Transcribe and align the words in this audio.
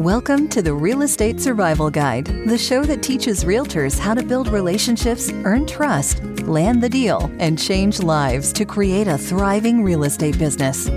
Welcome 0.00 0.48
to 0.48 0.62
the 0.62 0.72
Real 0.72 1.02
Estate 1.02 1.42
Survival 1.42 1.90
Guide, 1.90 2.24
the 2.46 2.56
show 2.56 2.82
that 2.84 3.02
teaches 3.02 3.44
realtors 3.44 3.98
how 3.98 4.14
to 4.14 4.22
build 4.22 4.48
relationships, 4.48 5.30
earn 5.44 5.66
trust, 5.66 6.22
land 6.44 6.82
the 6.82 6.88
deal, 6.88 7.30
and 7.38 7.58
change 7.58 8.00
lives 8.00 8.50
to 8.54 8.64
create 8.64 9.08
a 9.08 9.18
thriving 9.18 9.84
real 9.84 10.04
estate 10.04 10.38
business. 10.38 10.88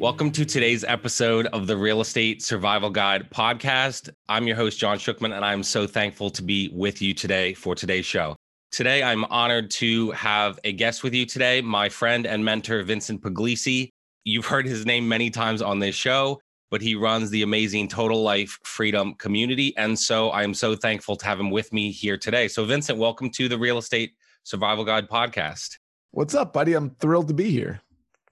Welcome 0.00 0.32
to 0.32 0.44
today's 0.44 0.82
episode 0.82 1.46
of 1.52 1.68
the 1.68 1.76
Real 1.76 2.00
Estate 2.00 2.42
Survival 2.42 2.90
Guide 2.90 3.30
podcast. 3.30 4.10
I'm 4.28 4.48
your 4.48 4.56
host, 4.56 4.80
John 4.80 4.98
Shookman, 4.98 5.32
and 5.32 5.44
I'm 5.44 5.62
so 5.62 5.86
thankful 5.86 6.30
to 6.30 6.42
be 6.42 6.70
with 6.74 7.00
you 7.00 7.14
today 7.14 7.54
for 7.54 7.76
today's 7.76 8.04
show. 8.04 8.34
Today, 8.72 9.04
I'm 9.04 9.24
honored 9.26 9.70
to 9.72 10.10
have 10.10 10.58
a 10.64 10.72
guest 10.72 11.04
with 11.04 11.14
you 11.14 11.24
today, 11.24 11.60
my 11.60 11.88
friend 11.88 12.26
and 12.26 12.44
mentor, 12.44 12.82
Vincent 12.82 13.22
Pugliese. 13.22 13.90
You've 14.24 14.46
heard 14.46 14.66
his 14.66 14.86
name 14.86 15.08
many 15.08 15.30
times 15.30 15.62
on 15.62 15.80
this 15.80 15.96
show, 15.96 16.40
but 16.70 16.80
he 16.80 16.94
runs 16.94 17.30
the 17.30 17.42
amazing 17.42 17.88
Total 17.88 18.22
Life 18.22 18.56
Freedom 18.62 19.14
community. 19.14 19.76
And 19.76 19.98
so 19.98 20.30
I'm 20.30 20.54
so 20.54 20.76
thankful 20.76 21.16
to 21.16 21.26
have 21.26 21.40
him 21.40 21.50
with 21.50 21.72
me 21.72 21.90
here 21.90 22.16
today. 22.16 22.46
So, 22.46 22.64
Vincent, 22.64 23.00
welcome 23.00 23.30
to 23.30 23.48
the 23.48 23.58
Real 23.58 23.78
Estate 23.78 24.12
Survival 24.44 24.84
Guide 24.84 25.08
podcast. 25.08 25.76
What's 26.12 26.36
up, 26.36 26.52
buddy? 26.52 26.74
I'm 26.74 26.90
thrilled 27.00 27.26
to 27.28 27.34
be 27.34 27.50
here. 27.50 27.80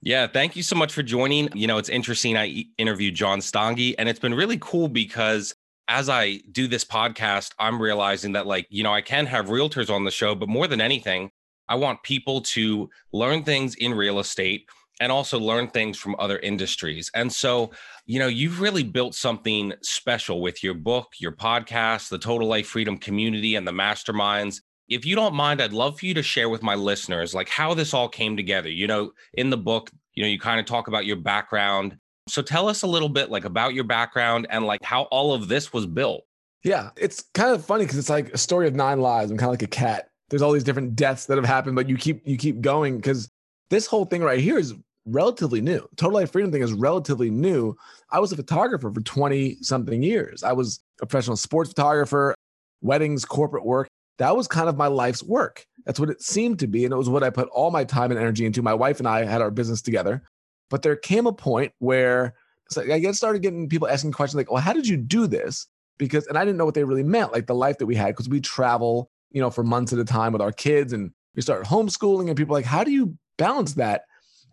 Yeah, 0.01 0.27
thank 0.27 0.55
you 0.55 0.63
so 0.63 0.77
much 0.77 0.93
for 0.93 1.03
joining. 1.03 1.49
You 1.53 1.67
know, 1.67 1.77
it's 1.77 1.89
interesting. 1.89 2.37
I 2.37 2.63
interviewed 2.77 3.15
John 3.15 3.39
Stange, 3.39 3.93
and 3.99 4.07
it's 4.07 4.19
been 4.19 4.33
really 4.33 4.59
cool 4.61 4.87
because 4.87 5.53
as 5.89 6.07
I 6.07 6.37
do 6.53 6.69
this 6.69 6.85
podcast, 6.85 7.51
I'm 7.59 7.81
realizing 7.81 8.31
that, 8.31 8.47
like, 8.47 8.65
you 8.69 8.81
know, 8.81 8.93
I 8.93 9.01
can 9.01 9.25
have 9.25 9.47
realtors 9.47 9.93
on 9.93 10.05
the 10.05 10.11
show, 10.11 10.35
but 10.35 10.47
more 10.47 10.67
than 10.67 10.79
anything, 10.79 11.31
I 11.67 11.75
want 11.75 12.01
people 12.03 12.39
to 12.41 12.89
learn 13.11 13.43
things 13.43 13.75
in 13.75 13.93
real 13.93 14.19
estate 14.19 14.69
and 15.01 15.11
also 15.11 15.39
learn 15.39 15.67
things 15.67 15.97
from 15.97 16.15
other 16.19 16.37
industries. 16.39 17.09
And 17.15 17.33
so, 17.33 17.71
you 18.05 18.19
know, 18.19 18.27
you've 18.27 18.61
really 18.61 18.83
built 18.83 19.15
something 19.15 19.73
special 19.81 20.41
with 20.41 20.63
your 20.63 20.75
book, 20.75 21.07
your 21.17 21.31
podcast, 21.31 22.09
the 22.09 22.19
Total 22.19 22.47
Life 22.47 22.67
Freedom 22.67 22.97
community, 22.97 23.55
and 23.55 23.67
the 23.67 23.71
masterminds. 23.71 24.61
If 24.87 25.03
you 25.03 25.15
don't 25.15 25.33
mind, 25.33 25.59
I'd 25.59 25.73
love 25.73 25.99
for 25.99 26.05
you 26.05 26.13
to 26.13 26.21
share 26.21 26.49
with 26.49 26.61
my 26.61 26.75
listeners 26.75 27.33
like 27.33 27.49
how 27.49 27.73
this 27.73 27.95
all 27.95 28.07
came 28.07 28.37
together. 28.37 28.69
You 28.69 28.85
know, 28.85 29.11
in 29.33 29.49
the 29.49 29.57
book, 29.57 29.89
you 30.13 30.21
know, 30.21 30.29
you 30.29 30.39
kind 30.39 30.59
of 30.59 30.67
talk 30.67 30.87
about 30.87 31.07
your 31.07 31.15
background. 31.15 31.97
So 32.27 32.43
tell 32.43 32.69
us 32.69 32.83
a 32.83 32.87
little 32.87 33.09
bit 33.09 33.31
like 33.31 33.45
about 33.45 33.73
your 33.73 33.85
background 33.85 34.45
and 34.51 34.67
like 34.67 34.83
how 34.83 35.03
all 35.03 35.33
of 35.33 35.47
this 35.47 35.73
was 35.73 35.87
built. 35.87 36.25
Yeah, 36.63 36.91
it's 36.95 37.23
kind 37.33 37.55
of 37.55 37.65
funny 37.65 37.85
because 37.85 37.97
it's 37.97 38.09
like 38.09 38.31
a 38.33 38.37
story 38.37 38.67
of 38.67 38.75
nine 38.75 39.01
lives. 39.01 39.31
I'm 39.31 39.37
kind 39.37 39.47
of 39.47 39.53
like 39.53 39.63
a 39.63 39.67
cat. 39.67 40.09
There's 40.29 40.43
all 40.43 40.51
these 40.51 40.63
different 40.63 40.95
deaths 40.95 41.25
that 41.25 41.37
have 41.37 41.45
happened, 41.45 41.75
but 41.75 41.89
you 41.89 41.97
keep 41.97 42.27
you 42.27 42.37
keep 42.37 42.61
going 42.61 42.97
because 42.97 43.31
this 43.71 43.87
whole 43.87 44.05
thing 44.05 44.21
right 44.21 44.39
here 44.39 44.59
is 44.59 44.75
relatively 45.11 45.61
new. 45.61 45.87
Total 45.97 46.19
Life 46.19 46.31
Freedom 46.31 46.51
thing 46.51 46.61
is 46.61 46.73
relatively 46.73 47.29
new. 47.29 47.75
I 48.09 48.19
was 48.19 48.31
a 48.31 48.35
photographer 48.35 48.91
for 48.91 49.01
20 49.01 49.57
something 49.61 50.01
years. 50.03 50.43
I 50.43 50.53
was 50.53 50.79
a 51.01 51.05
professional 51.05 51.37
sports 51.37 51.69
photographer, 51.69 52.35
weddings, 52.81 53.25
corporate 53.25 53.65
work. 53.65 53.87
That 54.17 54.35
was 54.35 54.47
kind 54.47 54.69
of 54.69 54.77
my 54.77 54.87
life's 54.87 55.23
work. 55.23 55.65
That's 55.85 55.99
what 55.99 56.09
it 56.09 56.21
seemed 56.21 56.59
to 56.59 56.67
be. 56.67 56.85
And 56.85 56.93
it 56.93 56.97
was 56.97 57.09
what 57.09 57.23
I 57.23 57.29
put 57.29 57.49
all 57.49 57.71
my 57.71 57.83
time 57.83 58.11
and 58.11 58.19
energy 58.19 58.45
into. 58.45 58.61
My 58.61 58.73
wife 58.73 58.99
and 58.99 59.07
I 59.07 59.25
had 59.25 59.41
our 59.41 59.51
business 59.51 59.81
together. 59.81 60.23
But 60.69 60.83
there 60.83 60.95
came 60.95 61.27
a 61.27 61.33
point 61.33 61.73
where 61.79 62.35
I 62.77 62.99
get 62.99 63.15
started 63.15 63.41
getting 63.41 63.67
people 63.67 63.87
asking 63.87 64.13
questions 64.13 64.37
like, 64.37 64.51
well, 64.51 64.61
how 64.61 64.73
did 64.73 64.87
you 64.87 64.97
do 64.97 65.27
this? 65.27 65.67
Because, 65.97 66.25
and 66.27 66.37
I 66.37 66.45
didn't 66.45 66.57
know 66.57 66.65
what 66.65 66.73
they 66.73 66.83
really 66.83 67.03
meant, 67.03 67.33
like 67.33 67.47
the 67.47 67.55
life 67.55 67.77
that 67.79 67.85
we 67.85 67.95
had, 67.95 68.07
because 68.07 68.29
we 68.29 68.39
travel, 68.39 69.09
you 69.31 69.41
know, 69.41 69.49
for 69.49 69.63
months 69.63 69.91
at 69.91 69.99
a 69.99 70.05
time 70.05 70.33
with 70.33 70.41
our 70.41 70.51
kids 70.51 70.93
and 70.93 71.11
we 71.35 71.41
started 71.41 71.67
homeschooling 71.67 72.27
and 72.27 72.37
people 72.37 72.53
like, 72.53 72.65
how 72.65 72.83
do 72.83 72.91
you 72.91 73.17
balance 73.37 73.73
that? 73.73 74.03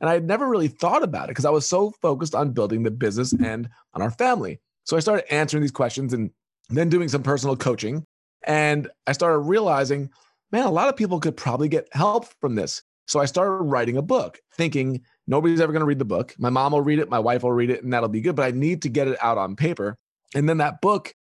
And 0.00 0.08
I 0.08 0.14
had 0.14 0.24
never 0.24 0.48
really 0.48 0.68
thought 0.68 1.02
about 1.02 1.24
it 1.24 1.28
because 1.28 1.44
I 1.44 1.50
was 1.50 1.66
so 1.66 1.90
focused 2.02 2.34
on 2.34 2.52
building 2.52 2.82
the 2.82 2.90
business 2.90 3.32
and 3.32 3.68
on 3.94 4.02
our 4.02 4.10
family. 4.10 4.60
So 4.84 4.96
I 4.96 5.00
started 5.00 5.32
answering 5.32 5.62
these 5.62 5.70
questions 5.70 6.12
and 6.12 6.30
then 6.70 6.88
doing 6.88 7.08
some 7.08 7.22
personal 7.22 7.56
coaching. 7.56 8.04
And 8.46 8.88
I 9.06 9.12
started 9.12 9.38
realizing, 9.38 10.10
man, 10.52 10.66
a 10.66 10.70
lot 10.70 10.88
of 10.88 10.96
people 10.96 11.20
could 11.20 11.36
probably 11.36 11.68
get 11.68 11.88
help 11.92 12.26
from 12.40 12.54
this. 12.54 12.82
So 13.06 13.20
I 13.20 13.24
started 13.24 13.64
writing 13.64 13.96
a 13.96 14.02
book, 14.02 14.38
thinking 14.54 15.02
nobody's 15.26 15.60
ever 15.60 15.72
going 15.72 15.80
to 15.80 15.86
read 15.86 15.98
the 15.98 16.04
book. 16.04 16.34
My 16.38 16.50
mom 16.50 16.72
will 16.72 16.82
read 16.82 16.98
it, 16.98 17.08
my 17.08 17.18
wife 17.18 17.42
will 17.42 17.52
read 17.52 17.70
it, 17.70 17.82
and 17.82 17.92
that'll 17.92 18.10
be 18.10 18.20
good. 18.20 18.36
But 18.36 18.44
I 18.44 18.50
need 18.50 18.82
to 18.82 18.90
get 18.90 19.08
it 19.08 19.18
out 19.22 19.38
on 19.38 19.56
paper. 19.56 19.96
And 20.34 20.46
then 20.46 20.58
that 20.58 20.82
book, 20.82 21.14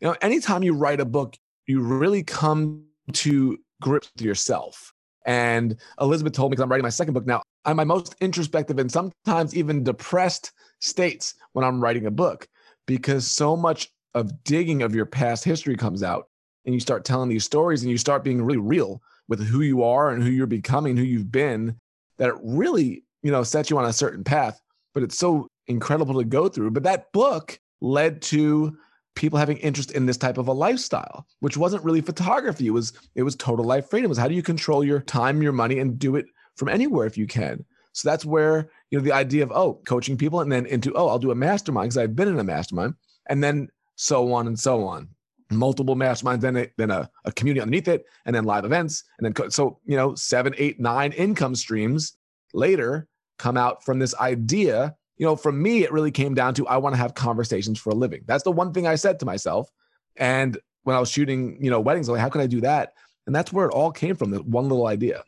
you 0.00 0.08
know, 0.08 0.16
anytime 0.22 0.62
you 0.62 0.74
write 0.74 1.00
a 1.00 1.04
book, 1.04 1.36
you 1.66 1.80
really 1.82 2.22
come 2.22 2.86
to 3.12 3.58
grips 3.82 4.10
with 4.14 4.24
yourself. 4.24 4.93
And 5.24 5.76
Elizabeth 6.00 6.32
told 6.32 6.50
me, 6.50 6.54
because 6.54 6.62
I'm 6.64 6.70
writing 6.70 6.84
my 6.84 6.90
second 6.90 7.14
book 7.14 7.26
now, 7.26 7.42
I'm 7.64 7.76
my 7.76 7.84
most 7.84 8.14
introspective 8.20 8.78
and 8.78 8.90
sometimes 8.90 9.56
even 9.56 9.82
depressed 9.82 10.52
states 10.80 11.34
when 11.52 11.64
I'm 11.64 11.80
writing 11.80 12.06
a 12.06 12.10
book 12.10 12.48
because 12.86 13.26
so 13.26 13.56
much 13.56 13.90
of 14.14 14.44
digging 14.44 14.82
of 14.82 14.94
your 14.94 15.06
past 15.06 15.44
history 15.44 15.76
comes 15.76 16.02
out 16.02 16.28
and 16.64 16.74
you 16.74 16.80
start 16.80 17.04
telling 17.04 17.28
these 17.28 17.44
stories 17.44 17.82
and 17.82 17.90
you 17.90 17.98
start 17.98 18.24
being 18.24 18.42
really 18.42 18.58
real 18.58 19.02
with 19.28 19.44
who 19.44 19.62
you 19.62 19.82
are 19.82 20.10
and 20.10 20.22
who 20.22 20.30
you're 20.30 20.46
becoming, 20.46 20.96
who 20.96 21.02
you've 21.02 21.32
been, 21.32 21.76
that 22.18 22.28
it 22.28 22.36
really, 22.42 23.04
you 23.22 23.30
know, 23.30 23.42
sets 23.42 23.70
you 23.70 23.78
on 23.78 23.86
a 23.86 23.92
certain 23.92 24.24
path. 24.24 24.60
But 24.92 25.02
it's 25.02 25.18
so 25.18 25.48
incredible 25.66 26.20
to 26.20 26.24
go 26.24 26.48
through. 26.48 26.70
But 26.70 26.84
that 26.84 27.12
book 27.12 27.58
led 27.80 28.22
to 28.22 28.76
people 29.14 29.38
having 29.38 29.58
interest 29.58 29.92
in 29.92 30.06
this 30.06 30.16
type 30.16 30.38
of 30.38 30.48
a 30.48 30.52
lifestyle, 30.52 31.26
which 31.40 31.56
wasn't 31.56 31.84
really 31.84 32.00
photography. 32.00 32.66
It 32.66 32.70
was 32.70 32.92
it 33.14 33.22
was 33.22 33.36
total 33.36 33.64
life 33.64 33.88
freedom. 33.88 34.06
It 34.06 34.08
was 34.10 34.18
how 34.18 34.28
do 34.28 34.34
you 34.34 34.42
control 34.42 34.84
your 34.84 35.00
time, 35.00 35.42
your 35.42 35.52
money, 35.52 35.78
and 35.78 35.98
do 35.98 36.16
it 36.16 36.26
from 36.56 36.68
anywhere 36.68 37.06
if 37.06 37.16
you 37.16 37.26
can. 37.26 37.64
So 37.92 38.08
that's 38.08 38.24
where 38.24 38.70
you 38.90 38.98
know 38.98 39.04
the 39.04 39.12
idea 39.12 39.42
of 39.42 39.52
oh 39.52 39.80
coaching 39.86 40.16
people 40.16 40.40
and 40.40 40.50
then 40.50 40.66
into 40.66 40.92
oh 40.94 41.08
I'll 41.08 41.18
do 41.18 41.30
a 41.30 41.34
mastermind 41.34 41.90
because 41.90 41.98
I've 41.98 42.16
been 42.16 42.28
in 42.28 42.38
a 42.38 42.44
mastermind 42.44 42.94
and 43.28 43.42
then 43.42 43.68
so 43.96 44.32
on 44.32 44.46
and 44.46 44.58
so 44.58 44.84
on 44.84 45.08
multiple 45.50 45.94
masterminds 45.94 46.40
then 46.40 46.56
a, 46.56 46.66
then 46.76 46.90
a, 46.90 47.08
a 47.24 47.32
community 47.32 47.60
underneath 47.60 47.88
it 47.88 48.04
and 48.26 48.34
then 48.34 48.44
live 48.44 48.64
events 48.64 49.04
and 49.18 49.24
then 49.24 49.32
co- 49.32 49.48
so 49.48 49.78
you 49.84 49.96
know 49.96 50.14
seven 50.14 50.54
eight 50.58 50.80
nine 50.80 51.12
income 51.12 51.54
streams 51.54 52.16
later 52.52 53.06
come 53.38 53.56
out 53.56 53.84
from 53.84 53.98
this 53.98 54.14
idea 54.16 54.94
you 55.16 55.26
know 55.26 55.36
for 55.36 55.52
me 55.52 55.82
it 55.82 55.92
really 55.92 56.10
came 56.10 56.34
down 56.34 56.54
to 56.54 56.66
I 56.66 56.76
want 56.76 56.94
to 56.94 56.98
have 56.98 57.14
conversations 57.14 57.78
for 57.78 57.90
a 57.90 57.94
living 57.94 58.22
that's 58.26 58.44
the 58.44 58.52
one 58.52 58.72
thing 58.72 58.86
I 58.86 58.94
said 58.94 59.20
to 59.20 59.26
myself 59.26 59.68
and 60.16 60.58
when 60.82 60.96
I 60.96 61.00
was 61.00 61.10
shooting 61.10 61.58
you 61.60 61.70
know 61.70 61.80
weddings 61.80 62.08
I'm 62.08 62.14
like 62.14 62.22
how 62.22 62.28
can 62.28 62.40
I 62.40 62.46
do 62.46 62.60
that 62.62 62.94
and 63.26 63.34
that's 63.34 63.52
where 63.52 63.66
it 63.66 63.72
all 63.72 63.92
came 63.92 64.16
from 64.16 64.30
this 64.30 64.40
one 64.40 64.68
little 64.68 64.86
idea 64.86 65.24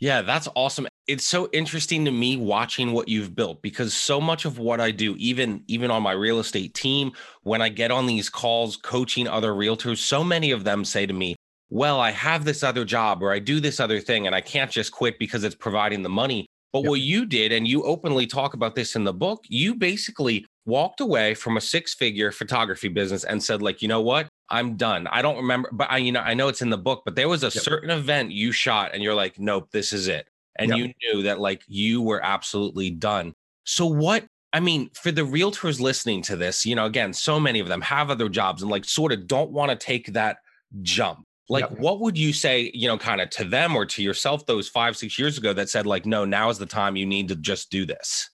yeah, 0.00 0.22
that's 0.22 0.48
awesome. 0.54 0.86
It's 1.08 1.26
so 1.26 1.48
interesting 1.52 2.04
to 2.04 2.12
me 2.12 2.36
watching 2.36 2.92
what 2.92 3.08
you've 3.08 3.34
built 3.34 3.62
because 3.62 3.94
so 3.94 4.20
much 4.20 4.44
of 4.44 4.58
what 4.58 4.80
I 4.80 4.90
do, 4.90 5.16
even 5.18 5.64
even 5.66 5.90
on 5.90 6.02
my 6.02 6.12
real 6.12 6.38
estate 6.38 6.74
team, 6.74 7.12
when 7.42 7.62
I 7.62 7.68
get 7.68 7.90
on 7.90 8.06
these 8.06 8.30
calls 8.30 8.76
coaching 8.76 9.26
other 9.26 9.52
realtors, 9.52 9.98
so 9.98 10.22
many 10.22 10.52
of 10.52 10.64
them 10.64 10.84
say 10.84 11.06
to 11.06 11.12
me, 11.12 11.34
"Well, 11.68 11.98
I 12.00 12.12
have 12.12 12.44
this 12.44 12.62
other 12.62 12.84
job 12.84 13.22
or 13.22 13.32
I 13.32 13.40
do 13.40 13.58
this 13.58 13.80
other 13.80 14.00
thing 14.00 14.26
and 14.26 14.36
I 14.36 14.40
can't 14.40 14.70
just 14.70 14.92
quit 14.92 15.18
because 15.18 15.42
it's 15.42 15.56
providing 15.56 16.02
the 16.02 16.08
money." 16.08 16.46
But 16.72 16.82
yep. 16.82 16.90
what 16.90 17.00
you 17.00 17.24
did 17.24 17.52
and 17.52 17.66
you 17.66 17.82
openly 17.84 18.26
talk 18.26 18.54
about 18.54 18.74
this 18.74 18.94
in 18.94 19.04
the 19.04 19.12
book, 19.12 19.44
you 19.48 19.74
basically 19.74 20.44
walked 20.66 21.00
away 21.00 21.34
from 21.34 21.56
a 21.56 21.60
six-figure 21.62 22.30
photography 22.30 22.88
business 22.88 23.24
and 23.24 23.42
said 23.42 23.62
like, 23.62 23.80
"You 23.80 23.88
know 23.88 24.02
what? 24.02 24.28
I'm 24.50 24.76
done. 24.76 25.06
I 25.08 25.22
don't 25.22 25.36
remember, 25.36 25.68
but 25.72 25.90
I, 25.90 25.98
you 25.98 26.12
know, 26.12 26.20
I 26.20 26.34
know 26.34 26.48
it's 26.48 26.62
in 26.62 26.70
the 26.70 26.78
book, 26.78 27.02
but 27.04 27.14
there 27.14 27.28
was 27.28 27.42
a 27.42 27.46
yep. 27.46 27.52
certain 27.52 27.90
event 27.90 28.32
you 28.32 28.52
shot 28.52 28.92
and 28.94 29.02
you're 29.02 29.14
like, 29.14 29.38
nope, 29.38 29.68
this 29.72 29.92
is 29.92 30.08
it. 30.08 30.26
And 30.56 30.70
yep. 30.70 30.78
you 30.78 30.92
knew 31.02 31.22
that 31.24 31.38
like 31.38 31.62
you 31.68 32.00
were 32.02 32.24
absolutely 32.24 32.90
done. 32.90 33.34
So 33.64 33.86
what, 33.86 34.24
I 34.52 34.60
mean, 34.60 34.90
for 34.94 35.12
the 35.12 35.22
realtors 35.22 35.80
listening 35.80 36.22
to 36.22 36.36
this, 36.36 36.64
you 36.64 36.74
know, 36.74 36.86
again, 36.86 37.12
so 37.12 37.38
many 37.38 37.60
of 37.60 37.68
them 37.68 37.82
have 37.82 38.10
other 38.10 38.28
jobs 38.28 38.62
and 38.62 38.70
like 38.70 38.84
sort 38.84 39.12
of 39.12 39.26
don't 39.26 39.50
want 39.50 39.70
to 39.70 39.76
take 39.76 40.14
that 40.14 40.38
jump. 40.82 41.24
Like, 41.48 41.68
yep. 41.70 41.78
what 41.78 42.00
would 42.00 42.18
you 42.18 42.32
say, 42.32 42.70
you 42.74 42.88
know, 42.88 42.98
kind 42.98 43.20
of 43.20 43.30
to 43.30 43.44
them 43.44 43.74
or 43.74 43.86
to 43.86 44.02
yourself 44.02 44.44
those 44.46 44.68
five, 44.68 44.96
six 44.96 45.18
years 45.18 45.38
ago 45.38 45.52
that 45.54 45.70
said, 45.70 45.86
like, 45.86 46.04
no, 46.04 46.24
now 46.24 46.50
is 46.50 46.58
the 46.58 46.66
time 46.66 46.96
you 46.96 47.06
need 47.06 47.28
to 47.28 47.36
just 47.36 47.70
do 47.70 47.86
this? 47.86 48.28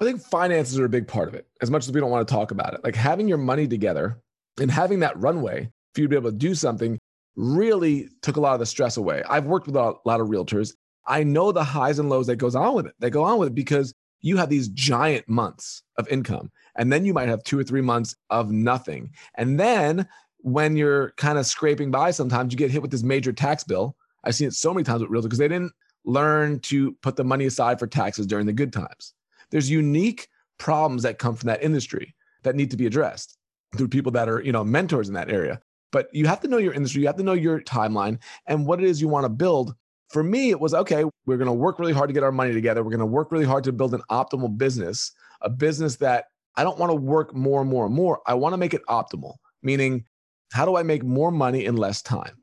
I 0.00 0.04
think 0.04 0.20
finances 0.20 0.78
are 0.78 0.84
a 0.84 0.90
big 0.90 1.08
part 1.08 1.28
of 1.28 1.34
it, 1.34 1.46
as 1.60 1.70
much 1.70 1.86
as 1.86 1.92
we 1.92 2.00
don't 2.00 2.10
want 2.10 2.28
to 2.28 2.32
talk 2.32 2.50
about 2.50 2.74
it. 2.74 2.84
Like 2.84 2.94
having 2.94 3.26
your 3.26 3.38
money 3.38 3.66
together 3.66 4.20
and 4.60 4.70
having 4.70 5.00
that 5.00 5.18
runway 5.18 5.70
for 5.94 6.00
you 6.02 6.06
to 6.06 6.10
be 6.10 6.16
able 6.16 6.30
to 6.30 6.36
do 6.36 6.54
something 6.54 6.98
really 7.36 8.08
took 8.22 8.36
a 8.36 8.40
lot 8.40 8.54
of 8.54 8.60
the 8.60 8.66
stress 8.66 8.96
away. 8.96 9.22
I've 9.28 9.46
worked 9.46 9.66
with 9.66 9.76
a 9.76 9.94
lot 10.04 10.20
of 10.20 10.28
realtors. 10.28 10.74
I 11.06 11.24
know 11.24 11.52
the 11.52 11.64
highs 11.64 11.98
and 11.98 12.10
lows 12.10 12.26
that 12.26 12.36
goes 12.36 12.54
on 12.54 12.74
with 12.74 12.86
it. 12.86 12.94
That 12.98 13.10
go 13.10 13.24
on 13.24 13.38
with 13.38 13.48
it 13.48 13.54
because 13.54 13.92
you 14.20 14.36
have 14.36 14.50
these 14.50 14.68
giant 14.68 15.28
months 15.28 15.82
of 15.96 16.08
income 16.08 16.50
and 16.76 16.92
then 16.92 17.04
you 17.04 17.14
might 17.14 17.28
have 17.28 17.42
two 17.44 17.58
or 17.58 17.64
three 17.64 17.80
months 17.80 18.14
of 18.30 18.50
nothing. 18.50 19.10
And 19.36 19.58
then 19.58 20.06
when 20.38 20.76
you're 20.76 21.12
kind 21.16 21.38
of 21.38 21.46
scraping 21.46 21.90
by 21.90 22.10
sometimes 22.10 22.52
you 22.52 22.58
get 22.58 22.70
hit 22.70 22.82
with 22.82 22.90
this 22.90 23.02
major 23.02 23.32
tax 23.32 23.64
bill. 23.64 23.96
I've 24.24 24.34
seen 24.34 24.48
it 24.48 24.54
so 24.54 24.72
many 24.72 24.84
times 24.84 25.02
with 25.02 25.10
realtors 25.10 25.24
because 25.24 25.38
they 25.38 25.48
didn't 25.48 25.72
learn 26.04 26.60
to 26.60 26.92
put 27.02 27.16
the 27.16 27.24
money 27.24 27.46
aside 27.46 27.78
for 27.78 27.86
taxes 27.86 28.26
during 28.26 28.46
the 28.46 28.52
good 28.52 28.72
times. 28.72 29.14
There's 29.50 29.70
unique 29.70 30.28
problems 30.58 31.02
that 31.02 31.18
come 31.18 31.36
from 31.36 31.48
that 31.48 31.62
industry 31.62 32.14
that 32.42 32.56
need 32.56 32.70
to 32.70 32.76
be 32.76 32.86
addressed 32.86 33.36
through 33.76 33.88
people 33.88 34.12
that 34.12 34.28
are, 34.28 34.40
you 34.42 34.52
know, 34.52 34.64
mentors 34.64 35.08
in 35.08 35.14
that 35.14 35.30
area. 35.30 35.60
But 35.90 36.08
you 36.12 36.26
have 36.26 36.40
to 36.40 36.48
know 36.48 36.58
your 36.58 36.74
industry, 36.74 37.00
you 37.00 37.06
have 37.06 37.16
to 37.16 37.22
know 37.22 37.32
your 37.32 37.60
timeline 37.60 38.18
and 38.46 38.66
what 38.66 38.82
it 38.82 38.86
is 38.86 39.00
you 39.00 39.08
want 39.08 39.24
to 39.24 39.30
build. 39.30 39.74
For 40.10 40.22
me, 40.22 40.50
it 40.50 40.60
was 40.60 40.74
okay, 40.74 41.04
we're 41.26 41.36
going 41.36 41.46
to 41.46 41.52
work 41.52 41.78
really 41.78 41.92
hard 41.92 42.08
to 42.08 42.14
get 42.14 42.22
our 42.22 42.32
money 42.32 42.52
together. 42.52 42.82
We're 42.82 42.90
going 42.90 43.00
to 43.00 43.06
work 43.06 43.30
really 43.30 43.44
hard 43.44 43.64
to 43.64 43.72
build 43.72 43.94
an 43.94 44.02
optimal 44.10 44.56
business, 44.56 45.12
a 45.42 45.50
business 45.50 45.96
that 45.96 46.26
I 46.56 46.64
don't 46.64 46.78
want 46.78 46.90
to 46.90 46.96
work 46.96 47.34
more 47.34 47.60
and 47.60 47.70
more 47.70 47.86
and 47.86 47.94
more. 47.94 48.20
I 48.26 48.34
want 48.34 48.52
to 48.52 48.56
make 48.56 48.74
it 48.74 48.82
optimal, 48.88 49.34
meaning, 49.62 50.04
how 50.52 50.64
do 50.64 50.76
I 50.76 50.82
make 50.82 51.04
more 51.04 51.30
money 51.30 51.64
in 51.64 51.76
less 51.76 52.02
time? 52.02 52.42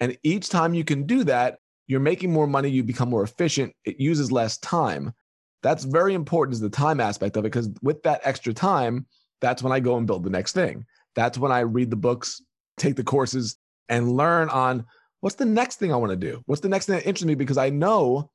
And 0.00 0.16
each 0.22 0.48
time 0.48 0.74
you 0.74 0.84
can 0.84 1.04
do 1.04 1.24
that, 1.24 1.58
you're 1.86 2.00
making 2.00 2.32
more 2.32 2.46
money, 2.46 2.68
you 2.68 2.82
become 2.82 3.08
more 3.08 3.22
efficient, 3.22 3.72
it 3.84 4.00
uses 4.00 4.32
less 4.32 4.58
time. 4.58 5.12
That's 5.62 5.84
very 5.84 6.14
important 6.14 6.54
is 6.54 6.60
the 6.60 6.68
time 6.68 7.00
aspect 7.00 7.36
of 7.36 7.44
it 7.44 7.52
because 7.52 7.70
with 7.82 8.02
that 8.02 8.20
extra 8.24 8.52
time, 8.52 9.06
that's 9.40 9.62
when 9.62 9.72
I 9.72 9.80
go 9.80 9.96
and 9.96 10.06
build 10.06 10.24
the 10.24 10.30
next 10.30 10.52
thing. 10.52 10.84
That's 11.14 11.38
when 11.38 11.52
I 11.52 11.60
read 11.60 11.90
the 11.90 11.96
books, 11.96 12.42
take 12.76 12.96
the 12.96 13.04
courses, 13.04 13.56
and 13.88 14.12
learn 14.12 14.48
on 14.48 14.84
what's 15.20 15.36
the 15.36 15.44
next 15.44 15.76
thing 15.76 15.92
I 15.92 15.96
want 15.96 16.10
to 16.10 16.16
do? 16.16 16.42
What's 16.46 16.60
the 16.60 16.68
next 16.68 16.86
thing 16.86 16.96
that 16.96 17.06
interests 17.06 17.26
me? 17.26 17.34
Because 17.34 17.58
I 17.58 17.70
know 17.70 18.30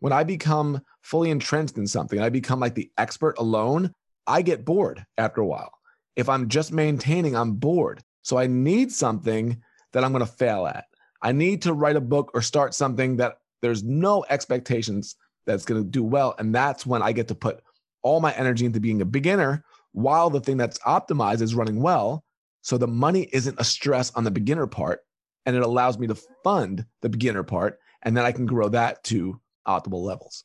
when 0.00 0.12
I 0.12 0.24
become 0.24 0.80
fully 1.02 1.30
entrenched 1.30 1.76
in 1.76 1.86
something, 1.86 2.20
I 2.20 2.28
become 2.28 2.60
like 2.60 2.74
the 2.74 2.90
expert 2.98 3.38
alone, 3.38 3.92
I 4.26 4.42
get 4.42 4.64
bored 4.64 5.04
after 5.18 5.40
a 5.40 5.46
while. 5.46 5.72
If 6.16 6.28
I'm 6.28 6.48
just 6.48 6.72
maintaining, 6.72 7.36
I'm 7.36 7.52
bored. 7.52 8.02
So 8.22 8.38
I 8.38 8.46
need 8.46 8.92
something 8.92 9.60
that 9.92 10.04
I'm 10.04 10.12
going 10.12 10.24
to 10.24 10.32
fail 10.32 10.66
at. 10.66 10.86
I 11.20 11.32
need 11.32 11.62
to 11.62 11.72
write 11.72 11.96
a 11.96 12.00
book 12.00 12.30
or 12.34 12.42
start 12.42 12.74
something 12.74 13.16
that 13.16 13.38
there's 13.60 13.82
no 13.84 14.24
expectations 14.28 15.16
that's 15.46 15.64
going 15.64 15.82
to 15.82 15.88
do 15.88 16.02
well. 16.02 16.34
And 16.38 16.54
that's 16.54 16.86
when 16.86 17.02
I 17.02 17.12
get 17.12 17.28
to 17.28 17.34
put 17.34 17.62
all 18.02 18.20
my 18.20 18.32
energy 18.32 18.64
into 18.64 18.80
being 18.80 19.00
a 19.00 19.06
beginner 19.06 19.64
while 19.92 20.30
the 20.30 20.40
thing 20.40 20.56
that's 20.56 20.78
optimized 20.80 21.42
is 21.42 21.54
running 21.54 21.80
well. 21.80 22.24
So 22.62 22.78
the 22.78 22.88
money 22.88 23.28
isn't 23.32 23.60
a 23.60 23.64
stress 23.64 24.12
on 24.14 24.24
the 24.24 24.30
beginner 24.30 24.66
part 24.66 25.00
and 25.46 25.56
it 25.56 25.62
allows 25.62 25.98
me 25.98 26.06
to 26.08 26.16
fund 26.44 26.84
the 27.00 27.08
beginner 27.08 27.42
part. 27.42 27.78
And 28.02 28.16
then 28.16 28.24
I 28.24 28.32
can 28.32 28.46
grow 28.46 28.68
that 28.70 29.04
to 29.04 29.40
optimal 29.66 30.02
levels. 30.02 30.44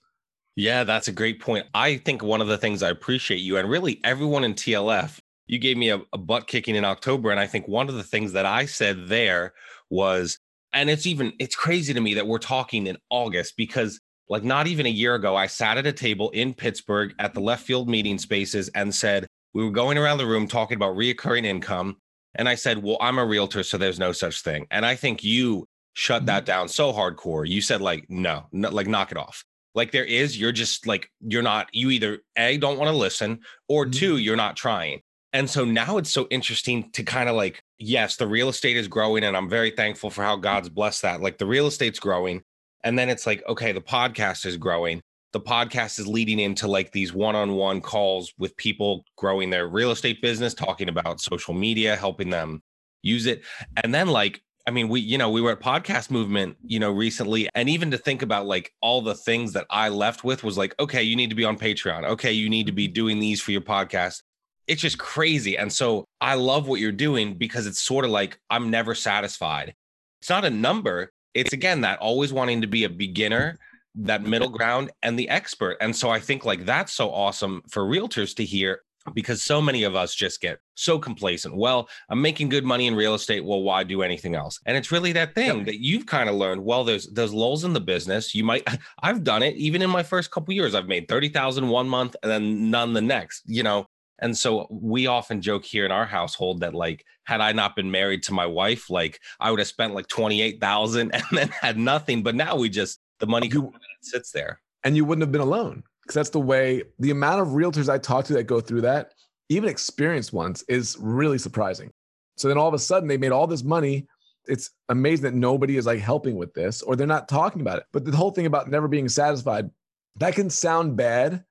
Yeah, 0.55 0.83
that's 0.83 1.07
a 1.07 1.11
great 1.11 1.39
point. 1.39 1.67
I 1.73 1.97
think 1.97 2.23
one 2.23 2.41
of 2.41 2.47
the 2.47 2.57
things 2.57 2.81
I 2.81 2.89
appreciate 2.89 3.37
you 3.37 3.57
and 3.57 3.69
really 3.69 3.99
everyone 4.03 4.43
in 4.43 4.55
TLF, 4.55 5.19
you 5.47 5.59
gave 5.59 5.77
me 5.77 5.89
a, 5.89 6.01
a 6.13 6.17
butt 6.17 6.47
kicking 6.47 6.75
in 6.75 6.85
October. 6.85 7.31
And 7.31 7.39
I 7.39 7.47
think 7.47 7.67
one 7.67 7.89
of 7.89 7.95
the 7.95 8.03
things 8.03 8.33
that 8.33 8.45
I 8.45 8.65
said 8.65 9.07
there 9.07 9.53
was, 9.89 10.39
and 10.73 10.89
it's 10.89 11.05
even, 11.05 11.33
it's 11.39 11.55
crazy 11.55 11.93
to 11.93 12.01
me 12.01 12.13
that 12.15 12.27
we're 12.27 12.37
talking 12.37 12.87
in 12.87 12.97
August 13.09 13.55
because 13.57 13.99
like 14.29 14.43
not 14.43 14.67
even 14.67 14.85
a 14.85 14.89
year 14.89 15.15
ago, 15.15 15.35
I 15.35 15.47
sat 15.47 15.77
at 15.77 15.87
a 15.87 15.93
table 15.93 16.29
in 16.31 16.53
Pittsburgh 16.53 17.13
at 17.19 17.33
the 17.33 17.39
left 17.39 17.65
field 17.65 17.89
meeting 17.89 18.17
spaces 18.17 18.69
and 18.75 18.93
said, 18.93 19.25
we 19.53 19.63
were 19.63 19.71
going 19.71 19.97
around 19.97 20.17
the 20.17 20.27
room 20.27 20.47
talking 20.47 20.75
about 20.75 20.95
reoccurring 20.95 21.45
income. 21.45 21.97
And 22.35 22.47
I 22.47 22.55
said, 22.55 22.83
well, 22.83 22.97
I'm 22.99 23.17
a 23.17 23.25
realtor, 23.25 23.63
so 23.63 23.77
there's 23.77 23.97
no 23.97 24.11
such 24.11 24.41
thing. 24.41 24.67
And 24.69 24.85
I 24.85 24.95
think 24.95 25.23
you 25.23 25.65
shut 25.93 26.25
that 26.27 26.39
mm-hmm. 26.39 26.45
down 26.45 26.67
so 26.67 26.93
hardcore. 26.93 27.47
You 27.47 27.61
said 27.61 27.81
like, 27.81 28.05
no, 28.09 28.45
no 28.51 28.69
like 28.69 28.87
knock 28.87 29.11
it 29.11 29.17
off 29.17 29.43
like 29.77 29.91
there 29.91 30.03
is 30.03 30.37
you're 30.37 30.51
just 30.51 30.87
like 30.87 31.09
you're 31.21 31.43
not 31.43 31.69
you 31.71 31.91
either 31.91 32.19
a 32.35 32.57
don't 32.57 32.77
want 32.79 32.89
to 32.89 32.97
listen 32.97 33.39
or 33.69 33.85
mm-hmm. 33.85 33.91
two 33.91 34.17
you're 34.17 34.35
not 34.35 34.57
trying 34.57 34.99
and 35.33 35.49
so 35.49 35.65
now 35.65 35.97
it's 35.97 36.11
so 36.11 36.27
interesting 36.29 36.89
to 36.91 37.03
kind 37.03 37.29
of 37.29 37.35
like 37.35 37.61
yes 37.77 38.15
the 38.15 38.27
real 38.27 38.49
estate 38.49 38.77
is 38.77 38.87
growing 38.87 39.23
and 39.23 39.35
i'm 39.35 39.49
very 39.49 39.71
thankful 39.71 40.09
for 40.09 40.23
how 40.23 40.35
god's 40.35 40.69
blessed 40.69 41.01
that 41.01 41.21
like 41.21 41.37
the 41.37 41.45
real 41.45 41.67
estate's 41.67 41.99
growing 41.99 42.41
and 42.83 42.97
then 42.97 43.09
it's 43.09 43.25
like 43.25 43.43
okay 43.47 43.71
the 43.71 43.81
podcast 43.81 44.45
is 44.45 44.57
growing 44.57 45.01
the 45.33 45.41
podcast 45.41 45.99
is 45.99 46.07
leading 46.07 46.39
into 46.39 46.67
like 46.67 46.91
these 46.91 47.13
one-on-one 47.13 47.81
calls 47.81 48.33
with 48.37 48.55
people 48.57 49.03
growing 49.17 49.49
their 49.49 49.67
real 49.67 49.91
estate 49.91 50.21
business 50.21 50.53
talking 50.53 50.89
about 50.89 51.19
social 51.19 51.53
media 51.53 51.95
helping 51.95 52.29
them 52.29 52.61
use 53.03 53.25
it 53.25 53.43
and 53.83 53.93
then 53.93 54.07
like 54.07 54.41
I 54.67 54.69
mean, 54.69 54.89
we, 54.89 54.99
you 54.99 55.17
know, 55.17 55.29
we 55.29 55.39
were 55.39 55.53
at 55.53 55.61
podcast 55.61 56.11
movement, 56.11 56.57
you 56.61 56.77
know, 56.77 56.91
recently. 56.91 57.47
And 57.55 57.69
even 57.69 57.89
to 57.91 57.97
think 57.97 58.21
about 58.21 58.47
like 58.47 58.73
all 58.81 59.01
the 59.01 59.15
things 59.15 59.53
that 59.53 59.65
I 59.69 59.87
left 59.87 60.25
with 60.25 60.43
was 60.43 60.57
like, 60.57 60.75
okay, 60.77 61.01
you 61.01 61.15
need 61.15 61.29
to 61.29 61.37
be 61.37 61.45
on 61.45 61.57
Patreon. 61.57 62.03
Okay, 62.03 62.33
you 62.33 62.49
need 62.49 62.65
to 62.65 62.73
be 62.73 62.85
mm-hmm. 62.85 62.93
doing 62.93 63.19
these 63.19 63.41
for 63.41 63.51
your 63.51 63.61
podcast. 63.61 64.23
It's 64.67 64.81
just 64.81 64.97
crazy. 64.97 65.57
And 65.57 65.71
so 65.71 66.05
I 66.19 66.35
love 66.35 66.67
what 66.67 66.79
you're 66.79 66.91
doing 66.91 67.35
because 67.35 67.67
it's 67.67 67.81
sort 67.81 68.05
of 68.05 68.11
like 68.11 68.39
I'm 68.49 68.69
never 68.69 68.95
satisfied. 68.95 69.73
It's 70.21 70.29
not 70.29 70.45
a 70.45 70.49
number. 70.49 71.11
It's 71.33 71.53
again 71.53 71.81
that 71.81 71.99
always 71.99 72.33
wanting 72.33 72.61
to 72.61 72.67
be 72.67 72.83
a 72.83 72.89
beginner, 72.89 73.57
that 73.95 74.23
middle 74.23 74.49
ground, 74.49 74.91
and 75.03 75.17
the 75.17 75.29
expert. 75.29 75.77
And 75.81 75.95
so 75.95 76.09
I 76.09 76.19
think 76.19 76.45
like 76.45 76.65
that's 76.65 76.93
so 76.93 77.11
awesome 77.11 77.61
for 77.69 77.83
realtors 77.83 78.35
to 78.35 78.45
hear 78.45 78.81
because 79.13 79.41
so 79.41 79.61
many 79.61 79.83
of 79.83 79.95
us 79.95 80.13
just 80.13 80.41
get 80.41 80.59
so 80.75 80.99
complacent. 80.99 81.55
Well, 81.55 81.87
I'm 82.09 82.21
making 82.21 82.49
good 82.49 82.63
money 82.63 82.87
in 82.87 82.95
real 82.95 83.15
estate. 83.15 83.43
Well, 83.43 83.61
why 83.61 83.83
do 83.83 84.01
anything 84.01 84.35
else? 84.35 84.59
And 84.65 84.77
it's 84.77 84.91
really 84.91 85.11
that 85.13 85.35
thing 85.35 85.63
that 85.65 85.81
you've 85.81 86.05
kind 86.05 86.29
of 86.29 86.35
learned. 86.35 86.63
Well, 86.63 86.83
there's 86.83 87.07
there's 87.07 87.33
lulls 87.33 87.63
in 87.63 87.73
the 87.73 87.81
business. 87.81 88.35
You 88.35 88.43
might 88.43 88.67
I've 89.01 89.23
done 89.23 89.43
it 89.43 89.55
even 89.55 89.81
in 89.81 89.89
my 89.89 90.03
first 90.03 90.31
couple 90.31 90.53
years. 90.53 90.75
I've 90.75 90.87
made 90.87 91.07
30,000 91.07 91.67
one 91.67 91.87
month 91.87 92.15
and 92.21 92.31
then 92.31 92.69
none 92.69 92.93
the 92.93 93.01
next, 93.01 93.43
you 93.45 93.63
know. 93.63 93.85
And 94.19 94.35
so 94.35 94.67
we 94.69 95.07
often 95.07 95.41
joke 95.41 95.63
here 95.63 95.85
in 95.85 95.91
our 95.91 96.05
household 96.05 96.61
that 96.61 96.73
like 96.73 97.05
had 97.23 97.41
I 97.41 97.51
not 97.51 97.75
been 97.75 97.91
married 97.91 98.23
to 98.23 98.33
my 98.33 98.45
wife, 98.45 98.89
like 98.89 99.19
I 99.39 99.51
would 99.51 99.59
have 99.59 99.67
spent 99.67 99.93
like 99.93 100.07
28,000 100.07 101.11
and 101.13 101.23
then 101.31 101.49
had 101.49 101.77
nothing, 101.77 102.23
but 102.23 102.35
now 102.35 102.55
we 102.55 102.69
just 102.69 102.99
the 103.19 103.27
money 103.27 103.47
you, 103.47 103.71
sits 104.01 104.31
there. 104.31 104.61
And 104.83 104.95
you 104.95 105.05
wouldn't 105.05 105.23
have 105.23 105.31
been 105.31 105.41
alone 105.41 105.83
because 106.01 106.15
that's 106.15 106.29
the 106.29 106.39
way 106.39 106.83
the 106.99 107.11
amount 107.11 107.41
of 107.41 107.49
realtors 107.49 107.89
I 107.89 107.97
talk 107.97 108.25
to 108.25 108.33
that 108.33 108.43
go 108.43 108.61
through 108.61 108.81
that, 108.81 109.13
even 109.49 109.69
experienced 109.69 110.33
ones, 110.33 110.63
is 110.67 110.95
really 110.99 111.37
surprising. 111.37 111.91
So 112.37 112.47
then 112.47 112.57
all 112.57 112.67
of 112.67 112.73
a 112.73 112.79
sudden 112.79 113.07
they 113.07 113.17
made 113.17 113.31
all 113.31 113.47
this 113.47 113.63
money. 113.63 114.07
It's 114.47 114.69
amazing 114.89 115.23
that 115.23 115.33
nobody 115.33 115.75
is 115.75 115.85
like 115.85 115.99
helping 115.99 116.37
with 116.37 116.53
this 116.53 116.81
or 116.81 116.95
they're 116.95 117.07
not 117.07 117.27
talking 117.27 117.61
about 117.61 117.79
it. 117.79 117.85
But 117.91 118.05
the 118.05 118.15
whole 118.15 118.31
thing 118.31 118.45
about 118.45 118.69
never 118.69 118.87
being 118.87 119.09
satisfied, 119.09 119.69
that 120.17 120.35
can 120.35 120.49
sound 120.49 120.95
bad 120.95 121.43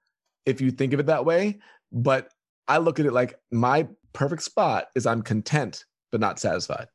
if 0.46 0.60
you 0.60 0.70
think 0.70 0.92
of 0.92 1.00
it 1.00 1.06
that 1.06 1.24
way. 1.24 1.58
But 1.92 2.30
I 2.68 2.78
look 2.78 2.98
at 2.98 3.06
it 3.06 3.12
like 3.12 3.38
my 3.50 3.88
perfect 4.12 4.42
spot 4.42 4.88
is 4.94 5.06
I'm 5.06 5.22
content, 5.22 5.84
but 6.10 6.20
not 6.20 6.38
satisfied. 6.38 6.88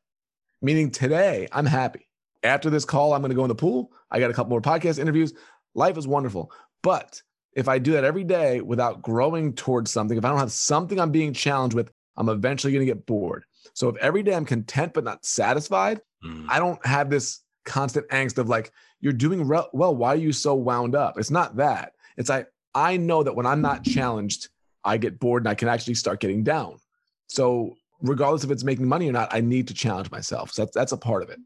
Meaning 0.60 0.90
today, 0.90 1.48
I'm 1.52 1.66
happy. 1.66 2.08
After 2.42 2.70
this 2.70 2.84
call, 2.84 3.14
I'm 3.14 3.20
going 3.20 3.30
to 3.30 3.36
go 3.36 3.44
in 3.44 3.48
the 3.48 3.54
pool. 3.54 3.92
I 4.10 4.20
got 4.20 4.30
a 4.30 4.34
couple 4.34 4.50
more 4.50 4.60
podcast 4.60 4.98
interviews. 4.98 5.32
Life 5.74 5.96
is 5.96 6.06
wonderful. 6.06 6.52
But 6.82 7.22
if 7.54 7.68
I 7.68 7.78
do 7.78 7.92
that 7.92 8.04
every 8.04 8.24
day 8.24 8.60
without 8.60 9.02
growing 9.02 9.54
towards 9.54 9.90
something, 9.90 10.18
if 10.18 10.24
I 10.24 10.28
don't 10.28 10.38
have 10.38 10.52
something 10.52 11.00
I'm 11.00 11.12
being 11.12 11.32
challenged 11.32 11.74
with, 11.74 11.90
I'm 12.16 12.28
eventually 12.28 12.72
going 12.72 12.86
to 12.86 12.92
get 12.92 13.06
bored. 13.06 13.44
So 13.74 13.88
if 13.88 13.96
every 13.96 14.22
day 14.22 14.34
I'm 14.34 14.44
content 14.44 14.92
but 14.92 15.04
not 15.04 15.24
satisfied, 15.24 16.00
mm. 16.24 16.46
I 16.48 16.58
don't 16.58 16.84
have 16.84 17.10
this 17.10 17.40
constant 17.64 18.08
angst 18.08 18.38
of 18.38 18.48
like, 18.48 18.72
you're 19.00 19.12
doing 19.12 19.46
re- 19.46 19.62
well. 19.72 19.94
Why 19.94 20.14
are 20.14 20.16
you 20.16 20.32
so 20.32 20.54
wound 20.54 20.94
up? 20.94 21.18
It's 21.18 21.30
not 21.30 21.56
that. 21.56 21.92
It's 22.16 22.28
like, 22.28 22.48
I 22.74 22.96
know 22.96 23.22
that 23.22 23.34
when 23.34 23.46
I'm 23.46 23.60
not 23.60 23.84
challenged, 23.84 24.48
I 24.84 24.96
get 24.96 25.18
bored 25.18 25.42
and 25.42 25.48
I 25.48 25.54
can 25.54 25.68
actually 25.68 25.94
start 25.94 26.20
getting 26.20 26.42
down. 26.42 26.78
So 27.26 27.76
regardless 28.02 28.44
if 28.44 28.50
it's 28.50 28.64
making 28.64 28.88
money 28.88 29.08
or 29.08 29.12
not, 29.12 29.32
I 29.32 29.40
need 29.40 29.68
to 29.68 29.74
challenge 29.74 30.10
myself. 30.10 30.52
So 30.52 30.62
that's, 30.62 30.74
that's 30.74 30.92
a 30.92 30.96
part 30.96 31.22
of 31.22 31.30
it. 31.30 31.38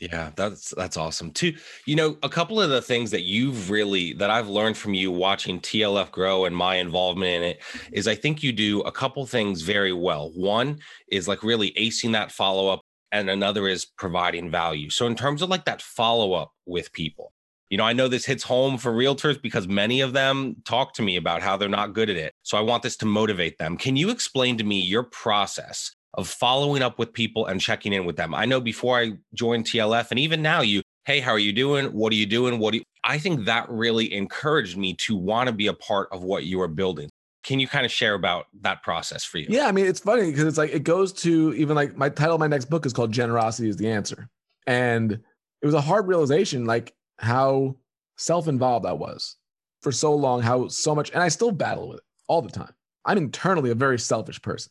Yeah, 0.00 0.32
that's 0.34 0.74
that's 0.76 0.96
awesome 0.96 1.30
too. 1.30 1.54
You 1.86 1.94
know, 1.94 2.16
a 2.24 2.28
couple 2.28 2.60
of 2.60 2.70
the 2.70 2.82
things 2.82 3.12
that 3.12 3.22
you've 3.22 3.70
really 3.70 4.14
that 4.14 4.30
I've 4.30 4.48
learned 4.48 4.76
from 4.76 4.94
you 4.94 5.12
watching 5.12 5.60
TLF 5.60 6.10
grow 6.10 6.44
and 6.44 6.56
my 6.56 6.76
involvement 6.76 7.30
in 7.30 7.42
it 7.42 7.62
is 7.92 8.08
I 8.08 8.16
think 8.16 8.42
you 8.42 8.50
do 8.52 8.80
a 8.80 8.90
couple 8.90 9.24
things 9.26 9.62
very 9.62 9.92
well. 9.92 10.32
One 10.34 10.80
is 11.08 11.28
like 11.28 11.44
really 11.44 11.70
acing 11.72 12.12
that 12.12 12.32
follow 12.32 12.66
up 12.68 12.80
and 13.12 13.30
another 13.30 13.68
is 13.68 13.84
providing 13.84 14.50
value. 14.50 14.90
So 14.90 15.06
in 15.06 15.14
terms 15.14 15.40
of 15.40 15.50
like 15.50 15.66
that 15.66 15.80
follow 15.80 16.32
up 16.32 16.50
with 16.66 16.92
people. 16.92 17.32
You 17.72 17.78
know, 17.78 17.84
I 17.84 17.94
know 17.94 18.06
this 18.06 18.26
hits 18.26 18.42
home 18.42 18.76
for 18.76 18.92
realtors 18.92 19.40
because 19.40 19.66
many 19.66 20.02
of 20.02 20.12
them 20.12 20.56
talk 20.66 20.92
to 20.92 21.02
me 21.02 21.16
about 21.16 21.40
how 21.40 21.56
they're 21.56 21.70
not 21.70 21.94
good 21.94 22.10
at 22.10 22.16
it. 22.16 22.34
So 22.42 22.58
I 22.58 22.60
want 22.60 22.82
this 22.82 22.98
to 22.98 23.06
motivate 23.06 23.56
them. 23.56 23.78
Can 23.78 23.96
you 23.96 24.10
explain 24.10 24.58
to 24.58 24.64
me 24.64 24.78
your 24.78 25.04
process 25.04 25.96
of 26.14 26.28
following 26.28 26.82
up 26.82 26.98
with 26.98 27.12
people 27.12 27.46
and 27.46 27.60
checking 27.60 27.92
in 27.92 28.04
with 28.04 28.16
them. 28.16 28.34
I 28.34 28.44
know 28.44 28.60
before 28.60 28.98
I 28.98 29.12
joined 29.34 29.64
TLF 29.64 30.10
and 30.10 30.20
even 30.20 30.42
now 30.42 30.60
you, 30.60 30.82
hey, 31.06 31.20
how 31.20 31.30
are 31.30 31.38
you 31.38 31.52
doing? 31.52 31.86
What 31.86 32.12
are 32.12 32.16
you 32.16 32.26
doing? 32.26 32.58
What 32.58 32.72
do 32.72 32.78
you, 32.78 32.84
I 33.04 33.18
think 33.18 33.46
that 33.46 33.68
really 33.70 34.12
encouraged 34.12 34.76
me 34.76 34.94
to 34.96 35.16
want 35.16 35.46
to 35.46 35.52
be 35.54 35.68
a 35.68 35.72
part 35.72 36.08
of 36.12 36.22
what 36.22 36.44
you 36.44 36.60
are 36.60 36.68
building. 36.68 37.08
Can 37.42 37.58
you 37.58 37.66
kind 37.66 37.84
of 37.84 37.90
share 37.90 38.14
about 38.14 38.46
that 38.60 38.82
process 38.82 39.24
for 39.24 39.38
you? 39.38 39.46
Yeah, 39.48 39.66
I 39.66 39.72
mean, 39.72 39.86
it's 39.86 40.00
funny 40.00 40.30
because 40.30 40.44
it's 40.44 40.58
like 40.58 40.72
it 40.72 40.84
goes 40.84 41.12
to 41.14 41.54
even 41.54 41.74
like 41.74 41.96
my 41.96 42.08
title 42.08 42.34
of 42.34 42.40
my 42.40 42.46
next 42.46 42.66
book 42.66 42.86
is 42.86 42.92
called 42.92 43.10
Generosity 43.10 43.68
is 43.68 43.78
the 43.78 43.88
Answer. 43.88 44.28
And 44.66 45.12
it 45.12 45.66
was 45.66 45.74
a 45.74 45.80
hard 45.80 46.06
realization, 46.06 46.66
like 46.66 46.94
how 47.22 47.76
self-involved 48.16 48.84
I 48.84 48.92
was 48.92 49.36
for 49.80 49.92
so 49.92 50.14
long, 50.14 50.42
how 50.42 50.68
so 50.68 50.94
much, 50.94 51.10
and 51.10 51.22
I 51.22 51.28
still 51.28 51.52
battle 51.52 51.88
with 51.88 51.98
it 51.98 52.04
all 52.28 52.42
the 52.42 52.50
time. 52.50 52.72
I'm 53.04 53.18
internally 53.18 53.70
a 53.70 53.74
very 53.74 53.98
selfish 53.98 54.40
person. 54.42 54.70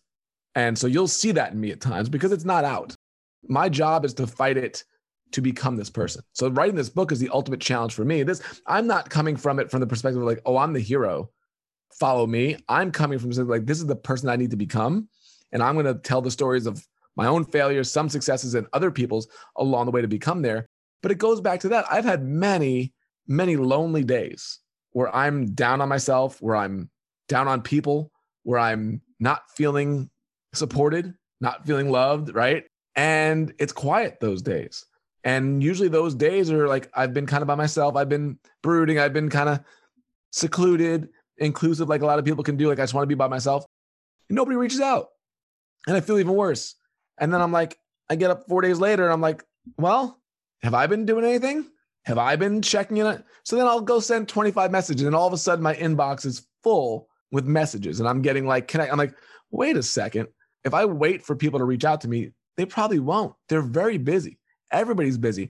And 0.55 0.77
so 0.77 0.87
you'll 0.87 1.07
see 1.07 1.31
that 1.31 1.53
in 1.53 1.59
me 1.59 1.71
at 1.71 1.81
times 1.81 2.09
because 2.09 2.31
it's 2.31 2.45
not 2.45 2.65
out. 2.65 2.95
My 3.47 3.69
job 3.69 4.05
is 4.05 4.13
to 4.15 4.27
fight 4.27 4.57
it 4.57 4.83
to 5.31 5.41
become 5.41 5.77
this 5.77 5.89
person. 5.89 6.21
So 6.33 6.49
writing 6.49 6.75
this 6.75 6.89
book 6.89 7.11
is 7.11 7.19
the 7.19 7.29
ultimate 7.29 7.61
challenge 7.61 7.93
for 7.93 8.05
me. 8.05 8.23
This 8.23 8.41
I'm 8.67 8.85
not 8.85 9.09
coming 9.09 9.37
from 9.37 9.59
it 9.59 9.71
from 9.71 9.79
the 9.79 9.87
perspective 9.87 10.21
of 10.21 10.27
like, 10.27 10.41
oh, 10.45 10.57
I'm 10.57 10.73
the 10.73 10.79
hero. 10.79 11.29
Follow 11.99 12.27
me. 12.27 12.57
I'm 12.67 12.91
coming 12.91 13.17
from 13.17 13.31
something 13.31 13.49
like 13.49 13.65
this 13.65 13.79
is 13.79 13.85
the 13.85 13.95
person 13.95 14.29
I 14.29 14.35
need 14.35 14.51
to 14.51 14.57
become. 14.57 15.07
And 15.53 15.63
I'm 15.63 15.75
going 15.75 15.85
to 15.85 16.01
tell 16.01 16.21
the 16.21 16.31
stories 16.31 16.65
of 16.65 16.85
my 17.15 17.27
own 17.27 17.45
failures, 17.45 17.91
some 17.91 18.09
successes, 18.09 18.55
and 18.55 18.67
other 18.73 18.91
people's 18.91 19.27
along 19.57 19.85
the 19.85 19.91
way 19.91 20.01
to 20.01 20.07
become 20.07 20.41
there. 20.41 20.69
But 21.01 21.11
it 21.11 21.17
goes 21.17 21.41
back 21.41 21.61
to 21.61 21.69
that. 21.69 21.85
I've 21.91 22.05
had 22.05 22.23
many, 22.23 22.93
many 23.27 23.55
lonely 23.55 24.03
days 24.03 24.59
where 24.91 25.13
I'm 25.15 25.53
down 25.53 25.81
on 25.81 25.89
myself, 25.89 26.41
where 26.41 26.55
I'm 26.55 26.89
down 27.27 27.47
on 27.47 27.61
people, 27.61 28.11
where 28.43 28.59
I'm 28.59 29.01
not 29.19 29.43
feeling 29.55 30.09
supported, 30.53 31.13
not 31.39 31.65
feeling 31.65 31.89
loved, 31.89 32.35
right? 32.35 32.65
And 32.95 33.53
it's 33.57 33.73
quiet 33.73 34.19
those 34.19 34.41
days. 34.41 34.85
And 35.23 35.63
usually 35.63 35.87
those 35.87 36.15
days 36.15 36.51
are 36.51 36.67
like 36.67 36.89
I've 36.93 37.13
been 37.13 37.27
kind 37.27 37.41
of 37.41 37.47
by 37.47 37.55
myself, 37.55 37.95
I've 37.95 38.09
been 38.09 38.39
brooding, 38.63 38.99
I've 38.99 39.13
been 39.13 39.29
kind 39.29 39.49
of 39.49 39.59
secluded, 40.31 41.09
inclusive, 41.37 41.89
like 41.89 42.01
a 42.01 42.05
lot 42.05 42.19
of 42.19 42.25
people 42.25 42.43
can 42.43 42.57
do. 42.57 42.67
Like 42.67 42.79
I 42.79 42.83
just 42.83 42.93
want 42.93 43.03
to 43.03 43.07
be 43.07 43.15
by 43.15 43.27
myself. 43.27 43.65
And 44.29 44.35
nobody 44.35 44.57
reaches 44.57 44.81
out. 44.81 45.09
And 45.87 45.95
I 45.95 46.01
feel 46.01 46.19
even 46.19 46.33
worse. 46.33 46.75
And 47.19 47.33
then 47.33 47.41
I'm 47.41 47.51
like, 47.51 47.77
I 48.09 48.15
get 48.15 48.31
up 48.31 48.47
four 48.47 48.61
days 48.61 48.79
later 48.79 49.03
and 49.03 49.13
I'm 49.13 49.21
like, 49.21 49.43
well, 49.77 50.20
have 50.63 50.73
I 50.73 50.87
been 50.87 51.05
doing 51.05 51.25
anything? 51.25 51.65
Have 52.05 52.17
I 52.17 52.35
been 52.35 52.61
checking 52.61 52.97
it? 52.97 53.23
So 53.43 53.55
then 53.55 53.67
I'll 53.67 53.81
go 53.81 53.99
send 53.99 54.27
25 54.27 54.71
messages, 54.71 55.05
and 55.05 55.15
all 55.15 55.27
of 55.27 55.33
a 55.33 55.37
sudden 55.37 55.63
my 55.63 55.75
inbox 55.75 56.25
is 56.25 56.47
full 56.63 57.07
with 57.31 57.45
messages, 57.45 57.99
and 57.99 58.09
I'm 58.09 58.21
getting 58.21 58.45
like, 58.45 58.67
can 58.67 58.81
I? 58.81 58.89
I'm 58.89 58.97
like, 58.97 59.15
wait 59.51 59.77
a 59.77 59.83
second. 59.83 60.27
If 60.63 60.73
I 60.73 60.85
wait 60.85 61.23
for 61.23 61.35
people 61.35 61.59
to 61.59 61.65
reach 61.65 61.85
out 61.85 62.01
to 62.01 62.07
me, 62.07 62.31
they 62.57 62.65
probably 62.65 62.99
won't. 62.99 63.33
They're 63.49 63.61
very 63.61 63.97
busy. 63.97 64.39
Everybody's 64.71 65.17
busy. 65.17 65.49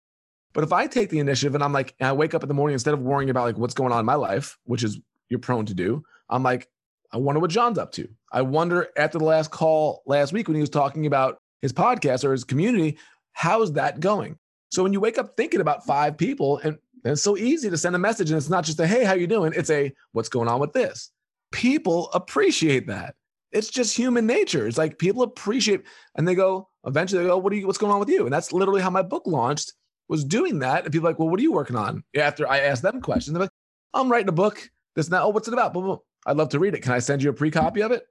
But 0.54 0.64
if 0.64 0.72
I 0.72 0.86
take 0.86 1.10
the 1.10 1.18
initiative 1.18 1.54
and 1.54 1.64
I'm 1.64 1.72
like, 1.72 1.94
and 1.98 2.08
I 2.08 2.12
wake 2.12 2.34
up 2.34 2.42
in 2.42 2.48
the 2.48 2.54
morning 2.54 2.74
instead 2.74 2.94
of 2.94 3.00
worrying 3.00 3.30
about 3.30 3.44
like 3.44 3.58
what's 3.58 3.74
going 3.74 3.92
on 3.92 4.00
in 4.00 4.06
my 4.06 4.14
life, 4.14 4.58
which 4.64 4.84
is 4.84 4.98
you're 5.28 5.40
prone 5.40 5.66
to 5.66 5.74
do, 5.74 6.02
I'm 6.28 6.42
like, 6.42 6.68
I 7.12 7.18
wonder 7.18 7.40
what 7.40 7.50
John's 7.50 7.78
up 7.78 7.92
to. 7.92 8.08
I 8.30 8.42
wonder 8.42 8.88
after 8.96 9.18
the 9.18 9.24
last 9.24 9.50
call 9.50 10.02
last 10.06 10.32
week 10.32 10.48
when 10.48 10.54
he 10.54 10.60
was 10.60 10.70
talking 10.70 11.06
about 11.06 11.38
his 11.60 11.72
podcast 11.72 12.24
or 12.24 12.32
his 12.32 12.44
community, 12.44 12.98
how's 13.32 13.72
that 13.72 14.00
going? 14.00 14.38
So 14.72 14.82
when 14.82 14.94
you 14.94 15.00
wake 15.00 15.18
up 15.18 15.36
thinking 15.36 15.60
about 15.60 15.84
five 15.84 16.16
people, 16.16 16.56
and, 16.58 16.78
and 17.04 17.12
it's 17.12 17.22
so 17.22 17.36
easy 17.36 17.68
to 17.68 17.76
send 17.76 17.94
a 17.94 17.98
message, 17.98 18.30
and 18.30 18.38
it's 18.38 18.48
not 18.48 18.64
just 18.64 18.80
a 18.80 18.86
hey, 18.86 19.04
how 19.04 19.12
you 19.12 19.26
doing? 19.26 19.52
It's 19.54 19.68
a 19.68 19.92
what's 20.12 20.30
going 20.30 20.48
on 20.48 20.60
with 20.60 20.72
this. 20.72 21.10
People 21.52 22.10
appreciate 22.14 22.86
that. 22.86 23.14
It's 23.52 23.68
just 23.68 23.94
human 23.94 24.26
nature. 24.26 24.66
It's 24.66 24.78
like 24.78 24.98
people 24.98 25.24
appreciate, 25.24 25.82
and 26.16 26.26
they 26.26 26.34
go 26.34 26.70
eventually 26.86 27.22
they 27.22 27.28
go, 27.28 27.36
what 27.36 27.52
are 27.52 27.56
you? 27.56 27.66
What's 27.66 27.78
going 27.78 27.92
on 27.92 28.00
with 28.00 28.08
you? 28.08 28.24
And 28.24 28.32
that's 28.32 28.50
literally 28.50 28.80
how 28.80 28.88
my 28.88 29.02
book 29.02 29.24
launched. 29.26 29.74
Was 30.08 30.24
doing 30.24 30.58
that, 30.60 30.84
and 30.84 30.92
people 30.92 31.08
like, 31.08 31.18
well, 31.18 31.28
what 31.28 31.38
are 31.38 31.42
you 31.42 31.52
working 31.52 31.76
on? 31.76 32.02
After 32.16 32.48
I 32.48 32.60
asked 32.60 32.82
them 32.82 33.00
questions, 33.02 33.34
they're 33.34 33.42
like, 33.42 33.50
I'm 33.92 34.10
writing 34.10 34.28
a 34.28 34.32
book. 34.32 34.70
This 34.96 35.10
now, 35.10 35.24
oh, 35.24 35.28
what's 35.28 35.48
it 35.48 35.54
about? 35.54 35.74
Boom, 35.74 35.84
boom. 35.84 35.98
I'd 36.26 36.36
love 36.36 36.48
to 36.50 36.58
read 36.58 36.74
it. 36.74 36.80
Can 36.80 36.92
I 36.92 36.98
send 36.98 37.22
you 37.22 37.30
a 37.30 37.34
pre 37.34 37.50
copy 37.50 37.82
of 37.82 37.92
it? 37.92 38.04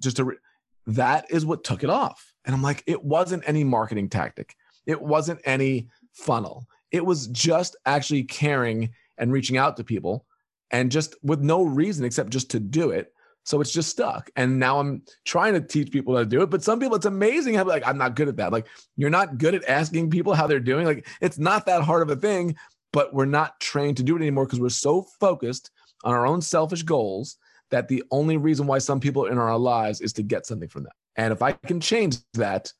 Just 0.00 0.16
to 0.16 0.24
read. 0.24 0.38
That 0.86 1.26
is 1.30 1.44
what 1.44 1.64
took 1.64 1.82
it 1.82 1.90
off. 1.90 2.32
And 2.44 2.54
I'm 2.54 2.62
like, 2.62 2.84
it 2.86 3.02
wasn't 3.04 3.42
any 3.46 3.64
marketing 3.64 4.08
tactic. 4.08 4.54
It 4.86 5.00
wasn't 5.00 5.40
any 5.44 5.88
funnel. 6.14 6.66
It 6.90 7.04
was 7.04 7.26
just 7.28 7.76
actually 7.86 8.24
caring 8.24 8.90
and 9.18 9.32
reaching 9.32 9.56
out 9.56 9.76
to 9.76 9.84
people 9.84 10.24
and 10.70 10.90
just 10.90 11.14
with 11.22 11.40
no 11.40 11.62
reason 11.62 12.04
except 12.04 12.30
just 12.30 12.50
to 12.52 12.60
do 12.60 12.90
it. 12.90 13.12
So 13.44 13.60
it's 13.60 13.72
just 13.72 13.90
stuck. 13.90 14.30
And 14.36 14.58
now 14.58 14.80
I'm 14.80 15.02
trying 15.26 15.52
to 15.52 15.60
teach 15.60 15.90
people 15.90 16.14
how 16.14 16.20
to 16.20 16.26
do 16.26 16.42
it. 16.42 16.50
But 16.50 16.64
some 16.64 16.80
people, 16.80 16.96
it's 16.96 17.04
amazing 17.04 17.54
how 17.54 17.64
like, 17.64 17.86
I'm 17.86 17.98
not 17.98 18.16
good 18.16 18.28
at 18.28 18.36
that. 18.36 18.52
Like, 18.52 18.66
you're 18.96 19.10
not 19.10 19.36
good 19.36 19.54
at 19.54 19.68
asking 19.68 20.10
people 20.10 20.32
how 20.32 20.46
they're 20.46 20.60
doing. 20.60 20.86
Like, 20.86 21.06
it's 21.20 21.38
not 21.38 21.66
that 21.66 21.82
hard 21.82 22.02
of 22.02 22.10
a 22.10 22.20
thing, 22.20 22.56
but 22.92 23.12
we're 23.12 23.26
not 23.26 23.60
trained 23.60 23.98
to 23.98 24.02
do 24.02 24.16
it 24.16 24.20
anymore 24.20 24.46
because 24.46 24.60
we're 24.60 24.70
so 24.70 25.02
focused 25.20 25.70
on 26.04 26.14
our 26.14 26.26
own 26.26 26.40
selfish 26.40 26.84
goals 26.84 27.36
that 27.70 27.88
the 27.88 28.02
only 28.10 28.36
reason 28.36 28.66
why 28.66 28.78
some 28.78 29.00
people 29.00 29.26
are 29.26 29.30
in 29.30 29.38
our 29.38 29.58
lives 29.58 30.00
is 30.00 30.12
to 30.14 30.22
get 30.22 30.46
something 30.46 30.68
from 30.68 30.84
them. 30.84 30.92
And 31.16 31.32
if 31.32 31.42
I 31.42 31.52
can 31.52 31.80
change 31.80 32.18
that, 32.34 32.72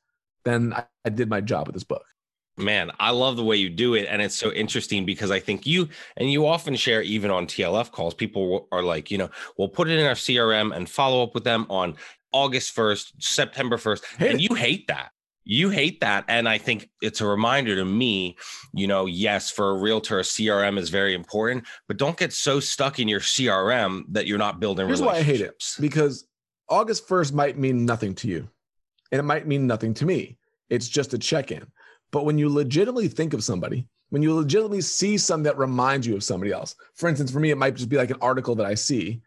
then 0.45 0.73
I, 0.73 0.85
I 1.03 1.09
did 1.09 1.29
my 1.29 1.41
job 1.41 1.67
with 1.67 1.73
this 1.75 1.83
book. 1.83 2.05
Man, 2.57 2.91
I 2.99 3.11
love 3.11 3.35
the 3.35 3.43
way 3.43 3.57
you 3.57 3.69
do 3.69 3.95
it. 3.95 4.07
And 4.09 4.21
it's 4.21 4.35
so 4.35 4.51
interesting 4.51 5.05
because 5.05 5.29
I 5.29 5.39
think 5.39 5.65
you, 5.65 5.89
and 6.15 6.31
you 6.31 6.47
often 6.47 6.75
share 6.75 7.01
even 7.01 7.29
on 7.29 7.47
TLF 7.47 7.91
calls, 7.91 8.13
people 8.13 8.67
are 8.71 8.83
like, 8.83 9.11
you 9.11 9.17
know, 9.17 9.29
we'll 9.57 9.67
put 9.67 9.89
it 9.89 9.99
in 9.99 10.05
our 10.05 10.13
CRM 10.13 10.75
and 10.75 10.89
follow 10.89 11.21
up 11.21 11.33
with 11.33 11.43
them 11.43 11.65
on 11.69 11.95
August 12.31 12.75
1st, 12.75 13.13
September 13.19 13.77
1st. 13.77 14.03
Hey. 14.17 14.31
And 14.31 14.41
you 14.41 14.55
hate 14.55 14.87
that. 14.87 15.09
You 15.43 15.69
hate 15.69 15.99
that. 16.01 16.25
And 16.27 16.49
I 16.49 16.57
think 16.57 16.89
it's 17.01 17.21
a 17.21 17.25
reminder 17.25 17.75
to 17.75 17.85
me, 17.85 18.35
you 18.73 18.87
know, 18.87 19.05
yes, 19.05 19.51
for 19.51 19.71
a 19.71 19.77
realtor, 19.77 20.19
a 20.19 20.23
CRM 20.23 20.77
is 20.79 20.89
very 20.89 21.13
important, 21.13 21.65
but 21.87 21.97
don't 21.97 22.17
get 22.17 22.33
so 22.33 22.59
stuck 22.59 22.99
in 22.99 23.07
your 23.07 23.19
CRM 23.19 24.03
that 24.09 24.25
you're 24.25 24.39
not 24.39 24.59
building 24.59 24.87
Here's 24.87 25.01
why 25.01 25.17
I 25.17 25.21
hate 25.21 25.41
it 25.41 25.63
because 25.79 26.25
August 26.67 27.07
1st 27.07 27.33
might 27.33 27.57
mean 27.57 27.85
nothing 27.85 28.15
to 28.15 28.27
you 28.27 28.49
and 29.11 29.19
it 29.19 29.23
might 29.23 29.47
mean 29.47 29.67
nothing 29.67 29.93
to 29.95 30.05
me. 30.05 30.37
It's 30.69 30.89
just 30.89 31.13
a 31.13 31.17
check 31.17 31.51
in. 31.51 31.65
But 32.11 32.25
when 32.25 32.37
you 32.37 32.49
legitimately 32.49 33.07
think 33.07 33.33
of 33.33 33.43
somebody, 33.43 33.87
when 34.09 34.21
you 34.21 34.33
legitimately 34.33 34.81
see 34.81 35.17
something 35.17 35.43
that 35.43 35.57
reminds 35.57 36.07
you 36.07 36.15
of 36.15 36.23
somebody 36.23 36.51
else, 36.51 36.75
for 36.93 37.09
instance, 37.09 37.31
for 37.31 37.39
me, 37.39 37.51
it 37.51 37.57
might 37.57 37.75
just 37.75 37.89
be 37.89 37.97
like 37.97 38.11
an 38.11 38.17
article 38.21 38.55
that 38.55 38.65
I 38.65 38.75
see 38.75 39.21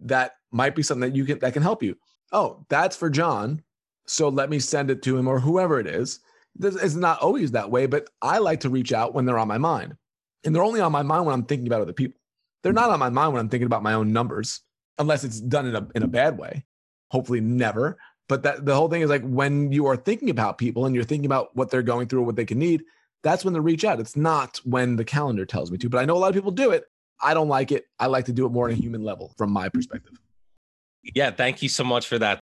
that 0.00 0.32
might 0.50 0.74
be 0.74 0.82
something 0.82 1.10
that 1.10 1.16
you 1.16 1.24
can 1.24 1.38
that 1.38 1.52
can 1.52 1.62
help 1.62 1.82
you. 1.82 1.96
Oh, 2.32 2.64
that's 2.68 2.96
for 2.96 3.08
John. 3.08 3.62
So 4.06 4.28
let 4.28 4.50
me 4.50 4.58
send 4.58 4.90
it 4.90 5.02
to 5.02 5.16
him 5.16 5.28
or 5.28 5.40
whoever 5.40 5.80
it 5.80 5.86
is. 5.86 6.20
This 6.54 6.76
is 6.76 6.96
not 6.96 7.20
always 7.20 7.52
that 7.52 7.70
way, 7.70 7.86
but 7.86 8.08
I 8.22 8.38
like 8.38 8.60
to 8.60 8.70
reach 8.70 8.92
out 8.92 9.14
when 9.14 9.24
they're 9.24 9.38
on 9.38 9.48
my 9.48 9.58
mind. 9.58 9.96
And 10.44 10.54
they're 10.54 10.62
only 10.62 10.80
on 10.80 10.92
my 10.92 11.02
mind 11.02 11.26
when 11.26 11.34
I'm 11.34 11.44
thinking 11.44 11.66
about 11.66 11.82
other 11.82 11.92
people. 11.92 12.20
They're 12.62 12.72
not 12.72 12.90
on 12.90 12.98
my 12.98 13.10
mind 13.10 13.32
when 13.32 13.40
I'm 13.40 13.48
thinking 13.48 13.66
about 13.66 13.82
my 13.82 13.94
own 13.94 14.12
numbers, 14.12 14.60
unless 14.98 15.24
it's 15.24 15.40
done 15.40 15.66
in 15.66 15.76
a 15.76 15.88
in 15.94 16.02
a 16.02 16.08
bad 16.08 16.38
way. 16.38 16.64
Hopefully 17.10 17.40
never 17.40 17.98
but 18.28 18.42
that 18.42 18.64
the 18.64 18.74
whole 18.74 18.88
thing 18.88 19.02
is 19.02 19.10
like 19.10 19.22
when 19.22 19.72
you 19.72 19.86
are 19.86 19.96
thinking 19.96 20.30
about 20.30 20.58
people 20.58 20.86
and 20.86 20.94
you're 20.94 21.04
thinking 21.04 21.26
about 21.26 21.54
what 21.56 21.70
they're 21.70 21.82
going 21.82 22.08
through 22.08 22.20
or 22.20 22.26
what 22.26 22.36
they 22.36 22.44
can 22.44 22.58
need 22.58 22.84
that's 23.22 23.44
when 23.44 23.54
they 23.54 23.60
reach 23.60 23.84
out 23.84 24.00
it's 24.00 24.16
not 24.16 24.58
when 24.64 24.96
the 24.96 25.04
calendar 25.04 25.46
tells 25.46 25.70
me 25.70 25.78
to 25.78 25.88
but 25.88 25.98
i 25.98 26.04
know 26.04 26.16
a 26.16 26.18
lot 26.18 26.28
of 26.28 26.34
people 26.34 26.50
do 26.50 26.70
it 26.70 26.84
i 27.20 27.34
don't 27.34 27.48
like 27.48 27.72
it 27.72 27.86
i 27.98 28.06
like 28.06 28.24
to 28.24 28.32
do 28.32 28.46
it 28.46 28.50
more 28.50 28.66
on 28.66 28.72
a 28.72 28.74
human 28.74 29.02
level 29.02 29.32
from 29.36 29.50
my 29.50 29.68
perspective 29.68 30.18
yeah 31.14 31.30
thank 31.30 31.62
you 31.62 31.68
so 31.68 31.84
much 31.84 32.06
for 32.06 32.18
that 32.18 32.40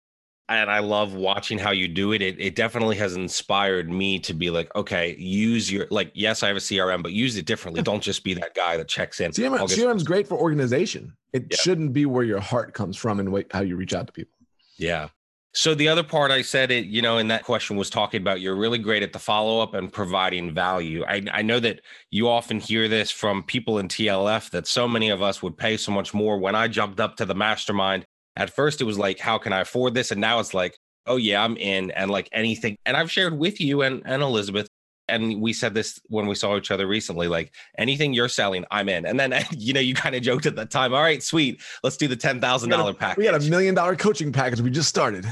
and 0.50 0.68
I 0.68 0.80
love 0.80 1.14
watching 1.14 1.58
how 1.58 1.70
you 1.70 1.86
do 1.86 2.12
it. 2.12 2.20
it. 2.20 2.38
It 2.40 2.56
definitely 2.56 2.96
has 2.96 3.14
inspired 3.14 3.88
me 3.88 4.18
to 4.18 4.34
be 4.34 4.50
like, 4.50 4.74
okay, 4.74 5.14
use 5.16 5.70
your 5.70 5.86
like. 5.90 6.10
Yes, 6.12 6.42
I 6.42 6.48
have 6.48 6.56
a 6.56 6.60
CRM, 6.60 7.04
but 7.04 7.12
use 7.12 7.36
it 7.36 7.46
differently. 7.46 7.82
Don't 7.82 8.02
just 8.02 8.24
be 8.24 8.34
that 8.34 8.54
guy 8.54 8.76
that 8.76 8.88
checks 8.88 9.20
in. 9.20 9.30
CRM, 9.30 9.60
CRM's 9.60 10.02
great 10.02 10.26
for 10.26 10.36
organization. 10.36 11.16
It 11.32 11.46
yeah. 11.50 11.56
shouldn't 11.56 11.92
be 11.92 12.04
where 12.04 12.24
your 12.24 12.40
heart 12.40 12.74
comes 12.74 12.96
from 12.96 13.20
and 13.20 13.44
how 13.52 13.60
you 13.60 13.76
reach 13.76 13.94
out 13.94 14.08
to 14.08 14.12
people. 14.12 14.34
Yeah, 14.76 15.08
so 15.52 15.74
the 15.74 15.88
other 15.88 16.04
part 16.04 16.30
I 16.30 16.42
said 16.42 16.70
it, 16.70 16.86
you 16.86 17.02
know, 17.02 17.18
in 17.18 17.28
that 17.28 17.42
question 17.42 17.76
was 17.76 17.90
talking 17.90 18.20
about 18.20 18.40
you're 18.40 18.54
really 18.54 18.78
great 18.78 19.02
at 19.02 19.12
the 19.12 19.18
follow 19.18 19.60
up 19.60 19.74
and 19.74 19.92
providing 19.92 20.54
value. 20.54 21.04
I, 21.06 21.24
I 21.32 21.42
know 21.42 21.58
that 21.60 21.80
you 22.10 22.28
often 22.28 22.60
hear 22.60 22.86
this 22.86 23.10
from 23.10 23.42
people 23.42 23.78
in 23.78 23.88
TLF 23.88 24.50
that 24.50 24.68
so 24.68 24.86
many 24.86 25.10
of 25.10 25.22
us 25.22 25.42
would 25.42 25.56
pay 25.56 25.76
so 25.76 25.90
much 25.90 26.14
more. 26.14 26.38
When 26.38 26.54
I 26.54 26.68
jumped 26.68 27.00
up 27.00 27.16
to 27.16 27.24
the 27.24 27.34
mastermind, 27.34 28.04
at 28.36 28.50
first 28.50 28.80
it 28.80 28.84
was 28.84 28.98
like, 28.98 29.18
how 29.18 29.38
can 29.38 29.52
I 29.52 29.60
afford 29.60 29.94
this? 29.94 30.12
And 30.12 30.20
now 30.20 30.38
it's 30.38 30.54
like, 30.54 30.76
oh 31.06 31.16
yeah, 31.16 31.42
I'm 31.42 31.56
in 31.56 31.90
and 31.92 32.12
like 32.12 32.28
anything. 32.30 32.76
And 32.86 32.96
I've 32.96 33.10
shared 33.10 33.36
with 33.36 33.60
you 33.60 33.82
and, 33.82 34.02
and 34.04 34.22
Elizabeth 34.22 34.68
and 35.10 35.40
we 35.40 35.52
said 35.52 35.74
this 35.74 36.00
when 36.08 36.26
we 36.26 36.34
saw 36.34 36.56
each 36.56 36.70
other 36.70 36.86
recently 36.86 37.28
like 37.28 37.52
anything 37.78 38.12
you're 38.12 38.28
selling 38.28 38.64
i'm 38.70 38.88
in. 38.88 39.06
And 39.06 39.18
then 39.18 39.34
you 39.50 39.72
know 39.72 39.80
you 39.80 39.94
kind 39.94 40.14
of 40.14 40.22
joked 40.22 40.46
at 40.46 40.56
that 40.56 40.70
time 40.70 40.94
all 40.94 41.02
right 41.02 41.22
sweet 41.22 41.60
let's 41.82 41.96
do 41.96 42.08
the 42.08 42.16
$10000 42.16 42.98
package. 42.98 43.18
we 43.18 43.24
got 43.24 43.40
a 43.40 43.50
million 43.50 43.74
dollar 43.74 43.96
coaching 43.96 44.32
package. 44.32 44.60
We 44.60 44.70
just 44.70 44.88
started. 44.88 45.26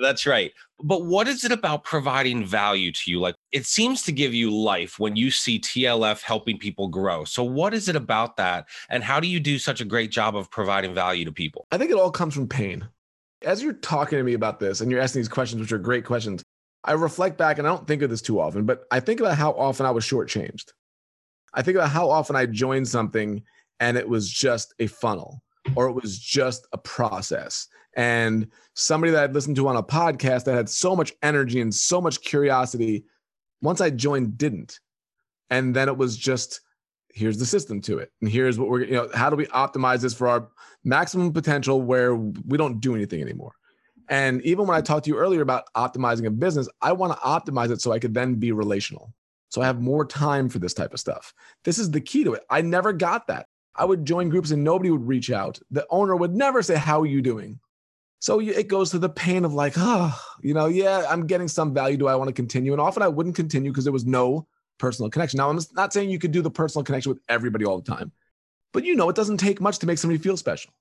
That's 0.00 0.26
right. 0.26 0.52
But 0.82 1.04
what 1.04 1.28
is 1.28 1.44
it 1.44 1.52
about 1.52 1.84
providing 1.84 2.44
value 2.44 2.92
to 2.92 3.10
you? 3.10 3.20
Like 3.20 3.36
it 3.52 3.66
seems 3.66 4.02
to 4.02 4.12
give 4.12 4.34
you 4.34 4.50
life 4.50 4.98
when 4.98 5.16
you 5.16 5.30
see 5.30 5.60
tlf 5.60 6.22
helping 6.22 6.58
people 6.58 6.88
grow. 6.88 7.24
So 7.24 7.44
what 7.44 7.74
is 7.74 7.88
it 7.88 7.96
about 7.96 8.36
that 8.36 8.68
and 8.88 9.04
how 9.04 9.20
do 9.20 9.28
you 9.28 9.38
do 9.38 9.58
such 9.58 9.80
a 9.80 9.84
great 9.84 10.10
job 10.10 10.36
of 10.36 10.50
providing 10.50 10.94
value 10.94 11.24
to 11.24 11.32
people? 11.32 11.66
I 11.70 11.78
think 11.78 11.90
it 11.90 11.96
all 11.96 12.10
comes 12.10 12.34
from 12.34 12.48
pain. 12.48 12.88
As 13.42 13.62
you're 13.62 13.74
talking 13.74 14.18
to 14.18 14.24
me 14.24 14.34
about 14.34 14.60
this 14.60 14.80
and 14.80 14.90
you're 14.90 15.00
asking 15.00 15.20
these 15.20 15.28
questions 15.28 15.60
which 15.60 15.72
are 15.72 15.78
great 15.78 16.04
questions 16.04 16.42
I 16.84 16.92
reflect 16.92 17.38
back 17.38 17.58
and 17.58 17.66
I 17.66 17.70
don't 17.70 17.86
think 17.86 18.02
of 18.02 18.10
this 18.10 18.22
too 18.22 18.40
often, 18.40 18.64
but 18.64 18.84
I 18.90 19.00
think 19.00 19.20
about 19.20 19.36
how 19.36 19.52
often 19.52 19.86
I 19.86 19.90
was 19.90 20.04
shortchanged. 20.04 20.72
I 21.54 21.62
think 21.62 21.76
about 21.76 21.90
how 21.90 22.10
often 22.10 22.34
I 22.34 22.46
joined 22.46 22.88
something 22.88 23.42
and 23.78 23.96
it 23.96 24.08
was 24.08 24.28
just 24.28 24.74
a 24.78 24.86
funnel 24.86 25.42
or 25.76 25.88
it 25.88 25.92
was 25.92 26.18
just 26.18 26.66
a 26.72 26.78
process. 26.78 27.68
And 27.94 28.48
somebody 28.74 29.12
that 29.12 29.22
I'd 29.22 29.34
listened 29.34 29.56
to 29.56 29.68
on 29.68 29.76
a 29.76 29.82
podcast 29.82 30.44
that 30.44 30.54
had 30.54 30.68
so 30.68 30.96
much 30.96 31.12
energy 31.22 31.60
and 31.60 31.72
so 31.74 32.00
much 32.00 32.22
curiosity, 32.22 33.04
once 33.60 33.80
I 33.80 33.90
joined, 33.90 34.38
didn't. 34.38 34.80
And 35.50 35.76
then 35.76 35.88
it 35.88 35.96
was 35.96 36.16
just, 36.16 36.62
here's 37.12 37.38
the 37.38 37.46
system 37.46 37.80
to 37.82 37.98
it. 37.98 38.10
And 38.20 38.30
here's 38.30 38.58
what 38.58 38.70
we're, 38.70 38.84
you 38.84 38.94
know, 38.94 39.08
how 39.14 39.28
do 39.28 39.36
we 39.36 39.46
optimize 39.46 40.00
this 40.00 40.14
for 40.14 40.26
our 40.28 40.48
maximum 40.84 41.32
potential 41.32 41.82
where 41.82 42.16
we 42.16 42.56
don't 42.56 42.80
do 42.80 42.94
anything 42.94 43.20
anymore? 43.20 43.52
And 44.12 44.42
even 44.42 44.66
when 44.66 44.76
I 44.76 44.82
talked 44.82 45.06
to 45.06 45.10
you 45.10 45.16
earlier 45.16 45.40
about 45.40 45.72
optimizing 45.74 46.26
a 46.26 46.30
business, 46.30 46.68
I 46.82 46.92
want 46.92 47.14
to 47.14 47.18
optimize 47.20 47.70
it 47.70 47.80
so 47.80 47.92
I 47.92 47.98
could 47.98 48.12
then 48.12 48.34
be 48.34 48.52
relational. 48.52 49.10
So 49.48 49.62
I 49.62 49.64
have 49.64 49.80
more 49.80 50.04
time 50.04 50.50
for 50.50 50.58
this 50.58 50.74
type 50.74 50.92
of 50.92 51.00
stuff. 51.00 51.32
This 51.64 51.78
is 51.78 51.90
the 51.90 52.00
key 52.02 52.22
to 52.24 52.34
it. 52.34 52.44
I 52.50 52.60
never 52.60 52.92
got 52.92 53.26
that. 53.28 53.46
I 53.74 53.86
would 53.86 54.04
join 54.04 54.28
groups 54.28 54.50
and 54.50 54.62
nobody 54.62 54.90
would 54.90 55.08
reach 55.08 55.30
out. 55.30 55.58
The 55.70 55.86
owner 55.88 56.14
would 56.14 56.34
never 56.34 56.62
say, 56.62 56.76
How 56.76 57.00
are 57.00 57.06
you 57.06 57.22
doing? 57.22 57.58
So 58.18 58.38
it 58.38 58.68
goes 58.68 58.90
to 58.90 58.98
the 58.98 59.08
pain 59.08 59.46
of 59.46 59.54
like, 59.54 59.72
oh, 59.78 60.14
you 60.42 60.52
know, 60.52 60.66
yeah, 60.66 61.06
I'm 61.08 61.26
getting 61.26 61.48
some 61.48 61.72
value. 61.72 61.96
Do 61.96 62.06
I 62.06 62.14
want 62.14 62.28
to 62.28 62.34
continue? 62.34 62.72
And 62.72 62.82
often 62.82 63.02
I 63.02 63.08
wouldn't 63.08 63.34
continue 63.34 63.70
because 63.70 63.84
there 63.84 63.94
was 63.94 64.04
no 64.04 64.46
personal 64.76 65.08
connection. 65.08 65.38
Now, 65.38 65.48
I'm 65.48 65.58
not 65.72 65.94
saying 65.94 66.10
you 66.10 66.18
could 66.18 66.32
do 66.32 66.42
the 66.42 66.50
personal 66.50 66.84
connection 66.84 67.10
with 67.10 67.22
everybody 67.30 67.64
all 67.64 67.80
the 67.80 67.90
time, 67.90 68.12
but 68.74 68.84
you 68.84 68.94
know, 68.94 69.08
it 69.08 69.16
doesn't 69.16 69.38
take 69.38 69.58
much 69.58 69.78
to 69.78 69.86
make 69.86 69.96
somebody 69.96 70.18
feel 70.18 70.36
special 70.36 70.72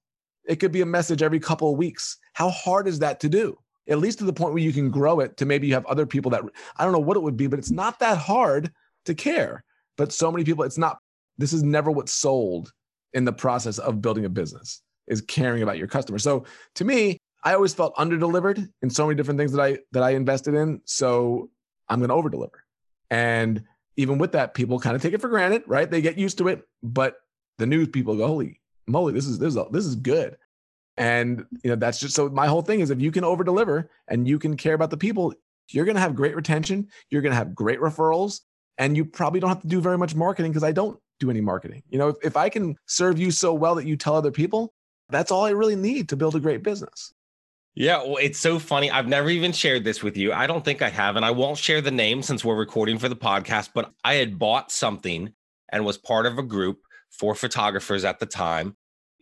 It 0.51 0.60
could 0.60 0.74
be 0.74 0.81
a 0.81 0.86
message 0.86 1.24
every 1.24 1.39
couple 1.39 1.72
of 1.72 1.77
weeks. 1.77 2.17
How 2.34 2.50
hard 2.50 2.86
is 2.86 3.00
that 3.00 3.22
to 3.22 3.29
do? 3.29 3.58
At 3.88 4.00
least 4.00 4.20
to 4.20 4.25
the 4.25 4.34
point 4.34 4.53
where 4.53 4.62
you 4.62 4.74
can 4.74 4.89
grow 4.89 5.22
it 5.22 5.38
to 5.38 5.46
maybe 5.46 5.65
you 5.65 5.74
have 5.75 5.86
other 5.86 6.05
people 6.05 6.29
that 6.31 6.43
I 6.75 6.84
don't 6.84 6.91
know 6.91 7.00
what 7.00 7.15
it 7.15 7.22
would 7.22 7.38
be, 7.38 7.48
but 7.48 7.58
it's 7.58 7.72
not 7.72 8.00
that 8.00 8.17
hard 8.17 8.70
to 9.05 9.15
care. 9.15 9.63
But 9.96 10.12
so 10.12 10.29
many 10.29 10.43
people, 10.43 10.65
it's 10.65 10.77
not, 10.77 10.98
this 11.38 11.53
is 11.53 11.63
never 11.63 11.89
what's 11.89 12.12
sold 12.12 12.74
in 13.13 13.24
the 13.24 13.31
process 13.31 13.77
of 13.77 14.01
building 14.01 14.25
a 14.25 14.29
business 14.29 14.81
is 15.08 15.22
caring 15.22 15.63
about 15.63 15.77
your 15.77 15.88
customer. 15.88 16.20
So 16.20 16.43
to 16.75 16.84
me, 16.84 17.17
I 17.46 17.53
always 17.53 17.74
felt 17.74 17.96
underdelivered 17.96 18.70
in 18.81 18.89
so 18.89 19.08
many 19.08 19.15
different 19.15 19.39
things 19.39 19.53
that 19.53 19.62
I 19.62 19.79
that 19.93 20.03
I 20.03 20.12
invested 20.12 20.53
in. 20.53 20.81
So 20.84 21.50
I'm 21.88 22.05
going 22.05 22.10
to 22.10 22.29
overdeliver. 22.29 22.60
And 23.10 23.63
even 23.96 24.17
with 24.17 24.34
that, 24.34 24.53
people 24.53 24.79
kind 24.79 24.98
of 24.98 25.01
take 25.01 25.13
it 25.13 25.22
for 25.22 25.29
granted, 25.29 25.63
right? 25.65 25.89
They 25.89 26.01
get 26.01 26.17
used 26.17 26.39
to 26.39 26.50
it. 26.50 26.67
But 26.84 27.15
the 27.58 27.65
news 27.65 27.88
people 27.88 28.17
go, 28.17 28.27
holy 28.27 28.61
moly, 28.88 29.14
this 29.14 29.26
is 29.26 29.40
this 29.40 29.56
is 29.56 29.62
this 29.72 29.86
is 29.86 29.96
good. 29.96 30.38
And 30.98 31.46
you 31.64 31.70
know, 31.70 31.76
that's 31.76 32.00
just 32.00 32.16
so 32.16 32.30
my 32.30 32.48
whole 32.48 32.62
thing 32.62 32.82
is 32.82 32.90
if 32.90 33.02
you 33.02 33.12
can 33.12 33.24
over 33.24 33.44
deliver 33.44 33.90
and 34.08 34.28
you 34.28 34.40
can 34.40 34.58
care 34.58 34.74
about 34.74 34.90
the 34.90 34.98
people, 34.98 35.34
you're 35.70 35.86
gonna 35.86 36.00
have 36.00 36.16
great 36.16 36.36
retention, 36.36 36.88
you're 37.10 37.22
gonna 37.22 37.36
have 37.36 37.56
great 37.56 37.80
referrals, 37.80 38.42
and 38.78 38.96
you 38.98 39.06
probably 39.06 39.40
don't 39.40 39.50
have 39.50 39.62
to 39.62 39.68
do 39.68 39.82
very 39.82 39.98
much 39.98 40.16
marketing 40.16 40.52
because 40.52 40.64
I 40.64 40.72
don't 40.72 41.00
do 41.20 41.30
any 41.30 41.42
marketing. 41.42 41.84
You 41.90 42.00
know, 42.00 42.10
if, 42.10 42.18
if 42.24 42.38
I 42.38 42.50
can 42.50 42.76
serve 42.88 43.20
you 43.20 43.32
so 43.32 43.54
well 43.54 43.76
that 43.76 43.86
you 43.86 43.96
tell 43.96 44.16
other 44.16 44.32
people, 44.32 44.74
that's 45.10 45.32
all 45.32 45.46
I 45.46 45.52
really 45.52 45.76
need 45.76 46.10
to 46.10 46.18
build 46.18 46.36
a 46.36 46.40
great 46.40 46.64
business. 46.64 47.14
Yeah, 47.74 47.98
well, 48.04 48.18
it's 48.18 48.40
so 48.40 48.60
funny. 48.60 48.92
I've 48.92 49.08
never 49.08 49.30
even 49.30 49.54
shared 49.54 49.86
this 49.86 50.04
with 50.04 50.18
you. 50.18 50.34
I 50.34 50.46
don't 50.46 50.66
think 50.66 50.82
I 50.82 50.90
have, 50.90 51.16
and 51.16 51.24
I 51.24 51.32
won't 51.32 51.58
share 51.58 51.80
the 51.80 51.92
name 51.92 52.22
since 52.22 52.44
we're 52.44 52.56
recording 52.56 52.98
for 52.98 53.08
the 53.08 53.16
podcast. 53.16 53.70
But 53.74 53.92
I 54.04 54.16
had 54.16 54.38
bought 54.38 54.72
something 54.72 55.32
and 55.72 55.86
was 55.86 55.98
part 55.98 56.26
of 56.26 56.38
a 56.38 56.44
group 56.44 56.80
for 57.12 57.36
photographers 57.36 58.03
at 58.03 58.20
the 58.20 58.25
time. 58.25 58.75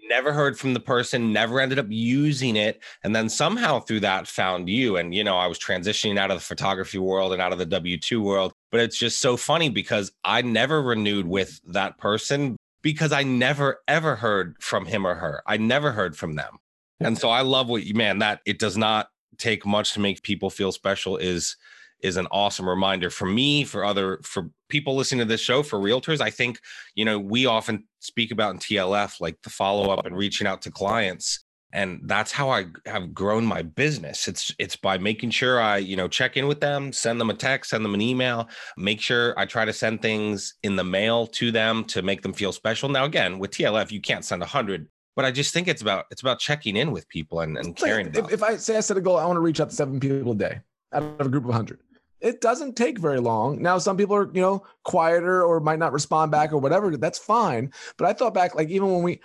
Never 0.08 0.34
heard 0.34 0.58
from 0.58 0.74
the 0.74 0.80
person, 0.80 1.34
never 1.34 1.60
ended 1.60 1.78
up 1.78 1.86
using 1.90 2.56
it. 2.56 2.82
And 3.04 3.16
then 3.16 3.30
somehow 3.30 3.80
through 3.80 4.00
that 4.00 4.28
found 4.28 4.68
you. 4.68 4.98
And, 4.98 5.14
you 5.14 5.24
know, 5.24 5.38
I 5.38 5.46
was 5.46 5.60
transitioning 5.60 6.18
out 6.18 6.32
of 6.32 6.38
the 6.38 6.44
photography 6.44 6.98
world 6.98 7.32
and 7.32 7.42
out 7.42 7.52
of 7.52 7.60
the 7.60 7.66
W 7.66 7.98
2 7.98 8.22
world. 8.22 8.54
But 8.72 8.82
it's 8.82 8.98
just 8.98 9.20
so 9.20 9.38
funny 9.38 9.70
because 9.70 10.12
I 10.24 10.42
never 10.42 10.82
renewed 10.82 11.28
with 11.28 11.60
that 11.68 11.98
person 12.00 12.56
because 12.82 13.12
I 13.12 13.24
never 13.24 13.82
ever 13.88 14.16
heard 14.16 14.56
from 14.62 14.86
him 14.86 15.06
or 15.06 15.16
her. 15.16 15.44
I 15.46 15.58
never 15.58 15.92
heard 15.92 16.18
from 16.18 16.36
them. 16.36 16.58
And 17.00 17.18
so 17.18 17.30
I 17.30 17.42
love 17.42 17.70
what 17.70 17.84
you 17.84 17.94
man 17.94 18.20
that 18.20 18.42
it 18.46 18.60
does 18.60 18.78
not 18.78 19.10
take 19.38 19.66
much 19.66 19.94
to 19.94 20.00
make 20.00 20.24
people 20.24 20.50
feel 20.50 20.72
special 20.72 21.18
is 21.18 21.56
is 22.02 22.18
an 22.18 22.28
awesome 22.32 22.68
reminder 22.68 23.10
for 23.10 23.26
me 23.26 23.64
for 23.64 23.84
other 23.84 24.20
for 24.24 24.50
people 24.70 24.96
listening 24.96 25.20
to 25.20 25.26
this 25.26 25.42
show 25.42 25.64
for 25.64 25.80
realtors 25.80 26.22
i 26.22 26.30
think 26.30 26.60
you 26.96 27.06
know 27.06 27.20
we 27.20 27.46
often 27.46 27.84
speak 28.00 28.32
about 28.32 28.54
in 28.54 28.60
tlf 28.60 29.20
like 29.20 29.38
the 29.44 29.50
follow 29.50 29.92
up 29.92 30.06
and 30.06 30.16
reaching 30.16 30.48
out 30.48 30.62
to 30.62 30.72
clients 30.72 31.44
and 31.72 32.02
that's 32.06 32.32
how 32.32 32.50
i 32.50 32.66
have 32.86 33.14
grown 33.14 33.46
my 33.46 33.62
business 33.62 34.28
it's 34.28 34.54
it's 34.60 34.76
by 34.76 34.98
making 34.98 35.30
sure 35.30 35.62
i 35.62 35.78
you 35.78 35.96
know 35.96 36.08
check 36.08 36.38
in 36.38 36.48
with 36.48 36.60
them 36.60 36.92
send 36.92 37.20
them 37.20 37.30
a 37.30 37.34
text 37.34 37.72
send 37.72 37.84
them 37.84 37.94
an 37.94 38.02
email 38.02 38.48
make 38.78 39.02
sure 39.02 39.38
i 39.38 39.46
try 39.46 39.66
to 39.66 39.74
send 39.74 40.02
things 40.02 40.56
in 40.64 40.76
the 40.76 40.84
mail 40.84 41.28
to 41.28 41.52
them 41.52 41.84
to 41.84 42.02
make 42.02 42.22
them 42.22 42.34
feel 42.34 42.52
special 42.52 42.90
now 42.90 43.06
again 43.06 43.40
with 43.40 43.52
tlf 43.52 43.92
you 43.92 44.02
can't 44.02 44.26
send 44.26 44.42
a 44.42 44.46
100 44.46 44.88
but 45.16 45.26
I 45.26 45.32
just 45.32 45.54
think 45.54 45.68
it's 45.68 45.82
about 45.82 46.06
it's 46.12 46.22
about 46.22 46.40
checking 46.40 46.78
in 46.78 46.94
with 46.94 47.06
people 47.10 47.42
and, 47.42 47.58
and 47.58 47.76
caring. 47.76 48.06
Like 48.06 48.18
if, 48.18 48.32
if, 48.32 48.42
I 48.42 48.56
say 48.56 48.78
I 48.78 48.80
set 48.80 48.96
a 48.96 49.02
goal, 49.02 49.18
I 49.18 49.26
want 49.26 49.36
to 49.36 49.42
reach 49.42 49.60
out 49.60 49.70
to 49.70 49.76
seven 49.76 50.00
people 50.00 50.32
a 50.32 50.36
day 50.36 50.62
out 50.94 51.04
of 51.04 51.28
a 51.28 51.30
group 51.30 51.44
of 51.44 51.54
hundred. 51.54 51.82
It 52.22 52.42
doesn't 52.42 52.76
take 52.76 53.00
very 53.00 53.20
long. 53.20 53.62
Now, 53.62 53.78
some 53.78 53.96
people 53.96 54.16
are, 54.16 54.30
you 54.34 54.42
know, 54.42 54.66
quieter 54.84 55.44
or 55.44 55.60
might 55.60 55.80
not 55.80 55.94
respond 55.94 56.32
back 56.32 56.52
or 56.52 56.58
whatever. 56.58 56.96
That's 56.98 57.20
fine. 57.20 57.72
But 57.98 58.08
I 58.08 58.14
thought 58.14 58.34
back, 58.34 58.56
like 58.56 58.70
even 58.70 58.92
when 58.92 59.04
we, 59.04 59.22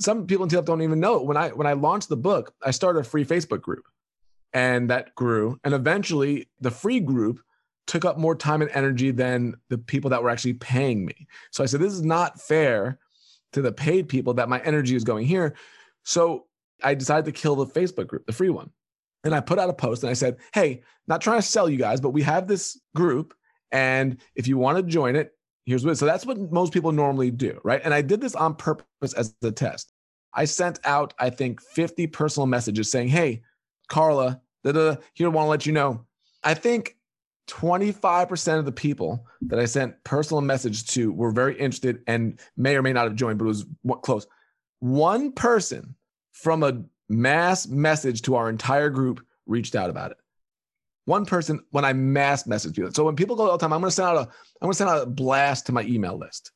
some 0.00 0.26
people 0.26 0.44
in 0.44 0.50
TLF 0.50 0.64
don't 0.64 0.82
even 0.82 1.00
know 1.00 1.22
when 1.22 1.36
I 1.36 1.50
when 1.50 1.66
I 1.66 1.74
launched 1.74 2.08
the 2.08 2.16
book, 2.16 2.54
I 2.62 2.72
started 2.72 3.00
a 3.00 3.04
free 3.04 3.24
Facebook 3.24 3.60
group, 3.60 3.84
and 4.52 4.90
that 4.90 5.14
grew, 5.14 5.60
and 5.62 5.74
eventually 5.74 6.48
the 6.60 6.70
free 6.70 6.98
group 6.98 7.40
took 7.86 8.04
up 8.04 8.18
more 8.18 8.34
time 8.34 8.62
and 8.62 8.70
energy 8.72 9.10
than 9.10 9.54
the 9.68 9.78
people 9.78 10.10
that 10.10 10.22
were 10.22 10.30
actually 10.30 10.54
paying 10.54 11.04
me. 11.04 11.26
So 11.50 11.62
I 11.62 11.66
said, 11.66 11.80
this 11.80 11.92
is 11.92 12.02
not 12.02 12.40
fair 12.40 12.98
to 13.52 13.62
the 13.62 13.72
paid 13.72 14.08
people 14.08 14.34
that 14.34 14.48
my 14.48 14.60
energy 14.60 14.94
is 14.94 15.04
going 15.04 15.26
here. 15.26 15.54
So 16.04 16.46
I 16.82 16.94
decided 16.94 17.24
to 17.26 17.32
kill 17.32 17.56
the 17.56 17.66
Facebook 17.66 18.06
group, 18.06 18.26
the 18.26 18.32
free 18.32 18.50
one. 18.50 18.70
And 19.24 19.34
I 19.34 19.40
put 19.40 19.58
out 19.58 19.70
a 19.70 19.74
post 19.74 20.02
and 20.02 20.10
I 20.10 20.14
said, 20.14 20.36
Hey, 20.52 20.82
not 21.06 21.20
trying 21.20 21.38
to 21.38 21.46
sell 21.46 21.68
you 21.68 21.78
guys, 21.78 22.00
but 22.00 22.10
we 22.10 22.22
have 22.22 22.48
this 22.48 22.80
group. 22.94 23.34
And 23.70 24.18
if 24.34 24.46
you 24.46 24.58
want 24.58 24.78
to 24.78 24.82
join 24.82 25.16
it, 25.16 25.32
here's 25.64 25.84
what. 25.84 25.98
So 25.98 26.06
that's 26.06 26.26
what 26.26 26.52
most 26.52 26.72
people 26.72 26.92
normally 26.92 27.30
do. 27.30 27.60
Right. 27.64 27.80
And 27.84 27.94
I 27.94 28.02
did 28.02 28.20
this 28.20 28.34
on 28.34 28.54
purpose 28.54 29.12
as 29.14 29.34
a 29.42 29.50
test. 29.50 29.92
I 30.34 30.44
sent 30.46 30.80
out, 30.84 31.14
I 31.18 31.30
think, 31.30 31.60
50 31.60 32.06
personal 32.08 32.46
messages 32.46 32.90
saying, 32.90 33.08
Hey, 33.08 33.42
Carla, 33.88 34.40
da, 34.64 34.72
da, 34.72 34.96
here, 35.14 35.30
want 35.30 35.46
to 35.46 35.50
let 35.50 35.66
you 35.66 35.72
know. 35.72 36.06
I 36.44 36.54
think 36.54 36.96
25% 37.48 38.58
of 38.58 38.64
the 38.64 38.72
people 38.72 39.26
that 39.42 39.58
I 39.58 39.64
sent 39.64 40.02
personal 40.04 40.40
message 40.40 40.86
to 40.88 41.12
were 41.12 41.32
very 41.32 41.58
interested 41.58 42.02
and 42.06 42.40
may 42.56 42.76
or 42.76 42.82
may 42.82 42.92
not 42.92 43.04
have 43.04 43.14
joined, 43.16 43.38
but 43.38 43.44
it 43.44 43.48
was 43.48 43.66
close. 44.02 44.26
One 44.80 45.32
person 45.32 45.94
from 46.32 46.62
a 46.62 46.82
mass 47.12 47.66
message 47.66 48.22
to 48.22 48.36
our 48.36 48.48
entire 48.48 48.90
group 48.90 49.24
reached 49.46 49.74
out 49.74 49.90
about 49.90 50.12
it. 50.12 50.16
One 51.04 51.26
person 51.26 51.60
when 51.70 51.84
I 51.84 51.92
mass 51.92 52.46
message 52.46 52.76
people. 52.76 52.92
So 52.92 53.04
when 53.04 53.16
people 53.16 53.36
go 53.36 53.50
all 53.50 53.58
the 53.58 53.58
time, 53.58 53.72
I'm 53.72 53.80
going 53.80 53.90
to 53.90 53.94
send 53.94 54.08
out 54.08 54.16
a 54.16 54.20
I'm 54.20 54.66
going 54.66 54.72
to 54.72 54.76
send 54.76 54.90
out 54.90 55.02
a 55.02 55.06
blast 55.06 55.66
to 55.66 55.72
my 55.72 55.82
email 55.82 56.16
list. 56.16 56.52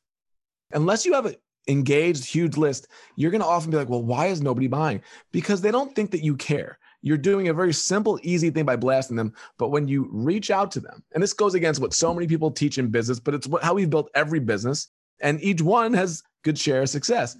Unless 0.71 1.05
you 1.05 1.13
have 1.13 1.25
an 1.25 1.35
engaged 1.67 2.25
huge 2.25 2.55
list, 2.55 2.87
you're 3.15 3.31
going 3.31 3.41
to 3.41 3.47
often 3.47 3.71
be 3.71 3.77
like, 3.77 3.89
"Well, 3.89 4.03
why 4.03 4.27
is 4.27 4.41
nobody 4.41 4.67
buying?" 4.67 5.01
Because 5.33 5.59
they 5.61 5.71
don't 5.71 5.93
think 5.95 6.11
that 6.11 6.23
you 6.23 6.35
care 6.35 6.79
you're 7.01 7.17
doing 7.17 7.47
a 7.47 7.53
very 7.53 7.73
simple, 7.73 8.19
easy 8.23 8.49
thing 8.49 8.65
by 8.65 8.75
blasting 8.75 9.15
them. 9.15 9.33
But 9.57 9.69
when 9.69 9.87
you 9.87 10.09
reach 10.11 10.51
out 10.51 10.71
to 10.71 10.79
them, 10.79 11.03
and 11.13 11.21
this 11.21 11.33
goes 11.33 11.55
against 11.55 11.81
what 11.81 11.93
so 11.93 12.13
many 12.13 12.27
people 12.27 12.51
teach 12.51 12.77
in 12.77 12.89
business, 12.89 13.19
but 13.19 13.33
it's 13.33 13.47
what, 13.47 13.63
how 13.63 13.73
we've 13.73 13.89
built 13.89 14.09
every 14.15 14.39
business, 14.39 14.89
and 15.21 15.41
each 15.41 15.61
one 15.61 15.93
has 15.93 16.23
good 16.43 16.57
share 16.57 16.81
of 16.81 16.89
success. 16.89 17.37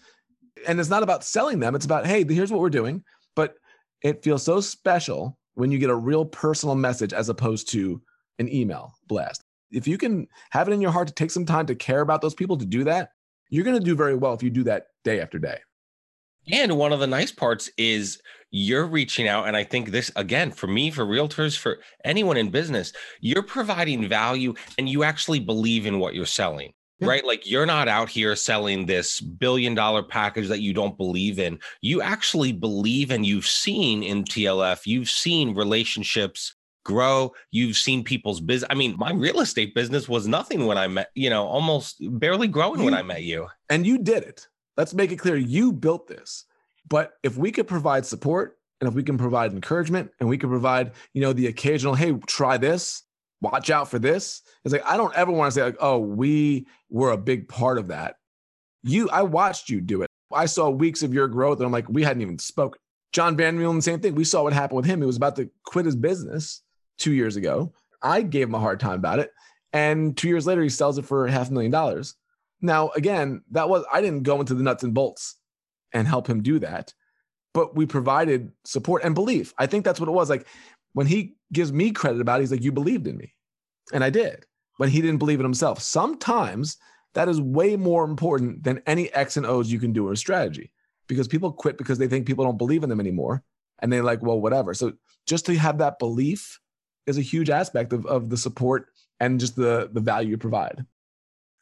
And 0.68 0.80
it's 0.80 0.90
not 0.90 1.04
about 1.04 1.24
selling 1.24 1.60
them, 1.60 1.76
it's 1.76 1.86
about, 1.86 2.06
hey, 2.06 2.26
here's 2.28 2.52
what 2.52 2.62
we're 2.62 2.70
doing. 2.70 3.04
But 3.36 3.56
it 4.02 4.24
feels 4.24 4.44
so 4.44 4.62
special 4.62 5.38
when 5.56 5.72
you 5.72 5.80
get 5.80 5.90
a 5.90 5.96
real 5.96 6.26
personal 6.26 6.76
message 6.76 7.14
as 7.14 7.30
opposed 7.30 7.70
to 7.72 8.02
an 8.40 8.54
email 8.54 8.94
blast. 9.08 9.42
If 9.72 9.88
you 9.88 9.98
can 9.98 10.28
have 10.52 10.68
it 10.68 10.74
in 10.74 10.82
your 10.82 10.92
heart 10.92 11.08
to 11.08 11.14
take 11.14 11.32
some 11.32 11.46
time 11.46 11.66
to 11.66 11.76
care 11.76 12.02
about 12.02 12.22
those 12.22 12.36
people 12.36 12.58
to 12.58 12.66
do 12.66 12.84
that, 12.86 13.10
you're 13.50 13.66
going 13.66 13.78
to 13.78 13.84
do 13.84 13.96
very 13.96 14.16
well 14.16 14.34
if 14.34 14.44
you 14.44 14.50
do 14.50 14.64
that 14.64 14.88
day 15.04 15.20
after 15.20 15.40
day. 15.40 15.60
And 16.52 16.78
one 16.78 16.94
of 16.94 17.00
the 17.00 17.08
nice 17.08 17.32
parts 17.32 17.70
is 17.78 18.22
you're 18.52 18.86
reaching 18.86 19.28
out. 19.28 19.48
And 19.48 19.58
I 19.58 19.64
think 19.64 19.92
this, 19.92 20.12
again, 20.16 20.52
for 20.52 20.68
me, 20.68 20.92
for 20.92 21.06
realtors, 21.06 21.58
for 21.58 21.80
anyone 22.06 22.38
in 22.38 22.50
business, 22.50 22.94
you're 23.20 23.44
providing 23.44 24.08
value 24.08 24.54
and 24.78 24.88
you 24.88 25.04
actually 25.04 25.40
believe 25.40 25.86
in 25.86 26.00
what 26.00 26.14
you're 26.14 26.26
selling. 26.26 26.72
Yeah. 27.00 27.10
Right. 27.10 27.26
Like 27.26 27.50
you're 27.50 27.66
not 27.68 27.88
out 27.88 28.10
here 28.10 28.36
selling 28.36 28.88
this 28.88 29.22
billion 29.22 29.76
dollar 29.76 30.02
package 30.02 30.48
that 30.48 30.62
you 30.62 30.74
don't 30.74 30.98
believe 30.98 31.38
in. 31.38 31.60
You 31.82 32.02
actually 32.02 32.54
believe 32.54 33.12
and 33.12 33.26
you've 33.26 33.46
seen 33.46 34.02
in 34.02 34.24
TLF, 34.24 34.88
you've 34.88 35.10
seen 35.10 35.54
relationships 35.54 36.56
grow. 36.88 37.34
You've 37.52 37.76
seen 37.76 38.04
people's 38.04 38.40
business. 38.40 38.68
I 38.72 38.74
mean, 38.74 38.96
my 38.98 39.12
real 39.12 39.42
estate 39.42 39.76
business 39.76 40.08
was 40.08 40.28
nothing 40.28 40.66
when 40.66 40.78
I 40.78 40.88
met, 40.88 41.10
you 41.14 41.30
know, 41.30 41.46
almost 41.46 41.98
barely 42.00 42.48
growing 42.48 42.80
you, 42.80 42.86
when 42.86 42.94
I 42.94 43.04
met 43.04 43.24
you. 43.24 43.48
And 43.70 43.86
you 43.86 44.00
did 44.00 44.24
it. 44.24 44.48
Let's 44.78 44.94
make 44.94 45.12
it 45.12 45.18
clear 45.18 45.36
you 45.36 45.74
built 45.74 46.08
this. 46.08 46.46
But 46.90 47.14
if 47.24 47.38
we 47.38 47.52
could 47.52 47.68
provide 47.68 48.06
support 48.06 48.58
and 48.80 48.88
if 48.88 48.96
we 48.96 49.04
can 49.04 49.18
provide 49.18 49.52
encouragement 49.52 50.12
and 50.20 50.30
we 50.30 50.38
can 50.38 50.50
provide, 50.50 50.94
you 51.14 51.22
know, 51.22 51.34
the 51.34 51.48
occasional, 51.48 51.94
hey, 51.94 52.14
try 52.26 52.58
this, 52.58 53.04
watch 53.42 53.70
out 53.70 53.90
for 53.90 54.00
this. 54.00 54.42
It's 54.64 54.74
like 54.74 54.86
I 54.86 54.98
don't 54.98 55.16
ever 55.16 55.32
want 55.32 55.52
to 55.52 55.60
say 55.60 55.64
like, 55.64 55.78
oh, 55.80 56.00
we 56.00 56.68
were 56.90 57.12
a 57.12 57.18
big 57.18 57.48
part 57.48 57.78
of 57.78 57.90
that. 57.90 58.16
You, 58.84 59.10
I 59.10 59.24
watched 59.24 59.70
you 59.70 59.82
do 59.82 60.02
it. 60.02 60.10
I 60.34 60.46
saw 60.46 60.70
weeks 60.70 61.04
of 61.04 61.14
your 61.14 61.28
growth, 61.28 61.60
and 61.60 61.66
I'm 61.66 61.72
like, 61.72 61.90
we 61.90 62.04
hadn't 62.04 62.22
even 62.22 62.40
spoken. 62.40 62.80
John 63.14 63.38
Van 63.38 63.58
Meulen, 63.58 63.82
same 63.82 64.00
thing. 64.00 64.16
We 64.16 64.24
saw 64.24 64.44
what 64.44 64.54
happened 64.54 64.78
with 64.78 64.86
him. 64.86 65.00
He 65.00 65.06
was 65.06 65.18
about 65.18 65.36
to 65.38 65.50
quit 65.66 65.86
his 65.86 65.96
business 65.96 66.62
two 66.98 67.14
years 67.14 67.36
ago. 67.36 67.74
I 68.02 68.22
gave 68.22 68.48
him 68.48 68.56
a 68.56 68.60
hard 68.60 68.80
time 68.80 68.96
about 68.96 69.20
it. 69.20 69.32
And 69.74 70.16
two 70.16 70.28
years 70.28 70.46
later, 70.46 70.62
he 70.62 70.70
sells 70.70 70.98
it 70.98 71.06
for 71.06 71.28
half 71.28 71.50
a 71.50 71.54
million 71.54 71.72
dollars. 71.72 72.16
Now, 72.62 72.90
again, 72.90 73.44
that 73.52 73.70
was 73.70 73.86
I 73.92 74.02
didn't 74.02 74.24
go 74.24 74.40
into 74.40 74.54
the 74.54 74.64
nuts 74.64 74.84
and 74.84 74.94
bolts 74.94 75.36
and 75.94 76.08
help 76.08 76.28
him 76.28 76.42
do 76.42 76.60
that, 76.60 76.94
but 77.54 77.76
we 77.76 77.86
provided 77.86 78.52
support 78.66 79.04
and 79.04 79.16
belief. 79.16 79.54
I 79.58 79.68
think 79.68 79.86
that's 79.86 80.00
what 80.00 80.10
it 80.10 80.14
was. 80.14 80.30
Like 80.30 80.48
when 80.98 81.06
he 81.06 81.36
gives 81.54 81.72
me 81.72 81.92
credit 81.92 82.20
about 82.22 82.40
it, 82.40 82.42
he's 82.42 82.52
like, 82.52 82.64
You 82.64 82.72
believed 82.72 83.06
in 83.06 83.18
me. 83.18 83.32
And 83.94 84.04
I 84.04 84.10
did, 84.10 84.48
but 84.80 84.90
he 84.90 85.00
didn't 85.00 85.20
believe 85.20 85.40
in 85.40 85.46
himself. 85.46 85.80
Sometimes 85.80 86.78
that 87.14 87.30
is 87.30 87.40
way 87.40 87.76
more 87.76 88.04
important 88.04 88.64
than 88.64 88.82
any 88.88 89.14
X 89.14 89.38
and 89.38 89.46
O's 89.46 89.72
you 89.72 89.80
can 89.80 89.94
do 89.94 90.10
a 90.10 90.18
strategy 90.18 90.72
because 91.08 91.28
people 91.28 91.52
quit 91.52 91.78
because 91.78 92.00
they 92.00 92.08
think 92.08 92.26
people 92.26 92.46
don't 92.46 92.58
believe 92.58 92.82
in 92.82 92.90
them 92.90 93.00
anymore. 93.00 93.44
And 93.78 93.94
they're 93.94 94.02
like, 94.02 94.24
well, 94.24 94.42
whatever. 94.42 94.74
So 94.74 94.94
just 95.28 95.46
to 95.46 95.56
have 95.56 95.78
that 95.78 96.00
belief 96.00 96.60
is 97.06 97.20
a 97.20 97.22
huge 97.22 97.52
aspect 97.52 97.94
of, 97.94 98.04
of 98.08 98.32
the 98.32 98.38
support 98.38 98.88
and 99.20 99.40
just 99.40 99.56
the, 99.56 99.92
the 99.94 100.02
value 100.02 100.32
you 100.32 100.38
provide. 100.40 100.84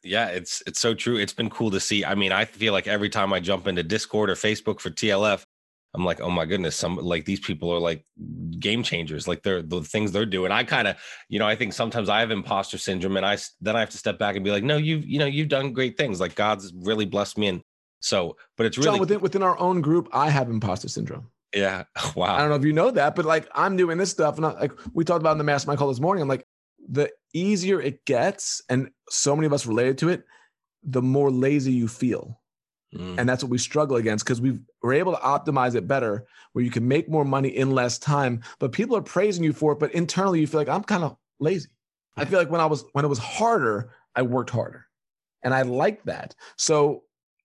Yeah, 0.02 0.28
it's 0.28 0.62
it's 0.66 0.80
so 0.80 0.94
true. 0.94 1.18
It's 1.18 1.34
been 1.34 1.50
cool 1.50 1.70
to 1.72 1.80
see. 1.80 2.06
I 2.06 2.14
mean, 2.14 2.32
I 2.32 2.46
feel 2.46 2.72
like 2.72 2.86
every 2.86 3.10
time 3.10 3.34
I 3.34 3.40
jump 3.40 3.66
into 3.66 3.82
Discord 3.82 4.30
or 4.30 4.34
Facebook 4.34 4.80
for 4.80 4.88
TLF, 4.88 5.44
I'm 5.96 6.04
like, 6.04 6.20
oh 6.20 6.30
my 6.30 6.44
goodness, 6.44 6.76
some 6.76 6.96
like 6.96 7.24
these 7.24 7.40
people 7.40 7.72
are 7.72 7.78
like 7.80 8.04
game 8.60 8.82
changers. 8.82 9.26
Like 9.26 9.42
they're 9.42 9.62
the 9.62 9.80
things 9.80 10.12
they're 10.12 10.26
doing. 10.26 10.52
I 10.52 10.62
kind 10.62 10.86
of, 10.86 10.96
you 11.28 11.38
know, 11.38 11.46
I 11.46 11.56
think 11.56 11.72
sometimes 11.72 12.10
I 12.10 12.20
have 12.20 12.30
imposter 12.30 12.76
syndrome, 12.76 13.16
and 13.16 13.24
I 13.24 13.38
then 13.62 13.76
I 13.76 13.80
have 13.80 13.90
to 13.90 13.98
step 13.98 14.18
back 14.18 14.36
and 14.36 14.44
be 14.44 14.50
like, 14.50 14.62
no, 14.62 14.76
you've 14.76 15.06
you 15.06 15.18
know 15.18 15.24
you've 15.24 15.48
done 15.48 15.72
great 15.72 15.96
things. 15.96 16.20
Like 16.20 16.34
God's 16.34 16.72
really 16.76 17.06
blessed 17.06 17.38
me, 17.38 17.48
and 17.48 17.62
so, 18.00 18.36
but 18.58 18.66
it's 18.66 18.76
really 18.76 18.90
John, 18.90 19.00
within 19.00 19.20
within 19.20 19.42
our 19.42 19.58
own 19.58 19.80
group. 19.80 20.08
I 20.12 20.28
have 20.28 20.50
imposter 20.50 20.88
syndrome. 20.88 21.30
Yeah. 21.54 21.84
Wow. 22.14 22.34
I 22.34 22.38
don't 22.40 22.50
know 22.50 22.56
if 22.56 22.64
you 22.64 22.72
know 22.72 22.90
that, 22.90 23.14
but 23.14 23.24
like 23.24 23.48
I'm 23.54 23.76
doing 23.76 23.96
this 23.96 24.10
stuff, 24.10 24.36
and 24.36 24.44
I, 24.44 24.52
like 24.52 24.72
we 24.92 25.04
talked 25.04 25.22
about 25.22 25.32
in 25.32 25.38
the 25.38 25.44
mastermind 25.44 25.78
call 25.78 25.88
this 25.88 26.00
morning. 26.00 26.22
I'm 26.22 26.28
like, 26.28 26.46
the 26.88 27.10
easier 27.32 27.80
it 27.80 28.04
gets, 28.04 28.60
and 28.68 28.90
so 29.08 29.34
many 29.34 29.46
of 29.46 29.52
us 29.54 29.66
related 29.66 29.98
to 29.98 30.10
it, 30.10 30.24
the 30.82 31.02
more 31.02 31.30
lazy 31.30 31.72
you 31.72 31.88
feel. 31.88 32.38
Mm. 32.96 33.18
And 33.18 33.28
that's 33.28 33.42
what 33.42 33.50
we 33.50 33.58
struggle 33.58 33.96
against 33.96 34.24
because 34.24 34.40
we 34.40 34.58
are 34.82 34.92
able 34.92 35.12
to 35.12 35.18
optimize 35.18 35.74
it 35.74 35.86
better 35.86 36.26
where 36.52 36.64
you 36.64 36.70
can 36.70 36.86
make 36.86 37.08
more 37.08 37.24
money 37.24 37.48
in 37.48 37.70
less 37.70 37.98
time. 37.98 38.42
But 38.58 38.72
people 38.72 38.96
are 38.96 39.02
praising 39.02 39.44
you 39.44 39.52
for 39.52 39.72
it. 39.72 39.78
But 39.78 39.92
internally 39.94 40.40
you 40.40 40.46
feel 40.46 40.60
like 40.60 40.68
I'm 40.68 40.84
kind 40.84 41.04
of 41.04 41.16
lazy. 41.38 41.68
I 42.16 42.24
feel 42.24 42.38
like 42.38 42.50
when 42.50 42.60
I 42.60 42.66
was 42.66 42.84
when 42.92 43.04
it 43.04 43.08
was 43.08 43.18
harder, 43.18 43.90
I 44.14 44.22
worked 44.22 44.50
harder. 44.50 44.86
And 45.42 45.54
I 45.54 45.62
like 45.62 46.02
that. 46.04 46.34
So 46.56 47.04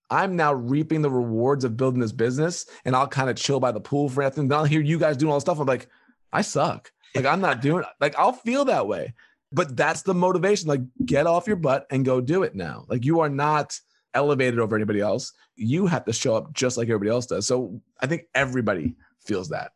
I'm 0.09 0.35
now 0.35 0.53
reaping 0.53 1.01
the 1.01 1.11
rewards 1.11 1.63
of 1.63 1.77
building 1.77 2.01
this 2.01 2.11
business 2.11 2.65
and 2.83 2.95
I'll 2.95 3.07
kind 3.07 3.29
of 3.29 3.35
chill 3.35 3.59
by 3.59 3.71
the 3.71 3.79
pool 3.79 4.09
for 4.09 4.23
nothing. 4.23 4.47
Then 4.47 4.57
I'll 4.57 4.65
hear 4.65 4.81
you 4.81 4.97
guys 4.97 5.17
doing 5.17 5.31
all 5.31 5.37
this 5.37 5.43
stuff. 5.43 5.59
I'm 5.59 5.67
like, 5.67 5.87
I 6.33 6.41
suck. 6.41 6.91
Like 7.15 7.25
I'm 7.25 7.41
not 7.41 7.61
doing 7.61 7.83
like 7.99 8.17
I'll 8.17 8.33
feel 8.33 8.65
that 8.65 8.87
way. 8.87 9.13
But 9.51 9.75
that's 9.75 10.01
the 10.03 10.13
motivation. 10.13 10.69
Like 10.69 10.81
get 11.05 11.27
off 11.27 11.47
your 11.47 11.57
butt 11.57 11.85
and 11.89 12.05
go 12.05 12.21
do 12.21 12.43
it 12.43 12.55
now. 12.55 12.85
Like 12.87 13.03
you 13.05 13.19
are 13.19 13.29
not 13.29 13.79
elevated 14.13 14.60
over 14.60 14.76
anybody 14.76 15.00
else. 15.00 15.34
You 15.56 15.88
have 15.88 16.06
to 16.06 16.13
show 16.13 16.36
up 16.36 16.54
just 16.54 16.78
like 16.78 16.88
everybody 16.88 17.12
else 17.12 17.26
does. 17.26 17.47
So 17.47 17.82
I 18.00 18.08
think 18.08 18.24
everybody 18.36 18.95
feels 19.26 19.50
that. 19.50 19.71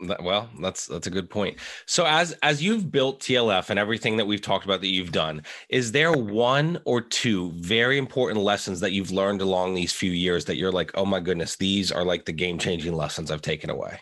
Well, 0.00 0.48
that's 0.60 0.86
that's 0.86 1.08
a 1.08 1.10
good 1.10 1.28
point. 1.28 1.58
So 1.86 2.06
as 2.06 2.32
as 2.44 2.62
you've 2.62 2.92
built 2.92 3.18
TLF 3.18 3.70
and 3.70 3.80
everything 3.80 4.16
that 4.18 4.26
we've 4.26 4.40
talked 4.40 4.64
about 4.64 4.80
that 4.80 4.88
you've 4.88 5.10
done, 5.10 5.42
is 5.68 5.90
there 5.90 6.12
one 6.12 6.80
or 6.84 7.00
two 7.00 7.50
very 7.56 7.98
important 7.98 8.40
lessons 8.40 8.78
that 8.78 8.92
you've 8.92 9.10
learned 9.10 9.40
along 9.40 9.74
these 9.74 9.92
few 9.92 10.12
years 10.12 10.44
that 10.44 10.56
you're 10.56 10.70
like, 10.70 10.92
"Oh 10.94 11.04
my 11.04 11.18
goodness, 11.18 11.56
these 11.56 11.90
are 11.90 12.04
like 12.04 12.26
the 12.26 12.32
game-changing 12.32 12.94
lessons 12.94 13.32
I've 13.32 13.42
taken 13.42 13.70
away?" 13.70 13.98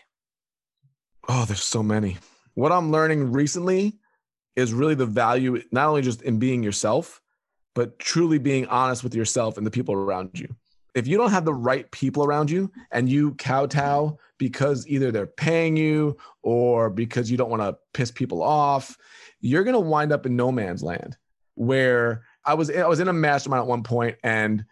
Oh, 1.27 1.45
there's 1.45 1.63
so 1.63 1.81
many. 1.81 2.17
What 2.53 2.71
I'm 2.71 2.91
learning 2.91 3.31
recently 3.31 3.97
is 4.55 4.73
really 4.73 4.95
the 4.95 5.05
value 5.07 5.63
not 5.71 5.87
only 5.87 6.03
just 6.03 6.21
in 6.21 6.37
being 6.37 6.61
yourself, 6.61 7.21
but 7.77 7.99
truly 7.99 8.39
being 8.39 8.65
honest 8.69 9.03
with 9.03 9.13
yourself 9.13 9.55
and 9.55 9.63
the 9.63 9.69
people 9.69 9.93
around 9.93 10.31
you. 10.33 10.47
If 10.95 11.05
you 11.05 11.15
don't 11.15 11.29
have 11.29 11.45
the 11.45 11.53
right 11.53 11.89
people 11.91 12.25
around 12.25 12.49
you 12.49 12.71
and 12.89 13.07
you 13.07 13.35
kowtow 13.35 14.17
because 14.39 14.87
either 14.87 15.11
they're 15.11 15.27
paying 15.27 15.77
you 15.77 16.17
or 16.41 16.89
because 16.89 17.29
you 17.29 17.37
don't 17.37 17.51
want 17.51 17.61
to 17.61 17.77
piss 17.93 18.09
people 18.09 18.41
off, 18.41 18.97
you're 19.41 19.63
going 19.63 19.75
to 19.75 19.79
wind 19.79 20.11
up 20.11 20.25
in 20.25 20.35
no 20.35 20.51
man's 20.51 20.81
land. 20.81 21.17
Where 21.53 22.23
I 22.43 22.55
was 22.55 22.71
I 22.71 22.87
was 22.87 22.99
in 22.99 23.09
a 23.09 23.13
mastermind 23.13 23.61
at 23.61 23.67
one 23.67 23.83
point 23.83 24.17
and 24.23 24.65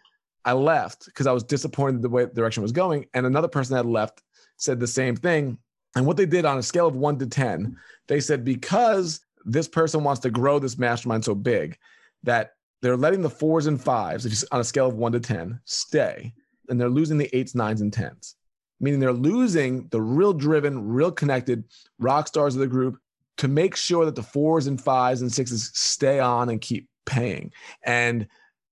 I 0.44 0.54
left 0.54 1.06
because 1.06 1.28
I 1.28 1.32
was 1.32 1.44
disappointed 1.44 2.02
the 2.02 2.08
way 2.08 2.24
the 2.24 2.34
direction 2.34 2.64
was 2.64 2.72
going. 2.72 3.06
And 3.14 3.24
another 3.24 3.46
person 3.46 3.76
that 3.76 3.86
left 3.86 4.20
said 4.56 4.80
the 4.80 4.88
same 4.88 5.14
thing. 5.14 5.58
And 5.94 6.06
what 6.06 6.16
they 6.16 6.26
did 6.26 6.44
on 6.44 6.58
a 6.58 6.62
scale 6.62 6.88
of 6.88 6.96
1 6.96 7.20
to 7.20 7.26
10 7.28 7.76
they 8.08 8.18
said 8.18 8.44
because 8.44 9.20
this 9.44 9.68
person 9.68 10.02
wants 10.02 10.22
to 10.22 10.30
grow 10.30 10.58
this 10.58 10.76
mastermind 10.76 11.24
so 11.24 11.36
big 11.36 11.78
that 12.24 12.55
they're 12.82 12.96
letting 12.96 13.22
the 13.22 13.30
fours 13.30 13.66
and 13.66 13.80
fives, 13.80 14.44
on 14.52 14.60
a 14.60 14.64
scale 14.64 14.86
of 14.86 14.94
one 14.94 15.12
to 15.12 15.20
10, 15.20 15.60
stay, 15.64 16.32
and 16.68 16.80
they're 16.80 16.88
losing 16.88 17.18
the 17.18 17.34
eights, 17.36 17.54
nines, 17.54 17.80
and 17.80 17.92
tens, 17.92 18.36
meaning 18.80 19.00
they're 19.00 19.12
losing 19.12 19.88
the 19.88 20.00
real 20.00 20.32
driven, 20.32 20.86
real 20.86 21.10
connected 21.10 21.64
rock 21.98 22.28
stars 22.28 22.54
of 22.54 22.60
the 22.60 22.66
group 22.66 22.98
to 23.38 23.48
make 23.48 23.76
sure 23.76 24.04
that 24.04 24.14
the 24.14 24.22
fours 24.22 24.66
and 24.66 24.80
fives 24.80 25.20
and 25.20 25.32
sixes 25.32 25.70
stay 25.74 26.20
on 26.20 26.48
and 26.48 26.60
keep 26.60 26.88
paying. 27.04 27.52
And 27.82 28.26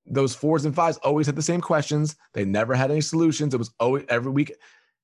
those 0.06 0.34
fours 0.34 0.64
and 0.64 0.74
fives 0.74 0.98
always 0.98 1.26
had 1.26 1.36
the 1.36 1.42
same 1.42 1.60
questions. 1.60 2.16
They 2.32 2.44
never 2.44 2.74
had 2.74 2.90
any 2.90 3.00
solutions. 3.00 3.54
It 3.54 3.58
was 3.58 3.72
always 3.80 4.04
every 4.08 4.32
week. 4.32 4.54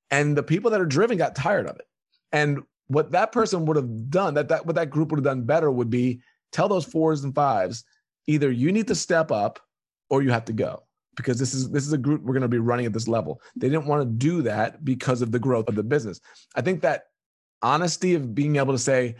And 0.09 0.37
the 0.37 0.43
people 0.43 0.71
that 0.71 0.81
are 0.81 0.85
driven 0.85 1.17
got 1.17 1.35
tired 1.35 1.67
of 1.67 1.77
it. 1.77 1.87
And 2.31 2.61
what 2.87 3.11
that 3.11 3.31
person 3.31 3.65
would 3.65 3.77
have 3.77 4.09
done, 4.09 4.33
that, 4.33 4.49
that 4.49 4.65
what 4.65 4.75
that 4.75 4.89
group 4.89 5.11
would 5.11 5.17
have 5.17 5.23
done 5.23 5.43
better 5.43 5.71
would 5.71 5.89
be 5.89 6.21
tell 6.51 6.67
those 6.67 6.85
fours 6.85 7.23
and 7.23 7.33
fives 7.33 7.83
either 8.27 8.51
you 8.51 8.71
need 8.71 8.87
to 8.87 8.95
step 8.95 9.31
up 9.31 9.59
or 10.09 10.21
you 10.21 10.31
have 10.31 10.45
to 10.45 10.53
go 10.53 10.83
because 11.15 11.37
this 11.39 11.53
is 11.53 11.69
this 11.69 11.85
is 11.85 11.93
a 11.93 11.97
group 11.97 12.21
we're 12.21 12.33
going 12.33 12.41
to 12.41 12.47
be 12.47 12.59
running 12.59 12.85
at 12.85 12.93
this 12.93 13.07
level. 13.07 13.41
They 13.55 13.69
didn't 13.69 13.85
want 13.85 14.01
to 14.01 14.05
do 14.05 14.41
that 14.43 14.83
because 14.83 15.21
of 15.21 15.31
the 15.31 15.39
growth 15.39 15.67
of 15.67 15.75
the 15.75 15.83
business. 15.83 16.21
I 16.55 16.61
think 16.61 16.81
that 16.81 17.07
honesty 17.61 18.15
of 18.15 18.33
being 18.33 18.55
able 18.55 18.73
to 18.73 18.79
say 18.79 19.15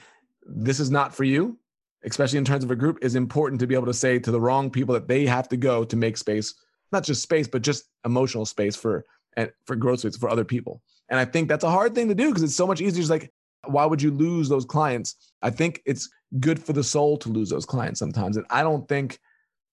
this 0.46 0.80
is 0.80 0.90
not 0.90 1.14
for 1.14 1.24
you, 1.24 1.58
especially 2.04 2.40
in 2.40 2.46
terms 2.46 2.64
of 2.64 2.72
a 2.72 2.76
group, 2.76 3.00
is 3.02 3.16
important 3.16 3.60
to 3.62 3.68
be 3.68 3.76
able 3.76 3.86
to 3.86 3.94
say 3.94 4.20
to 4.20 4.32
the 4.32 4.42
wrong 4.42 4.70
people 4.70 4.94
that 4.94 5.08
they 5.08 5.26
have 5.26 5.48
to 5.50 5.58
go 5.58 5.84
to 5.84 5.96
make 5.96 6.18
space, 6.18 6.56
not 6.92 7.04
just 7.04 7.22
space, 7.22 7.48
but 7.48 7.62
just 7.62 7.86
emotional 8.06 8.46
space 8.46 8.76
for 8.76 9.06
and 9.38 9.52
for 9.66 9.76
growth 9.76 10.00
space 10.00 10.18
for 10.18 10.30
other 10.30 10.44
people. 10.44 10.82
And 11.10 11.20
I 11.20 11.26
think 11.26 11.48
that's 11.48 11.64
a 11.64 11.70
hard 11.70 11.94
thing 11.94 12.08
to 12.08 12.16
do 12.16 12.30
because 12.30 12.44
it's 12.44 12.56
so 12.56 12.68
much 12.68 12.82
easier. 12.82 13.02
Just 13.02 13.10
like, 13.10 13.32
why 13.66 13.86
would 13.86 14.02
you 14.02 14.12
lose 14.12 14.50
those 14.50 14.66
clients? 14.66 15.16
I 15.42 15.50
think 15.50 15.82
it's 15.86 16.10
good 16.40 16.64
for 16.64 16.74
the 16.74 16.84
soul 16.84 17.18
to 17.18 17.30
lose 17.30 17.50
those 17.50 17.66
clients 17.66 18.00
sometimes. 18.00 18.38
And 18.38 18.46
I 18.50 18.64
don't 18.64 18.88
think 18.88 19.20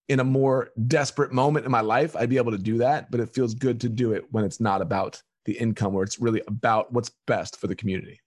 in 0.08 0.20
a 0.20 0.24
more 0.24 0.70
desperate 0.86 1.32
moment 1.32 1.66
in 1.66 1.72
my 1.72 1.80
life, 1.80 2.16
I'd 2.16 2.30
be 2.30 2.38
able 2.38 2.52
to 2.52 2.58
do 2.58 2.78
that, 2.78 3.10
but 3.10 3.20
it 3.20 3.34
feels 3.34 3.54
good 3.54 3.80
to 3.82 3.88
do 3.88 4.12
it 4.12 4.24
when 4.30 4.44
it's 4.44 4.60
not 4.60 4.80
about 4.80 5.22
the 5.44 5.52
income, 5.52 5.92
where 5.92 6.04
it's 6.04 6.18
really 6.18 6.42
about 6.48 6.92
what's 6.92 7.10
best 7.26 7.58
for 7.60 7.66
the 7.66 7.74
community. 7.74 8.20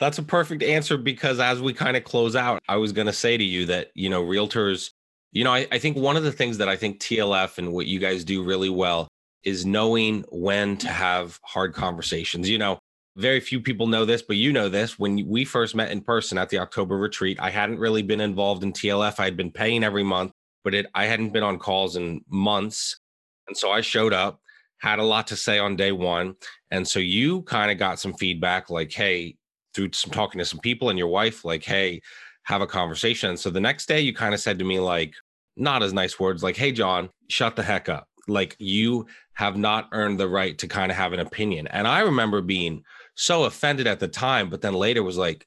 That's 0.00 0.18
a 0.18 0.22
perfect 0.22 0.62
answer 0.62 0.96
because 0.96 1.40
as 1.40 1.60
we 1.60 1.72
kind 1.72 1.96
of 1.96 2.04
close 2.04 2.34
out, 2.36 2.60
I 2.68 2.76
was 2.76 2.92
going 2.92 3.06
to 3.06 3.12
say 3.12 3.36
to 3.36 3.44
you 3.44 3.66
that, 3.66 3.90
you 3.94 4.10
know, 4.10 4.22
realtors, 4.22 4.90
you 5.32 5.44
know, 5.44 5.52
I, 5.52 5.66
I 5.70 5.78
think 5.78 5.96
one 5.96 6.16
of 6.16 6.24
the 6.24 6.32
things 6.32 6.58
that 6.58 6.68
I 6.68 6.76
think 6.76 7.00
TLF 7.00 7.58
and 7.58 7.72
what 7.72 7.86
you 7.86 7.98
guys 7.98 8.24
do 8.24 8.42
really 8.42 8.70
well 8.70 9.08
is 9.44 9.64
knowing 9.64 10.24
when 10.30 10.76
to 10.78 10.88
have 10.88 11.38
hard 11.44 11.74
conversations. 11.74 12.48
You 12.48 12.58
know, 12.58 12.78
very 13.16 13.40
few 13.40 13.60
people 13.60 13.86
know 13.86 14.04
this, 14.04 14.22
but 14.22 14.36
you 14.36 14.52
know 14.52 14.68
this. 14.68 14.98
When 14.98 15.26
we 15.28 15.44
first 15.44 15.74
met 15.74 15.90
in 15.90 16.00
person 16.00 16.38
at 16.38 16.48
the 16.48 16.58
October 16.58 16.96
retreat, 16.96 17.38
I 17.40 17.50
hadn't 17.50 17.78
really 17.78 18.02
been 18.02 18.20
involved 18.20 18.62
in 18.64 18.72
TLF. 18.72 19.20
I 19.20 19.24
had 19.24 19.36
been 19.36 19.52
paying 19.52 19.84
every 19.84 20.02
month, 20.02 20.32
but 20.64 20.74
it 20.74 20.86
I 20.94 21.06
hadn't 21.06 21.32
been 21.32 21.42
on 21.42 21.58
calls 21.58 21.96
in 21.96 22.24
months. 22.28 22.98
And 23.46 23.56
so 23.56 23.70
I 23.70 23.82
showed 23.82 24.12
up, 24.12 24.40
had 24.78 24.98
a 24.98 25.04
lot 25.04 25.28
to 25.28 25.36
say 25.36 25.58
on 25.58 25.76
day 25.76 25.92
one. 25.92 26.34
And 26.70 26.86
so 26.86 26.98
you 26.98 27.42
kind 27.42 27.70
of 27.70 27.78
got 27.78 28.00
some 28.00 28.14
feedback 28.14 28.70
like, 28.70 28.92
hey, 28.92 29.36
through 29.74 29.90
some 29.92 30.12
talking 30.12 30.38
to 30.38 30.44
some 30.44 30.60
people 30.60 30.88
and 30.88 30.98
your 30.98 31.08
wife, 31.08 31.44
like, 31.44 31.62
hey, 31.62 32.00
have 32.44 32.62
a 32.62 32.66
conversation. 32.66 33.36
So 33.36 33.50
the 33.50 33.60
next 33.60 33.86
day 33.86 34.00
you 34.00 34.12
kind 34.12 34.34
of 34.34 34.40
said 34.40 34.58
to 34.58 34.64
me, 34.64 34.80
like, 34.80 35.14
not 35.56 35.82
as 35.82 35.92
nice 35.92 36.18
words, 36.18 36.42
like, 36.42 36.56
hey, 36.56 36.72
John, 36.72 37.10
shut 37.28 37.54
the 37.54 37.62
heck 37.62 37.88
up. 37.88 38.08
Like 38.26 38.56
you 38.58 39.06
have 39.34 39.56
not 39.56 39.88
earned 39.92 40.18
the 40.18 40.28
right 40.28 40.56
to 40.58 40.68
kind 40.68 40.90
of 40.90 40.96
have 40.96 41.12
an 41.12 41.20
opinion. 41.20 41.66
And 41.68 41.86
I 41.86 42.00
remember 42.00 42.40
being 42.40 42.82
so 43.14 43.44
offended 43.44 43.86
at 43.86 44.00
the 44.00 44.08
time, 44.08 44.50
but 44.50 44.60
then 44.60 44.74
later 44.74 45.02
was 45.02 45.16
like, 45.16 45.46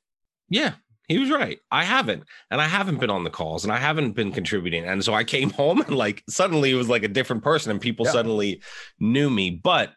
yeah, 0.50 0.74
he 1.08 1.18
was 1.20 1.32
right. 1.32 1.60
I 1.72 1.84
haven't. 1.84 2.24
And 2.52 2.60
I 2.60 2.68
haven't 2.68 3.00
been 3.00 3.10
on 3.10 3.24
the 3.24 3.30
calls 3.30 3.64
and 3.64 3.72
I 3.72 3.78
haven't 3.78 4.12
been 4.12 4.32
contributing. 4.32 4.86
And 4.86 5.04
so 5.04 5.14
I 5.14 5.24
came 5.24 5.50
home 5.52 5.82
and 5.82 5.96
like 5.96 6.24
suddenly 6.30 6.72
it 6.72 6.76
was 6.76 6.90
like 6.90 7.04
a 7.04 7.10
different 7.10 7.44
person 7.44 7.72
and 7.72 7.82
people 7.82 8.06
yeah. 8.06 8.12
suddenly 8.12 8.62
knew 9.00 9.30
me. 9.30 9.52
But 9.52 9.94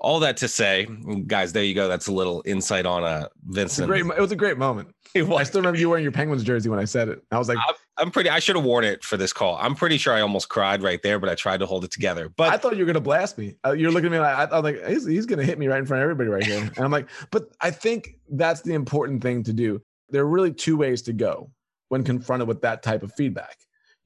all 0.00 0.20
that 0.20 0.36
to 0.38 0.48
say, 0.48 0.86
guys, 1.26 1.52
there 1.52 1.64
you 1.64 1.74
go. 1.74 1.88
That's 1.88 2.06
a 2.06 2.12
little 2.12 2.42
insight 2.46 2.86
on 2.86 3.04
uh 3.04 3.28
Vincent. 3.46 3.88
It 3.88 3.92
was, 3.92 4.02
great, 4.02 4.18
it 4.18 4.20
was 4.20 4.32
a 4.32 4.36
great 4.36 4.58
moment. 4.58 4.94
I 5.16 5.42
still 5.42 5.60
remember 5.60 5.78
you 5.78 5.88
wearing 5.88 6.02
your 6.02 6.12
Penguins 6.12 6.44
jersey 6.44 6.68
when 6.68 6.78
I 6.78 6.84
said 6.84 7.08
it. 7.08 7.22
I 7.32 7.38
was 7.38 7.48
like, 7.48 7.58
I'm 7.96 8.10
pretty. 8.10 8.30
I 8.30 8.38
should 8.38 8.56
have 8.56 8.64
worn 8.64 8.84
it 8.84 9.02
for 9.02 9.16
this 9.16 9.32
call. 9.32 9.56
I'm 9.60 9.74
pretty 9.74 9.98
sure 9.98 10.14
I 10.14 10.20
almost 10.20 10.48
cried 10.48 10.82
right 10.82 11.02
there, 11.02 11.18
but 11.18 11.28
I 11.28 11.34
tried 11.34 11.60
to 11.60 11.66
hold 11.66 11.84
it 11.84 11.90
together. 11.90 12.28
But 12.28 12.52
I 12.52 12.58
thought 12.58 12.76
you 12.76 12.84
were 12.84 12.86
gonna 12.86 13.00
blast 13.00 13.38
me. 13.38 13.56
Uh, 13.66 13.72
you're 13.72 13.90
looking 13.90 14.06
at 14.06 14.12
me 14.12 14.18
like 14.18 14.52
I, 14.52 14.56
am 14.56 14.62
like 14.62 14.86
he's, 14.86 15.06
he's 15.06 15.26
gonna 15.26 15.44
hit 15.44 15.58
me 15.58 15.66
right 15.66 15.78
in 15.78 15.86
front 15.86 16.02
of 16.02 16.04
everybody 16.04 16.28
right 16.28 16.44
here, 16.44 16.60
and 16.60 16.78
I'm 16.78 16.92
like, 16.92 17.08
but 17.30 17.50
I 17.60 17.70
think 17.70 18.16
that's 18.30 18.60
the 18.60 18.74
important 18.74 19.22
thing 19.22 19.42
to 19.44 19.52
do. 19.52 19.82
There 20.10 20.22
are 20.22 20.28
really 20.28 20.52
two 20.52 20.76
ways 20.76 21.02
to 21.02 21.12
go 21.12 21.50
when 21.88 22.04
confronted 22.04 22.46
with 22.46 22.60
that 22.62 22.82
type 22.82 23.02
of 23.02 23.12
feedback. 23.14 23.56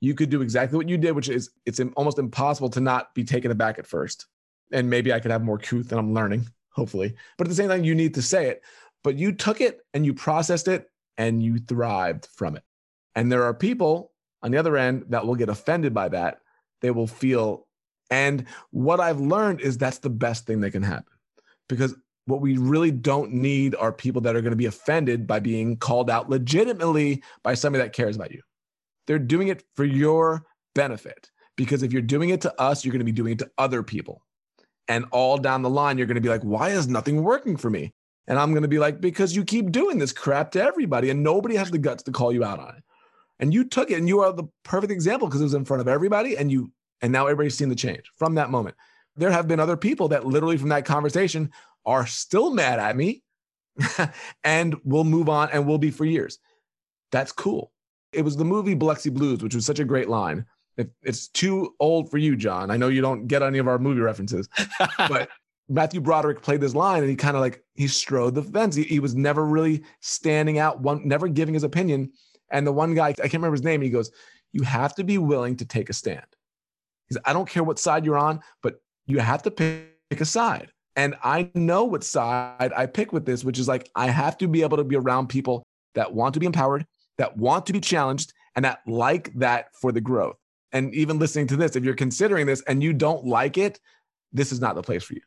You 0.01 0.15
could 0.15 0.31
do 0.31 0.41
exactly 0.41 0.77
what 0.77 0.89
you 0.89 0.97
did, 0.97 1.13
which 1.13 1.29
is 1.29 1.51
it's 1.67 1.81
almost 1.97 2.19
impossible 2.19 2.71
to 2.71 2.81
not 2.81 3.15
be 3.15 3.25
taken 3.25 3.51
aback 3.51 3.79
at 3.79 3.87
first 3.87 4.27
and 4.73 4.91
maybe 4.91 5.13
I 5.13 5.21
could 5.21 5.31
have 5.31 5.43
more 5.43 5.59
truth 5.59 5.89
than 5.89 5.99
I'm 5.99 6.15
learning, 6.15 6.49
hopefully. 6.71 7.15
But 7.37 7.47
at 7.47 7.51
the 7.51 7.57
same 7.57 7.69
time, 7.69 7.85
you 7.85 7.95
need 7.95 8.15
to 8.15 8.23
say 8.23 8.49
it. 8.49 8.63
But 9.05 9.17
you 9.17 9.33
took 9.33 9.61
it 9.61 9.81
and 9.95 10.07
you 10.07 10.15
processed 10.15 10.69
it 10.69 10.91
and 11.17 11.43
you 11.43 11.59
thrived 11.59 12.29
from 12.35 12.57
it. 12.57 12.63
And 13.15 13.31
there 13.31 13.45
are 13.45 13.55
people 13.55 14.13
on 14.43 14.51
the 14.51 14.59
other 14.59 14.77
end 14.77 15.07
that 15.09 15.27
will 15.27 15.35
get 15.35 15.49
offended 15.49 15.93
by 15.93 16.09
that. 16.09 16.39
They 16.81 16.91
will 16.91 17.07
feel. 17.07 17.67
And 18.11 18.47
what 18.71 19.01
I've 19.01 19.21
learned 19.21 19.61
is 19.61 19.79
that's 19.79 19.99
the 19.99 20.11
best 20.11 20.47
thing 20.47 20.61
that 20.61 20.71
can 20.71 20.83
happen 20.83 21.13
because 21.69 21.95
what 22.27 22.41
we 22.41 22.57
really 22.57 22.91
don't 22.91 23.33
need 23.33 23.75
are 23.75 23.93
people 23.93 24.21
that 24.23 24.37
are 24.37 24.41
going 24.41 24.53
to 24.53 24.57
be 24.57 24.67
offended 24.67 25.27
by 25.27 25.41
being 25.41 25.77
called 25.77 26.09
out 26.09 26.31
legitimately 26.31 27.23
by 27.43 27.55
somebody 27.55 27.83
that 27.83 27.93
cares 27.93 28.17
about 28.17 28.31
you. 28.31 28.43
They're 29.07 29.19
doing 29.19 29.49
it 29.49 29.65
for 29.75 29.85
your 29.85 30.45
benefit 30.75 31.31
because 31.57 31.83
if 31.83 31.93
you're 31.93 32.03
doing 32.03 32.31
it 32.31 32.41
to 32.43 32.61
us, 32.61 32.85
you're 32.85 32.93
going 32.93 33.01
to 33.01 33.05
be 33.05 33.13
doing 33.13 33.33
it 33.33 33.39
to 33.41 33.51
other 33.59 33.83
people. 33.83 34.23
And 34.89 35.05
all 35.11 35.39
down 35.39 35.63
the 35.63 35.71
line, 35.71 35.97
you're 35.97 36.07
going 36.07 36.17
to 36.17 36.21
be 36.21 36.29
like, 36.29 36.43
why 36.43 36.71
is 36.71 36.89
nothing 36.89 37.23
working 37.23 37.57
for 37.57 37.71
me? 37.71 37.93
And 38.27 38.39
I'm 38.39 38.51
going 38.51 38.63
to 38.63 38.69
be 38.69 38.79
like, 38.79 39.01
because 39.01 39.35
you 39.35 39.45
keep 39.45 39.73
doing 39.73 39.99
this 39.99 40.13
crap 40.13 40.51
to 40.53 40.63
everybody 40.63 41.11
and 41.11 41.23
nobody 41.23 41.57
has 41.57 41.71
the 41.71 41.79
guts 41.79 42.03
to 42.05 42.13
call 42.13 42.33
you 42.33 42.45
out 42.45 42.59
on 42.59 42.77
it. 42.77 42.83
And 43.39 43.53
you 43.53 43.65
took 43.65 43.91
it 43.91 43.99
and 43.99 44.09
you 44.09 44.21
are 44.21 44.33
the 44.33 44.45
perfect 44.63 44.93
example 44.93 45.29
because 45.29 45.41
it 45.41 45.45
was 45.45 45.55
in 45.55 45.65
front 45.65 45.81
of 45.81 45.89
everybody 45.89 46.37
and 46.37 46.51
you, 46.51 46.71
and 47.01 47.13
now 47.13 47.27
everybody's 47.27 47.57
seen 47.57 47.69
the 47.69 47.75
change 47.75 48.11
from 48.17 48.35
that 48.37 48.51
moment. 48.51 48.77
There 49.17 49.31
have 49.31 49.49
been 49.49 49.61
other 49.61 49.77
people 49.77 50.09
that 50.09 50.27
literally 50.27 50.57
from 50.57 50.69
that 50.71 50.85
conversation 50.85 51.51
are 51.85 52.07
still 52.07 52.53
mad 52.53 52.79
at 52.79 52.97
me 52.97 53.23
and 54.45 54.77
we'll 54.85 55.05
move 55.05 55.29
on 55.29 55.51
and 55.51 55.67
we'll 55.67 55.79
be 55.79 55.91
for 55.91 56.05
years. 56.05 56.39
That's 57.11 57.33
cool. 57.33 57.73
It 58.13 58.23
was 58.23 58.37
the 58.37 58.45
movie 58.45 58.75
Biloxi 58.75 59.11
Blues, 59.11 59.43
which 59.43 59.55
was 59.55 59.67
such 59.67 59.79
a 59.79 59.85
great 59.85 60.09
line. 60.09 60.45
If 60.77 60.89
it's 61.03 61.29
too 61.29 61.75
old 61.81 62.11
for 62.11 62.19
you, 62.19 62.37
John, 62.37 62.71
I 62.71 62.77
know 62.77 62.89
you 62.89 63.03
don't 63.03 63.27
get 63.27 63.43
any 63.43 63.59
of 63.59 63.69
our 63.69 63.79
movie 63.79 64.01
references, 64.01 64.49
but 64.97 65.29
Matthew 65.69 66.01
Broderick 66.01 66.43
played 66.43 66.61
this 66.61 66.75
line 66.75 67.03
and 67.03 67.11
he 67.11 67.17
kind 67.17 67.37
of 67.37 67.41
like 67.41 67.63
he 67.75 67.87
strode 67.87 68.35
the 68.35 68.43
fence. 68.43 68.75
He, 68.75 68.85
he, 68.85 69.01
was 69.01 69.15
never 69.15 69.47
really 69.47 69.83
standing 70.01 70.59
out, 70.59 70.81
one 70.81 71.07
never 71.07 71.29
giving 71.29 71.55
his 71.55 71.65
opinion. 71.65 72.13
And 72.51 72.67
the 72.67 72.73
one 72.73 72.95
guy, 72.95 73.09
I 73.09 73.13
can't 73.13 73.35
remember 73.35 73.55
his 73.55 73.63
name, 73.63 73.81
he 73.81 73.91
goes, 73.91 74.11
You 74.53 74.63
have 74.63 74.95
to 74.97 75.05
be 75.05 75.19
willing 75.19 75.57
to 75.57 75.65
take 75.65 75.89
a 75.89 75.95
stand. 75.95 76.27
He 77.09 77.15
said, 77.15 77.23
I 77.25 77.33
don't 77.33 77.49
care 77.49 77.65
what 77.65 77.79
side 77.79 78.05
you're 78.05 78.19
on, 78.19 78.41
but 78.63 78.81
you 79.07 79.19
have 79.19 79.43
to 79.45 79.51
pick, 79.51 79.97
pick 80.11 80.21
a 80.21 80.25
side. 80.25 80.71
And 80.95 81.17
I 81.23 81.51
know 81.55 81.85
what 81.85 82.05
side 82.05 82.73
I 82.77 82.87
pick 82.87 83.13
with 83.13 83.25
this, 83.25 83.45
which 83.45 83.59
is 83.59 83.69
like 83.69 83.91
I 83.95 84.09
have 84.09 84.37
to 84.39 84.49
be 84.49 84.63
able 84.63 84.77
to 84.77 84.85
be 84.85 84.97
around 84.97 85.29
people 85.29 85.63
that 85.95 86.13
want 86.13 86.35
to 86.35 86.41
be 86.41 86.47
empowered, 86.47 86.87
that 87.19 87.37
want 87.37 87.67
to 87.67 87.73
be 87.73 87.81
challenged, 87.81 88.33
and 88.55 88.65
that 88.65 88.81
like 88.87 89.33
that 89.35 89.75
for 89.81 89.93
the 89.93 90.01
growth. 90.01 90.37
And 90.73 90.95
even 90.95 91.19
listening 91.19 91.47
to 91.49 91.57
this, 91.57 91.77
if 91.77 91.85
you're 91.85 91.95
considering 91.95 92.47
this 92.47 92.63
and 92.63 92.83
you 92.83 92.93
don't 92.93 93.27
like 93.27 93.59
it, 93.59 93.81
this 94.33 94.53
is 94.53 94.61
not 94.61 94.75
the 94.75 94.83
place 94.83 95.05
for 95.05 95.15
you. 95.15 95.21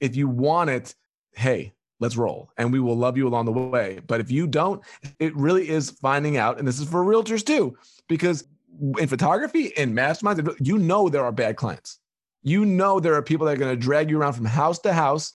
If 0.00 0.16
you 0.16 0.28
want 0.28 0.70
it, 0.70 0.94
hey, 1.32 1.72
let's 2.00 2.16
roll 2.16 2.50
and 2.56 2.72
we 2.72 2.80
will 2.80 2.96
love 2.96 3.16
you 3.16 3.26
along 3.26 3.46
the 3.46 3.52
way. 3.52 4.00
But 4.06 4.20
if 4.20 4.30
you 4.30 4.46
don't, 4.46 4.82
it 5.18 5.34
really 5.36 5.68
is 5.68 5.90
finding 5.90 6.36
out. 6.36 6.58
And 6.58 6.66
this 6.66 6.80
is 6.80 6.88
for 6.88 7.04
realtors 7.04 7.44
too, 7.44 7.76
because 8.08 8.44
in 8.98 9.08
photography, 9.08 9.66
in 9.76 9.94
masterminds, 9.94 10.56
you 10.60 10.78
know 10.78 11.08
there 11.08 11.24
are 11.24 11.32
bad 11.32 11.56
clients. 11.56 11.98
You 12.42 12.64
know 12.64 13.00
there 13.00 13.14
are 13.14 13.22
people 13.22 13.46
that 13.46 13.54
are 13.54 13.58
going 13.58 13.76
to 13.76 13.80
drag 13.80 14.10
you 14.10 14.20
around 14.20 14.34
from 14.34 14.44
house 14.44 14.78
to 14.80 14.92
house. 14.92 15.34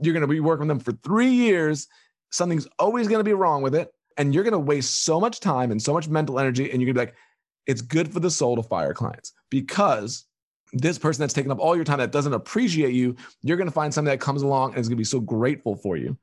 You're 0.00 0.14
going 0.14 0.20
to 0.22 0.26
be 0.26 0.40
working 0.40 0.68
with 0.68 0.76
them 0.76 0.84
for 0.84 0.92
three 1.02 1.30
years. 1.30 1.88
Something's 2.30 2.68
always 2.78 3.08
going 3.08 3.20
to 3.20 3.24
be 3.24 3.32
wrong 3.32 3.62
with 3.62 3.74
it. 3.74 3.92
And 4.16 4.32
you're 4.32 4.44
going 4.44 4.52
to 4.52 4.58
waste 4.58 5.04
so 5.04 5.20
much 5.20 5.40
time 5.40 5.70
and 5.70 5.82
so 5.82 5.92
much 5.92 6.08
mental 6.08 6.38
energy. 6.38 6.70
And 6.70 6.80
you're 6.80 6.92
going 6.92 7.06
to 7.06 7.12
be 7.12 7.12
like, 7.12 7.14
it's 7.66 7.82
good 7.82 8.12
for 8.12 8.20
the 8.20 8.30
soul 8.30 8.56
to 8.56 8.62
fire 8.62 8.94
clients 8.94 9.32
because 9.50 10.24
this 10.72 10.98
person 10.98 11.22
that's 11.22 11.34
taking 11.34 11.52
up 11.52 11.58
all 11.58 11.76
your 11.76 11.84
time 11.84 11.98
that 11.98 12.12
doesn't 12.12 12.32
appreciate 12.32 12.92
you, 12.92 13.16
you're 13.42 13.56
going 13.56 13.68
to 13.68 13.72
find 13.72 13.92
somebody 13.92 14.16
that 14.16 14.22
comes 14.22 14.42
along 14.42 14.70
and 14.70 14.80
is 14.80 14.88
going 14.88 14.96
to 14.96 15.00
be 15.00 15.04
so 15.04 15.20
grateful 15.20 15.76
for 15.76 15.96
you 15.96 16.16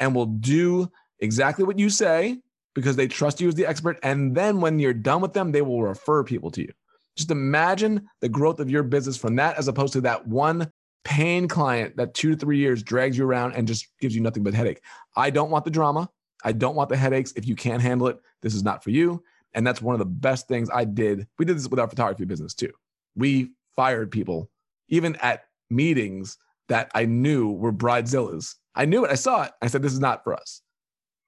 and 0.00 0.14
will 0.14 0.26
do 0.26 0.90
exactly 1.20 1.64
what 1.64 1.78
you 1.78 1.90
say 1.90 2.38
because 2.74 2.96
they 2.96 3.08
trust 3.08 3.40
you 3.40 3.48
as 3.48 3.54
the 3.54 3.66
expert. 3.66 3.98
And 4.02 4.34
then 4.34 4.60
when 4.60 4.78
you're 4.78 4.94
done 4.94 5.20
with 5.20 5.32
them, 5.32 5.52
they 5.52 5.62
will 5.62 5.82
refer 5.82 6.22
people 6.22 6.50
to 6.52 6.62
you. 6.62 6.72
Just 7.16 7.30
imagine 7.30 8.08
the 8.20 8.28
growth 8.28 8.60
of 8.60 8.70
your 8.70 8.84
business 8.84 9.16
from 9.16 9.36
that 9.36 9.56
as 9.56 9.66
opposed 9.66 9.92
to 9.94 10.00
that 10.02 10.26
one 10.26 10.70
pain 11.04 11.48
client 11.48 11.96
that 11.96 12.14
two 12.14 12.30
to 12.30 12.36
three 12.36 12.58
years 12.58 12.82
drags 12.82 13.18
you 13.18 13.24
around 13.24 13.54
and 13.54 13.66
just 13.66 13.88
gives 14.00 14.14
you 14.14 14.20
nothing 14.20 14.42
but 14.42 14.54
headache. 14.54 14.80
I 15.16 15.30
don't 15.30 15.50
want 15.50 15.64
the 15.64 15.70
drama. 15.70 16.08
I 16.44 16.52
don't 16.52 16.76
want 16.76 16.90
the 16.90 16.96
headaches. 16.96 17.32
If 17.32 17.48
you 17.48 17.56
can't 17.56 17.82
handle 17.82 18.06
it, 18.06 18.18
this 18.42 18.54
is 18.54 18.62
not 18.62 18.84
for 18.84 18.90
you. 18.90 19.24
And 19.54 19.66
that's 19.66 19.82
one 19.82 19.94
of 19.94 19.98
the 19.98 20.04
best 20.04 20.48
things 20.48 20.68
I 20.72 20.84
did. 20.84 21.26
We 21.38 21.44
did 21.44 21.56
this 21.56 21.68
with 21.68 21.80
our 21.80 21.88
photography 21.88 22.24
business 22.24 22.54
too. 22.54 22.72
We 23.16 23.52
fired 23.76 24.10
people, 24.10 24.50
even 24.88 25.16
at 25.16 25.44
meetings 25.70 26.38
that 26.68 26.90
I 26.94 27.06
knew 27.06 27.50
were 27.50 27.72
bridezillas. 27.72 28.54
I 28.74 28.84
knew 28.84 29.04
it. 29.04 29.10
I 29.10 29.14
saw 29.14 29.44
it. 29.44 29.52
I 29.62 29.66
said, 29.68 29.82
this 29.82 29.92
is 29.92 30.00
not 30.00 30.22
for 30.22 30.34
us. 30.34 30.62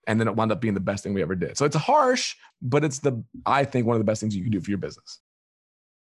And 0.06 0.20
then 0.20 0.28
it 0.28 0.37
wound 0.37 0.52
up 0.52 0.61
being 0.61 0.74
the 0.74 0.80
best 0.80 1.02
thing 1.02 1.14
we 1.14 1.22
ever 1.22 1.35
did. 1.35 1.56
So 1.56 1.64
it's 1.64 1.76
harsh, 1.76 2.35
but 2.62 2.85
it's 2.85 3.00
the, 3.00 3.22
I 3.46 3.64
think, 3.64 3.87
one 3.87 3.96
of 3.96 4.00
the 4.00 4.04
best 4.04 4.20
things 4.20 4.37
you 4.37 4.42
can 4.42 4.52
do 4.52 4.61
for 4.61 4.70
your 4.70 4.78
business. 4.78 5.20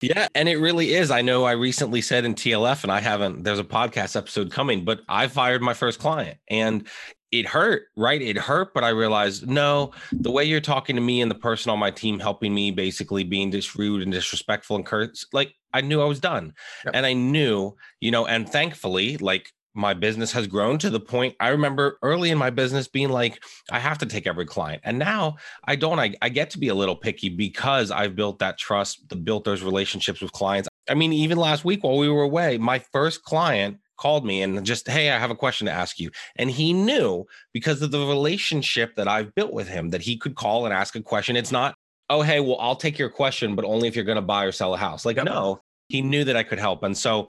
Yeah, 0.01 0.29
and 0.35 0.49
it 0.49 0.57
really 0.59 0.95
is. 0.95 1.11
I 1.11 1.23
know 1.23 1.45
I 1.45 1.53
recently 1.53 2.01
said 2.03 2.25
in 2.25 2.35
TLF, 2.35 2.85
and 2.85 2.93
I 2.93 3.01
haven't, 3.01 3.43
there's 3.43 3.59
a 3.59 3.65
podcast 3.65 4.15
episode 4.15 4.53
coming, 4.53 4.85
but 4.85 5.01
I 5.09 5.27
fired 5.27 5.61
my 5.61 5.75
first 5.75 5.99
client. 5.99 6.39
And 6.49 6.87
it 7.31 7.47
hurt, 7.47 7.85
right? 7.97 8.21
It 8.21 8.39
hurt, 8.39 8.73
but 8.75 8.85
I 8.85 8.91
realized 8.91 9.47
no, 9.47 9.93
the 10.13 10.31
way 10.31 10.45
you're 10.45 10.61
talking 10.61 10.97
to 10.97 11.03
me 11.03 11.21
and 11.21 11.31
the 11.31 11.37
person 11.37 11.71
on 11.71 11.79
my 11.79 11.91
team 11.91 12.19
helping 12.19 12.55
me 12.55 12.71
basically 12.71 13.25
being 13.25 13.51
just 13.51 13.75
rude 13.75 14.03
and 14.03 14.13
disrespectful 14.13 14.77
and 14.77 14.87
curse, 14.87 15.27
like 15.33 15.55
I 15.73 15.81
knew 15.83 16.01
I 16.01 16.07
was 16.07 16.21
done. 16.21 16.55
Yep. 16.85 16.95
And 16.95 17.07
I 17.07 17.13
knew, 17.13 17.77
you 18.01 18.11
know, 18.11 18.27
and 18.27 18.49
thankfully, 18.49 19.19
like 19.19 19.53
my 19.75 19.95
business 19.95 20.33
has 20.33 20.47
grown 20.47 20.79
to 20.79 20.91
the 20.91 21.01
point 21.01 21.37
I 21.39 21.49
remember 21.49 21.99
early 22.03 22.31
in 22.31 22.39
my 22.39 22.51
business 22.51 22.89
being 22.89 23.11
like, 23.11 23.43
I 23.71 23.79
have 23.79 23.99
to 23.99 24.07
take 24.07 24.27
every 24.27 24.47
client. 24.47 24.83
And 24.85 24.99
now 24.99 25.37
I 25.65 25.77
don't. 25.77 26.01
I, 26.01 26.15
I 26.21 26.31
get 26.31 26.51
to 26.51 26.59
be 26.59 26.69
a 26.69 26.75
little 26.75 26.97
picky 26.97 27.29
because 27.29 27.91
I've 27.91 28.17
built 28.17 28.41
that 28.41 28.59
trust, 28.59 29.09
the 29.09 29.17
built 29.17 29.45
those 29.45 29.63
relationships 29.63 30.21
with 30.21 30.33
clients. 30.33 30.69
I 30.89 30.95
mean, 30.95 31.13
even 31.13 31.39
last 31.39 31.65
week 31.65 31.85
while 31.85 31.99
we 31.99 32.09
were 32.09 32.23
away, 32.23 32.59
my 32.59 32.79
first 32.79 33.23
client 33.23 33.79
called 33.99 34.25
me 34.25 34.43
and 34.43 34.65
just, 34.65 34.89
hey, 34.89 35.11
I 35.11 35.19
have 35.19 35.31
a 35.31 35.37
question 35.37 35.67
to 35.67 35.73
ask 35.73 36.01
you. 36.01 36.11
And 36.37 36.51
he 36.51 36.73
knew 36.73 37.27
because 37.53 37.83
of 37.83 37.91
the 37.91 38.07
relationship 38.07 38.97
that 38.97 39.09
I've 39.09 39.35
built 39.35 39.53
with 39.53 39.69
him 39.69 39.91
that 39.91 40.01
he 40.01 40.17
could 40.17 40.35
call 40.35 40.65
and 40.65 40.73
ask 40.73 40.97
a 40.97 41.03
question. 41.03 41.37
It's 41.37 41.53
not, 41.53 41.75
oh, 42.09 42.23
hey, 42.23 42.41
well, 42.41 42.57
I'll 42.59 42.77
take 42.77 42.99
your 42.99 43.11
question, 43.11 43.55
but 43.55 43.65
only 43.65 43.89
if 43.89 43.95
you're 43.95 44.05
going 44.05 44.17
to 44.17 44.23
buy 44.23 44.45
or 44.45 44.53
sell 44.53 44.73
a 44.73 44.79
house. 44.79 45.05
Like, 45.05 45.23
no, 45.23 45.61
he 45.89 46.01
knew 46.01 46.25
that 46.25 46.37
I 46.37 46.43
could 46.43 46.59
help. 46.59 46.83
And 46.83 46.97
so 46.97 47.29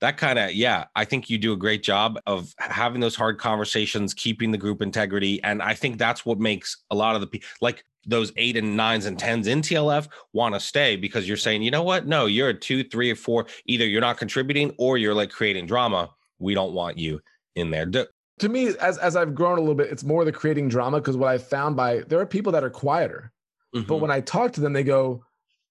that 0.00 0.16
kind 0.16 0.38
of, 0.38 0.52
yeah, 0.52 0.84
I 0.94 1.04
think 1.04 1.28
you 1.28 1.36
do 1.36 1.52
a 1.52 1.56
great 1.56 1.82
job 1.82 2.18
of 2.26 2.54
having 2.58 3.00
those 3.00 3.16
hard 3.16 3.38
conversations, 3.38 4.14
keeping 4.14 4.50
the 4.50 4.58
group 4.58 4.80
integrity. 4.80 5.42
And 5.42 5.60
I 5.60 5.74
think 5.74 5.98
that's 5.98 6.24
what 6.24 6.38
makes 6.38 6.84
a 6.90 6.94
lot 6.94 7.16
of 7.16 7.20
the 7.20 7.26
people 7.26 7.48
like 7.60 7.84
those 8.06 8.32
eight 8.36 8.56
and 8.56 8.76
nines 8.76 9.06
and 9.06 9.18
tens 9.18 9.46
in 9.46 9.60
TLF 9.60 10.08
want 10.32 10.54
to 10.54 10.60
stay 10.60 10.96
because 10.96 11.28
you're 11.28 11.36
saying, 11.36 11.62
you 11.62 11.70
know 11.70 11.82
what? 11.82 12.06
No, 12.06 12.26
you're 12.26 12.48
a 12.48 12.54
two, 12.54 12.84
three, 12.84 13.10
or 13.10 13.16
four. 13.16 13.46
Either 13.66 13.86
you're 13.86 14.00
not 14.00 14.18
contributing 14.18 14.72
or 14.78 14.98
you're 14.98 15.14
like 15.14 15.30
creating 15.30 15.66
drama. 15.66 16.10
We 16.38 16.54
don't 16.54 16.72
want 16.72 16.98
you 16.98 17.20
in 17.56 17.70
there. 17.70 17.86
Do- 17.86 18.06
to 18.38 18.48
me, 18.48 18.68
as 18.68 18.96
as 18.98 19.16
I've 19.16 19.34
grown 19.34 19.58
a 19.58 19.60
little 19.60 19.74
bit, 19.74 19.90
it's 19.90 20.04
more 20.04 20.24
the 20.24 20.32
creating 20.32 20.68
drama 20.68 20.98
because 20.98 21.16
what 21.16 21.28
I 21.28 21.38
found 21.38 21.76
by 21.76 22.00
there 22.08 22.18
are 22.20 22.26
people 22.26 22.52
that 22.52 22.64
are 22.64 22.70
quieter, 22.70 23.32
mm-hmm. 23.74 23.86
but 23.86 23.98
when 23.98 24.10
I 24.10 24.20
talk 24.20 24.52
to 24.54 24.62
them, 24.62 24.72
they 24.72 24.82
go, 24.82 25.22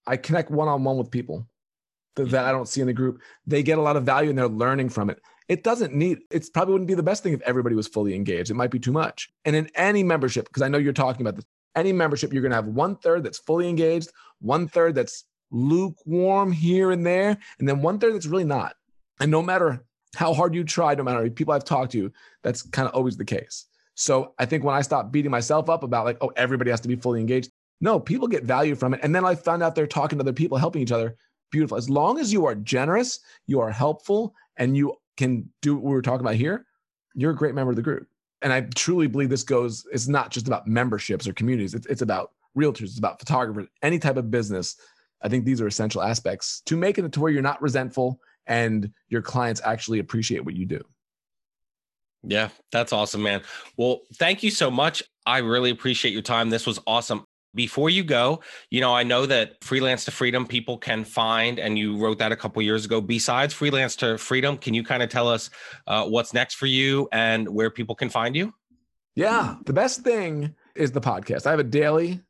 I 0.06 0.16
connect 0.16 0.50
one 0.50 0.68
on 0.68 0.84
one 0.84 0.96
with 0.96 1.10
people 1.10 1.48
that, 2.16 2.30
that 2.30 2.44
I 2.44 2.52
don't 2.52 2.68
see 2.68 2.80
in 2.80 2.86
the 2.86 2.92
group. 2.92 3.20
They 3.46 3.62
get 3.62 3.78
a 3.78 3.82
lot 3.82 3.96
of 3.96 4.04
value 4.04 4.30
and 4.30 4.38
they're 4.38 4.48
learning 4.48 4.90
from 4.90 5.10
it. 5.10 5.20
It 5.48 5.64
doesn't 5.64 5.94
need, 5.94 6.20
it's 6.30 6.48
probably 6.48 6.72
wouldn't 6.72 6.88
be 6.88 6.94
the 6.94 7.02
best 7.02 7.22
thing 7.22 7.32
if 7.32 7.40
everybody 7.42 7.74
was 7.74 7.88
fully 7.88 8.14
engaged. 8.14 8.50
It 8.50 8.54
might 8.54 8.70
be 8.70 8.78
too 8.78 8.92
much. 8.92 9.30
And 9.44 9.56
in 9.56 9.68
any 9.74 10.04
membership, 10.04 10.46
because 10.46 10.62
I 10.62 10.68
know 10.68 10.78
you're 10.78 10.92
talking 10.92 11.22
about 11.22 11.36
this, 11.36 11.44
any 11.76 11.92
membership, 11.92 12.32
you're 12.32 12.42
going 12.42 12.50
to 12.50 12.56
have 12.56 12.66
one 12.66 12.96
third 12.96 13.24
that's 13.24 13.38
fully 13.38 13.68
engaged, 13.68 14.10
one 14.40 14.68
third 14.68 14.94
that's 14.94 15.24
lukewarm 15.50 16.52
here 16.52 16.90
and 16.90 17.04
there, 17.04 17.36
and 17.58 17.68
then 17.68 17.82
one 17.82 17.98
third 17.98 18.14
that's 18.14 18.26
really 18.26 18.44
not. 18.44 18.74
And 19.20 19.30
no 19.30 19.42
matter 19.42 19.84
how 20.16 20.32
hard 20.32 20.54
you 20.54 20.64
try, 20.64 20.94
no 20.94 21.02
matter 21.02 21.28
people 21.30 21.54
I've 21.54 21.64
talked 21.64 21.92
to, 21.92 22.12
that's 22.42 22.62
kind 22.62 22.88
of 22.88 22.94
always 22.94 23.16
the 23.16 23.24
case. 23.24 23.66
So 23.94 24.34
I 24.38 24.46
think 24.46 24.64
when 24.64 24.74
I 24.74 24.82
stopped 24.82 25.12
beating 25.12 25.30
myself 25.30 25.68
up 25.68 25.82
about 25.82 26.06
like, 26.06 26.18
oh, 26.20 26.32
everybody 26.36 26.70
has 26.70 26.80
to 26.80 26.88
be 26.88 26.96
fully 26.96 27.20
engaged, 27.20 27.50
no, 27.80 28.00
people 28.00 28.28
get 28.28 28.44
value 28.44 28.74
from 28.74 28.94
it. 28.94 29.00
And 29.02 29.14
then 29.14 29.24
I 29.24 29.34
found 29.34 29.62
out 29.62 29.74
they're 29.74 29.86
talking 29.86 30.18
to 30.18 30.22
other 30.22 30.32
people, 30.32 30.58
helping 30.58 30.82
each 30.82 30.92
other. 30.92 31.16
Beautiful. 31.50 31.76
As 31.76 31.90
long 31.90 32.18
as 32.18 32.32
you 32.32 32.46
are 32.46 32.54
generous, 32.54 33.20
you 33.46 33.60
are 33.60 33.70
helpful, 33.70 34.34
and 34.56 34.76
you 34.76 34.94
can 35.16 35.48
do 35.62 35.74
what 35.74 35.84
we 35.84 35.90
were 35.90 36.02
talking 36.02 36.20
about 36.20 36.34
here, 36.34 36.66
you're 37.14 37.32
a 37.32 37.36
great 37.36 37.54
member 37.54 37.70
of 37.70 37.76
the 37.76 37.82
group. 37.82 38.08
And 38.42 38.52
I 38.52 38.62
truly 38.74 39.06
believe 39.06 39.28
this 39.28 39.42
goes, 39.42 39.86
it's 39.92 40.08
not 40.08 40.30
just 40.30 40.46
about 40.46 40.66
memberships 40.66 41.26
or 41.28 41.32
communities, 41.32 41.74
it's, 41.74 41.86
it's 41.86 42.02
about 42.02 42.32
realtors, 42.56 42.84
it's 42.84 42.98
about 42.98 43.18
photographers, 43.18 43.68
any 43.82 43.98
type 43.98 44.16
of 44.16 44.30
business. 44.30 44.76
I 45.22 45.28
think 45.28 45.44
these 45.44 45.60
are 45.60 45.66
essential 45.66 46.02
aspects 46.02 46.62
to 46.66 46.76
making 46.76 47.04
it 47.04 47.12
to 47.12 47.20
where 47.20 47.30
you're 47.30 47.42
not 47.42 47.60
resentful 47.60 48.18
and 48.46 48.90
your 49.08 49.22
clients 49.22 49.60
actually 49.64 49.98
appreciate 49.98 50.44
what 50.44 50.54
you 50.54 50.64
do. 50.64 50.82
Yeah, 52.22 52.48
that's 52.72 52.92
awesome, 52.92 53.22
man. 53.22 53.42
Well, 53.76 54.00
thank 54.14 54.42
you 54.42 54.50
so 54.50 54.70
much. 54.70 55.02
I 55.24 55.38
really 55.38 55.70
appreciate 55.70 56.12
your 56.12 56.22
time. 56.22 56.50
This 56.50 56.66
was 56.66 56.78
awesome. 56.86 57.24
Before 57.54 57.90
you 57.90 58.04
go, 58.04 58.40
you 58.70 58.80
know, 58.80 58.94
I 58.94 59.02
know 59.02 59.26
that 59.26 59.62
freelance 59.62 60.04
to 60.04 60.10
freedom 60.10 60.46
people 60.46 60.78
can 60.78 61.04
find, 61.04 61.58
and 61.58 61.78
you 61.78 61.96
wrote 61.96 62.18
that 62.18 62.30
a 62.30 62.36
couple 62.36 62.62
years 62.62 62.84
ago. 62.84 63.00
Besides 63.00 63.52
freelance 63.52 63.96
to 63.96 64.18
freedom, 64.18 64.56
can 64.56 64.72
you 64.72 64.84
kind 64.84 65.02
of 65.02 65.08
tell 65.08 65.28
us 65.28 65.50
uh, 65.86 66.06
what's 66.06 66.32
next 66.32 66.54
for 66.54 66.66
you 66.66 67.08
and 67.10 67.48
where 67.48 67.70
people 67.70 67.94
can 67.94 68.08
find 68.08 68.36
you? 68.36 68.54
Yeah, 69.16 69.56
the 69.66 69.72
best 69.72 70.02
thing 70.02 70.54
is 70.76 70.92
the 70.92 71.00
podcast. 71.00 71.46
I 71.46 71.50
have 71.50 71.58
a 71.58 71.64
daily 71.64 72.20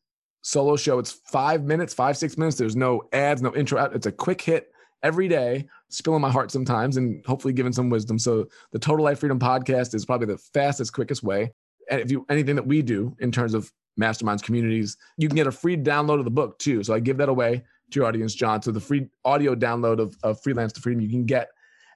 solo 0.42 0.76
show. 0.76 0.98
It's 0.98 1.12
five 1.12 1.64
minutes, 1.64 1.92
five, 1.92 2.16
six 2.16 2.38
minutes. 2.38 2.56
There's 2.56 2.76
no 2.76 3.02
ads, 3.12 3.42
no 3.42 3.54
intro. 3.54 3.82
It's 3.92 4.06
a 4.06 4.12
quick 4.12 4.40
hit 4.40 4.72
every 5.02 5.28
day, 5.28 5.66
spilling 5.88 6.20
my 6.20 6.30
heart 6.30 6.50
sometimes 6.50 6.96
and 6.96 7.24
hopefully 7.26 7.52
giving 7.52 7.72
some 7.72 7.90
wisdom. 7.90 8.18
So 8.18 8.46
the 8.72 8.78
Total 8.78 9.04
Life 9.04 9.20
Freedom 9.20 9.38
podcast 9.38 9.94
is 9.94 10.04
probably 10.04 10.26
the 10.26 10.38
fastest, 10.38 10.92
quickest 10.92 11.22
way. 11.22 11.52
And 11.90 12.00
if 12.00 12.10
you 12.10 12.24
anything 12.28 12.56
that 12.56 12.66
we 12.66 12.82
do 12.82 13.16
in 13.20 13.32
terms 13.32 13.54
of 13.54 13.70
masterminds 13.98 14.42
communities, 14.42 14.96
you 15.16 15.28
can 15.28 15.36
get 15.36 15.46
a 15.46 15.52
free 15.52 15.76
download 15.76 16.18
of 16.18 16.24
the 16.24 16.30
book 16.30 16.58
too. 16.58 16.82
So 16.82 16.94
I 16.94 17.00
give 17.00 17.16
that 17.18 17.28
away 17.28 17.62
to 17.90 17.98
your 17.98 18.06
audience, 18.06 18.34
John. 18.34 18.62
So 18.62 18.70
the 18.70 18.80
free 18.80 19.08
audio 19.24 19.54
download 19.54 19.98
of, 19.98 20.16
of 20.22 20.40
Freelance 20.42 20.72
to 20.74 20.80
Freedom 20.80 21.00
you 21.00 21.08
can 21.08 21.24
get 21.24 21.48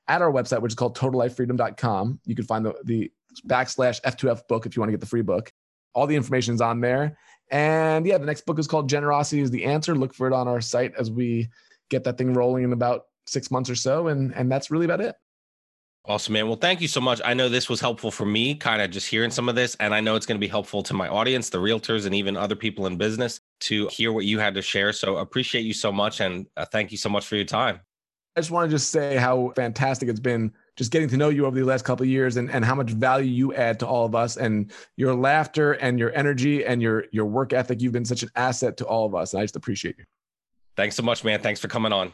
at 0.09 0.22
our 0.22 0.30
website, 0.30 0.61
which 0.61 0.72
is 0.72 0.76
called 0.76 0.96
totallifefreedom.com. 0.96 2.20
You 2.24 2.35
can 2.35 2.44
find 2.44 2.64
the, 2.64 2.74
the 2.85 3.11
backslash 3.46 4.00
F2F 4.02 4.46
book 4.48 4.66
if 4.66 4.76
you 4.76 4.80
want 4.80 4.88
to 4.88 4.92
get 4.92 5.00
the 5.00 5.07
free 5.07 5.22
book. 5.22 5.52
All 5.94 6.07
the 6.07 6.16
information 6.16 6.54
is 6.54 6.61
on 6.61 6.80
there. 6.80 7.16
And 7.50 8.07
yeah, 8.07 8.18
the 8.18 8.26
next 8.26 8.46
book 8.46 8.59
is 8.59 8.66
called 8.66 8.88
Generosity 8.88 9.42
is 9.42 9.50
the 9.50 9.64
Answer. 9.64 9.94
Look 9.94 10.14
for 10.14 10.26
it 10.26 10.33
on 10.33 10.48
our 10.48 10.61
site 10.61 10.94
as 10.98 11.11
we 11.11 11.48
get 11.90 12.04
that 12.04 12.18
thing 12.18 12.33
rolling 12.33 12.64
in 12.64 12.72
about 12.72 13.04
six 13.26 13.50
months 13.50 13.70
or 13.70 13.74
so. 13.74 14.09
And, 14.09 14.35
and 14.35 14.50
that's 14.50 14.70
really 14.70 14.85
about 14.85 15.00
it. 15.00 15.14
Awesome, 16.07 16.35
man. 16.35 16.47
Well, 16.49 16.57
thank 16.57 16.83
you 16.83 16.88
so 16.88 17.01
much. 17.01 17.23
I 17.25 17.33
know 17.33 17.49
this 17.49 17.71
was 17.71 17.81
helpful 17.81 18.11
for 18.11 18.27
me, 18.27 18.55
kind 18.55 18.83
of 18.83 18.90
just 18.90 19.09
hearing 19.09 19.31
some 19.31 19.49
of 19.49 19.55
this. 19.55 19.75
And 19.81 19.95
I 19.95 20.01
know 20.01 20.17
it's 20.17 20.27
going 20.27 20.38
to 20.38 20.40
be 20.40 20.51
helpful 20.51 20.83
to 20.83 20.93
my 20.93 21.09
audience, 21.09 21.49
the 21.49 21.57
realtors, 21.57 22.05
and 22.05 22.14
even 22.14 22.37
other 22.37 22.55
people 22.55 22.87
in 22.87 22.99
business 22.99 23.40
to 23.61 23.88
hear 23.88 24.12
what 24.12 24.27
you 24.27 24.38
had 24.38 24.55
to 24.55 24.62
share. 24.62 24.93
So 24.93 25.17
appreciate 25.17 25.62
you 25.62 25.73
so 25.73 25.90
much. 25.90 26.21
And 26.21 26.47
uh, 26.59 26.67
thank 26.67 26.93
you 26.93 26.99
so 26.99 27.09
much 27.09 27.27
for 27.27 27.37
your 27.37 27.47
time. 27.47 27.81
I 28.37 28.40
just 28.40 28.51
want 28.51 28.69
to 28.69 28.77
just 28.77 28.90
say 28.90 29.17
how 29.17 29.53
fantastic 29.57 30.11
it's 30.11 30.21
been 30.21 30.53
just 30.77 30.90
getting 30.90 31.09
to 31.09 31.17
know 31.17 31.31
you 31.31 31.47
over 31.47 31.59
the 31.59 31.64
last 31.64 31.87
couple 31.87 32.05
of 32.05 32.11
years 32.11 32.37
and, 32.37 32.51
and 32.51 32.64
how 32.64 32.75
much 32.75 32.90
value 32.90 33.31
you 33.31 33.55
add 33.55 33.79
to 33.79 33.87
all 33.87 34.05
of 34.05 34.14
us 34.14 34.37
and 34.37 34.73
your 34.97 35.14
laughter 35.14 35.73
and 35.75 35.99
your 35.99 36.12
energy 36.14 36.67
and 36.67 36.83
your 36.83 37.05
your 37.12 37.27
work 37.27 37.53
ethic. 37.53 37.81
You've 37.81 37.93
been 37.93 38.05
such 38.05 38.25
an 38.25 38.31
asset 38.35 38.77
to 38.79 38.85
all 38.87 39.07
of 39.07 39.14
us. 39.14 39.33
And 39.33 39.40
I 39.40 39.45
just 39.45 39.57
appreciate 39.57 39.97
you. 39.99 40.05
Thanks 40.77 40.97
so 40.97 41.03
much, 41.05 41.23
man. 41.23 41.40
Thanks 41.40 41.61
for 41.61 41.69
coming 41.69 41.93
on. 41.93 42.12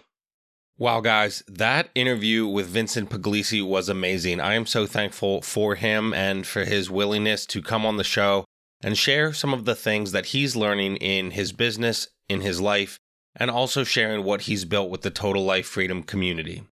Wow, 0.78 1.00
guys, 1.00 1.42
that 1.46 1.90
interview 1.94 2.46
with 2.46 2.68
Vincent 2.68 3.10
Pugliese 3.10 3.66
was 3.66 3.88
amazing. 3.88 4.40
I 4.40 4.54
am 4.54 4.64
so 4.64 4.86
thankful 4.86 5.42
for 5.42 5.74
him 5.74 6.14
and 6.14 6.46
for 6.46 6.64
his 6.64 6.90
willingness 6.90 7.44
to 7.46 7.60
come 7.60 7.84
on 7.84 7.98
the 7.98 8.04
show 8.04 8.44
and 8.82 8.96
share 8.96 9.32
some 9.32 9.52
of 9.52 9.66
the 9.66 9.74
things 9.74 10.12
that 10.12 10.26
he's 10.26 10.56
learning 10.56 10.96
in 10.96 11.32
his 11.32 11.52
business, 11.52 12.08
in 12.28 12.40
his 12.40 12.60
life, 12.60 12.98
and 13.36 13.50
also 13.50 13.84
sharing 13.84 14.24
what 14.24 14.42
he's 14.42 14.64
built 14.64 14.90
with 14.90 15.02
the 15.02 15.10
Total 15.10 15.44
Life 15.44 15.66
Freedom 15.66 16.02
community. 16.02 16.62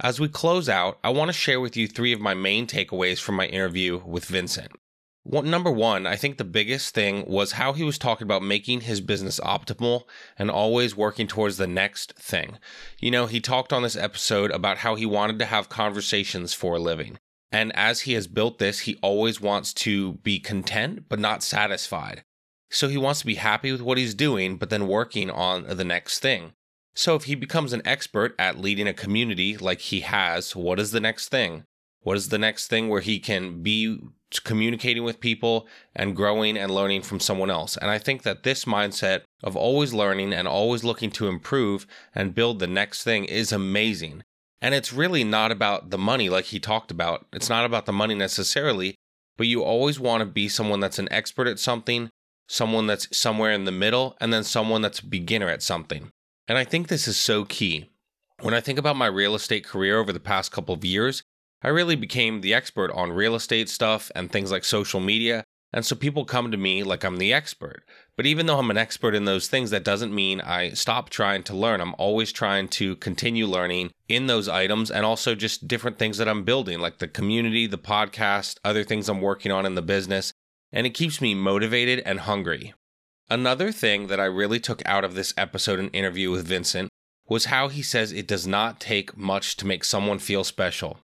As 0.00 0.20
we 0.20 0.28
close 0.28 0.68
out, 0.68 0.98
I 1.02 1.10
want 1.10 1.28
to 1.28 1.32
share 1.32 1.60
with 1.60 1.76
you 1.76 1.88
three 1.88 2.12
of 2.12 2.20
my 2.20 2.34
main 2.34 2.66
takeaways 2.66 3.20
from 3.20 3.36
my 3.36 3.46
interview 3.46 4.02
with 4.04 4.26
Vincent. 4.26 4.72
Number 5.26 5.70
one, 5.70 6.06
I 6.06 6.16
think 6.16 6.36
the 6.36 6.44
biggest 6.44 6.94
thing 6.94 7.24
was 7.26 7.52
how 7.52 7.72
he 7.72 7.82
was 7.82 7.96
talking 7.96 8.26
about 8.26 8.42
making 8.42 8.82
his 8.82 9.00
business 9.00 9.40
optimal 9.40 10.02
and 10.38 10.50
always 10.50 10.94
working 10.94 11.26
towards 11.26 11.56
the 11.56 11.66
next 11.66 12.12
thing. 12.12 12.58
You 13.00 13.10
know, 13.10 13.26
he 13.26 13.40
talked 13.40 13.72
on 13.72 13.82
this 13.82 13.96
episode 13.96 14.50
about 14.50 14.78
how 14.78 14.96
he 14.96 15.06
wanted 15.06 15.38
to 15.38 15.46
have 15.46 15.70
conversations 15.70 16.52
for 16.52 16.76
a 16.76 16.80
living. 16.80 17.18
And 17.50 17.74
as 17.74 18.02
he 18.02 18.12
has 18.14 18.26
built 18.26 18.58
this, 18.58 18.80
he 18.80 18.98
always 19.00 19.40
wants 19.40 19.72
to 19.74 20.14
be 20.14 20.40
content, 20.40 21.04
but 21.08 21.18
not 21.18 21.42
satisfied. 21.42 22.24
So 22.68 22.88
he 22.88 22.98
wants 22.98 23.20
to 23.20 23.26
be 23.26 23.36
happy 23.36 23.72
with 23.72 23.80
what 23.80 23.96
he's 23.96 24.14
doing, 24.14 24.56
but 24.56 24.68
then 24.68 24.88
working 24.88 25.30
on 25.30 25.64
the 25.64 25.84
next 25.84 26.18
thing. 26.18 26.52
So 26.94 27.14
if 27.14 27.24
he 27.24 27.34
becomes 27.34 27.72
an 27.72 27.82
expert 27.84 28.34
at 28.38 28.58
leading 28.58 28.88
a 28.88 28.92
community 28.92 29.56
like 29.56 29.80
he 29.80 30.00
has, 30.00 30.54
what 30.54 30.78
is 30.78 30.90
the 30.90 31.00
next 31.00 31.28
thing? 31.28 31.64
What 32.00 32.16
is 32.16 32.28
the 32.28 32.38
next 32.38 32.66
thing 32.66 32.88
where 32.88 33.00
he 33.00 33.18
can 33.18 33.62
be 33.62 33.98
communicating 34.42 35.04
with 35.04 35.20
people 35.20 35.68
and 35.94 36.16
growing 36.16 36.56
and 36.56 36.74
learning 36.74 37.02
from 37.02 37.20
someone 37.20 37.50
else? 37.50 37.76
And 37.76 37.90
I 37.90 37.98
think 37.98 38.22
that 38.22 38.42
this 38.42 38.64
mindset 38.64 39.22
of 39.42 39.54
always 39.56 39.94
learning 39.94 40.32
and 40.32 40.48
always 40.48 40.82
looking 40.82 41.10
to 41.12 41.28
improve 41.28 41.86
and 42.14 42.34
build 42.34 42.58
the 42.58 42.66
next 42.66 43.04
thing 43.04 43.24
is 43.24 43.52
amazing. 43.52 44.24
And 44.60 44.74
it's 44.74 44.92
really 44.92 45.24
not 45.24 45.52
about 45.52 45.90
the 45.90 45.98
money, 45.98 46.28
like 46.28 46.46
he 46.46 46.58
talked 46.58 46.90
about. 46.90 47.26
It's 47.32 47.50
not 47.50 47.66
about 47.66 47.86
the 47.86 47.92
money 47.92 48.14
necessarily, 48.14 48.96
but 49.36 49.46
you 49.46 49.62
always 49.62 50.00
want 50.00 50.22
to 50.22 50.26
be 50.26 50.48
someone 50.48 50.80
that's 50.80 50.98
an 50.98 51.12
expert 51.12 51.46
at 51.46 51.58
something, 51.58 52.08
someone 52.48 52.86
that's 52.86 53.14
somewhere 53.16 53.52
in 53.52 53.66
the 53.66 53.72
middle, 53.72 54.16
and 54.20 54.32
then 54.32 54.42
someone 54.42 54.80
that's 54.80 55.00
a 55.00 55.06
beginner 55.06 55.48
at 55.48 55.62
something. 55.62 56.10
And 56.48 56.56
I 56.56 56.64
think 56.64 56.88
this 56.88 57.06
is 57.06 57.16
so 57.16 57.44
key. 57.44 57.90
When 58.40 58.54
I 58.54 58.60
think 58.60 58.78
about 58.78 58.96
my 58.96 59.06
real 59.06 59.34
estate 59.34 59.64
career 59.64 59.98
over 59.98 60.12
the 60.12 60.20
past 60.20 60.50
couple 60.50 60.74
of 60.74 60.84
years, 60.84 61.22
I 61.64 61.68
really 61.68 61.96
became 61.96 62.42
the 62.42 62.52
expert 62.52 62.90
on 62.90 63.12
real 63.12 63.34
estate 63.34 63.70
stuff 63.70 64.12
and 64.14 64.30
things 64.30 64.52
like 64.52 64.64
social 64.64 65.00
media. 65.00 65.44
And 65.72 65.84
so 65.84 65.96
people 65.96 66.26
come 66.26 66.50
to 66.50 66.58
me 66.58 66.82
like 66.82 67.04
I'm 67.04 67.16
the 67.16 67.32
expert. 67.32 67.84
But 68.16 68.26
even 68.26 68.44
though 68.44 68.58
I'm 68.58 68.70
an 68.70 68.76
expert 68.76 69.14
in 69.14 69.24
those 69.24 69.48
things, 69.48 69.70
that 69.70 69.82
doesn't 69.82 70.14
mean 70.14 70.42
I 70.42 70.70
stop 70.70 71.08
trying 71.08 71.42
to 71.44 71.56
learn. 71.56 71.80
I'm 71.80 71.94
always 71.96 72.32
trying 72.32 72.68
to 72.68 72.96
continue 72.96 73.46
learning 73.46 73.92
in 74.10 74.26
those 74.26 74.46
items 74.46 74.90
and 74.90 75.06
also 75.06 75.34
just 75.34 75.66
different 75.66 75.98
things 75.98 76.18
that 76.18 76.28
I'm 76.28 76.44
building, 76.44 76.80
like 76.80 76.98
the 76.98 77.08
community, 77.08 77.66
the 77.66 77.78
podcast, 77.78 78.58
other 78.62 78.84
things 78.84 79.08
I'm 79.08 79.22
working 79.22 79.50
on 79.50 79.64
in 79.64 79.74
the 79.74 79.82
business. 79.82 80.34
And 80.70 80.86
it 80.86 80.90
keeps 80.90 81.22
me 81.22 81.34
motivated 81.34 82.00
and 82.04 82.20
hungry. 82.20 82.74
Another 83.30 83.72
thing 83.72 84.08
that 84.08 84.20
I 84.20 84.26
really 84.26 84.60
took 84.60 84.82
out 84.84 85.02
of 85.02 85.14
this 85.14 85.32
episode 85.38 85.78
and 85.78 85.96
interview 85.96 86.30
with 86.30 86.46
Vincent 86.46 86.90
was 87.26 87.46
how 87.46 87.68
he 87.68 87.82
says 87.82 88.12
it 88.12 88.28
does 88.28 88.46
not 88.46 88.80
take 88.80 89.16
much 89.16 89.56
to 89.56 89.66
make 89.66 89.82
someone 89.82 90.18
feel 90.18 90.44
special. 90.44 90.98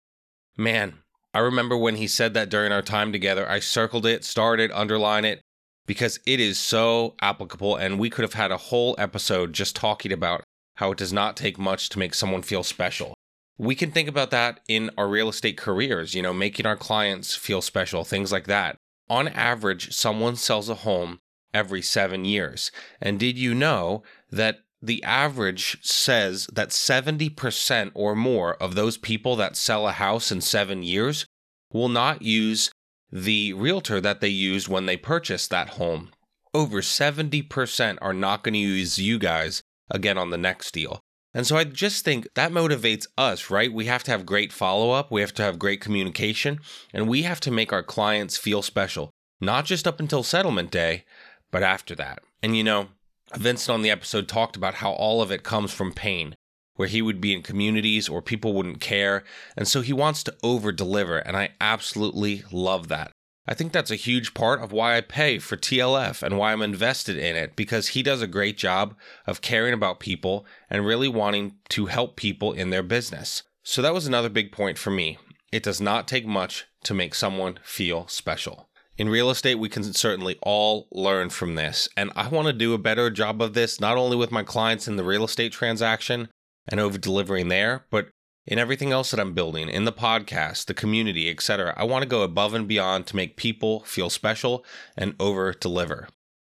Man, 0.58 0.96
I 1.34 1.40
remember 1.40 1.78
when 1.78 1.96
he 1.96 2.08
said 2.08 2.34
that 2.34 2.50
during 2.50 2.72
our 2.72 2.82
time 2.82 3.12
together, 3.12 3.50
I 3.50 3.60
circled 3.60 4.06
it, 4.06 4.24
started, 4.24 4.72
underline 4.74 5.26
it, 5.26 5.42
because 5.86 6.20
it 6.26 6.40
is 6.40 6.60
so 6.60 7.16
applicable. 7.22 7.76
And 7.76 8.00
we 8.00 8.10
could 8.10 8.24
have 8.24 8.34
had 8.34 8.52
a 8.52 8.58
whole 8.58 8.96
episode 8.98 9.54
just 9.54 9.76
talking 9.76 10.12
about 10.12 10.44
how 10.76 10.92
it 10.92 10.98
does 10.98 11.14
not 11.14 11.38
take 11.38 11.58
much 11.58 11.90
to 11.90 12.00
make 12.00 12.14
someone 12.14 12.42
feel 12.42 12.64
special. 12.64 13.14
We 13.58 13.76
can 13.76 13.92
think 13.92 14.08
about 14.08 14.32
that 14.32 14.62
in 14.68 14.90
our 14.98 15.08
real 15.08 15.30
estate 15.30 15.58
careers, 15.58 16.16
you 16.16 16.22
know, 16.22 16.34
making 16.34 16.66
our 16.66 16.78
clients 16.78 17.36
feel 17.36 17.62
special, 17.62 18.06
things 18.06 18.32
like 18.32 18.48
that. 18.48 18.78
On 19.10 19.28
average, 19.28 19.94
someone 19.94 20.36
sells 20.36 20.70
a 20.70 20.76
home 20.76 21.20
every 21.54 21.82
seven 21.82 22.26
years. 22.26 22.72
And 23.02 23.20
did 23.20 23.38
you 23.38 23.54
know 23.54 24.04
that 24.32 24.60
the 24.82 25.04
average 25.04 25.78
says 25.82 26.48
that 26.54 26.70
70% 26.70 27.92
or 27.94 28.16
more 28.16 28.56
of 28.56 28.76
those 28.76 28.98
people 28.98 29.36
that 29.36 29.58
sell 29.58 29.88
a 29.88 29.92
house 29.92 30.32
in 30.32 30.42
seven 30.42 30.84
years 30.84 31.26
will 31.72 31.90
not 31.90 32.22
use 32.22 32.72
the 33.12 33.54
realtor 33.54 34.00
that 34.00 34.22
they 34.22 34.30
used 34.30 34.68
when 34.68 34.86
they 34.86 34.98
purchased 34.98 35.50
that 35.50 35.72
home. 35.72 36.10
Over 36.54 36.82
70% 36.82 37.98
are 38.02 38.14
not 38.14 38.44
going 38.44 38.54
to 38.54 38.60
use 38.60 38.98
you 38.98 39.20
guys 39.20 39.62
again 39.90 40.18
on 40.18 40.30
the 40.30 40.38
next 40.38 40.72
deal. 40.74 41.00
And 41.34 41.46
so 41.46 41.58
I 41.58 41.64
just 41.64 42.04
think 42.04 42.28
that 42.34 42.52
motivates 42.52 43.06
us, 43.18 43.52
right? 43.52 43.72
We 43.72 43.86
have 43.86 44.04
to 44.04 44.12
have 44.12 44.26
great 44.26 44.52
follow 44.52 44.92
up, 44.92 45.12
we 45.12 45.22
have 45.22 45.34
to 45.36 45.44
have 45.44 45.60
great 45.60 45.82
communication, 45.82 46.60
and 46.92 47.08
we 47.08 47.22
have 47.24 47.40
to 47.42 47.52
make 47.52 47.72
our 47.72 47.84
clients 47.84 48.38
feel 48.38 48.64
special, 48.64 49.12
not 49.40 49.66
just 49.66 49.88
up 49.88 50.00
until 50.00 50.24
settlement 50.24 50.72
day, 50.72 51.06
but 51.52 51.62
after 51.62 51.94
that. 51.96 52.20
And 52.42 52.58
you 52.58 52.64
know, 52.64 52.88
Vincent 53.36 53.74
on 53.74 53.82
the 53.82 53.90
episode 53.90 54.28
talked 54.28 54.56
about 54.56 54.76
how 54.76 54.92
all 54.92 55.22
of 55.22 55.32
it 55.32 55.44
comes 55.44 55.72
from 55.72 55.94
pain, 55.94 56.36
where 56.76 56.88
he 56.88 57.02
would 57.02 57.22
be 57.22 57.34
in 57.34 57.42
communities 57.42 58.10
or 58.10 58.22
people 58.22 58.54
wouldn't 58.54 58.82
care. 58.82 59.24
And 59.58 59.68
so 59.68 59.82
he 59.82 59.94
wants 59.94 60.24
to 60.24 60.36
over 60.44 60.72
deliver. 60.72 61.18
And 61.18 61.36
I 61.36 61.50
absolutely 61.60 62.44
love 62.52 62.88
that. 62.88 63.12
I 63.48 63.56
think 63.56 63.72
that's 63.72 63.90
a 63.90 63.96
huge 63.96 64.36
part 64.36 64.62
of 64.62 64.72
why 64.72 64.96
I 64.96 65.02
pay 65.02 65.40
for 65.40 65.58
TLF 65.58 66.22
and 66.22 66.38
why 66.38 66.54
I'm 66.54 66.62
invested 66.62 67.18
in 67.18 67.36
it 67.36 67.56
because 67.56 67.90
he 67.90 68.04
does 68.04 68.22
a 68.22 68.28
great 68.28 68.58
job 68.58 68.96
of 69.26 69.42
caring 69.42 69.74
about 69.74 70.00
people 70.00 70.46
and 70.70 70.86
really 70.86 71.08
wanting 71.08 71.56
to 71.70 71.88
help 71.88 72.16
people 72.16 72.54
in 72.54 72.70
their 72.70 72.84
business. 72.84 73.42
So 73.64 73.82
that 73.82 73.94
was 73.94 74.06
another 74.06 74.30
big 74.30 74.52
point 74.52 74.78
for 74.78 74.92
me. 74.92 75.18
It 75.52 75.64
does 75.64 75.82
not 75.82 76.08
take 76.08 76.28
much 76.28 76.68
to 76.84 76.94
make 76.94 77.16
someone 77.16 77.60
feel 77.64 78.08
special. 78.08 78.69
In 79.00 79.08
real 79.08 79.30
estate, 79.30 79.56
we 79.56 79.70
can 79.70 79.94
certainly 79.94 80.38
all 80.42 80.90
learn 80.92 81.30
from 81.30 81.56
this. 81.56 81.88
And 81.96 82.12
I 82.18 82.28
want 82.28 82.48
to 82.48 82.54
do 82.54 82.74
a 82.74 82.78
better 82.78 83.10
job 83.10 83.42
of 83.42 83.54
this, 83.54 83.80
not 83.80 83.96
only 83.96 84.18
with 84.18 84.30
my 84.30 84.44
clients 84.44 84.90
in 84.90 84.98
the 84.98 85.06
real 85.06 85.24
estate 85.24 85.54
transaction 85.54 86.28
and 86.68 86.82
over 86.82 86.98
delivering 86.98 87.48
there, 87.48 87.86
but 87.92 88.10
in 88.46 88.60
everything 88.60 88.92
else 88.92 89.12
that 89.12 89.20
I'm 89.22 89.34
building, 89.34 89.70
in 89.70 89.86
the 89.86 89.94
podcast, 89.94 90.66
the 90.66 90.74
community, 90.74 91.30
etc. 91.30 91.74
I 91.78 91.86
want 91.86 92.04
to 92.04 92.10
go 92.10 92.24
above 92.24 92.54
and 92.54 92.68
beyond 92.68 93.08
to 93.08 93.16
make 93.16 93.38
people 93.38 93.80
feel 93.86 94.10
special 94.10 94.66
and 94.98 95.16
over 95.18 95.54
deliver. 95.54 96.10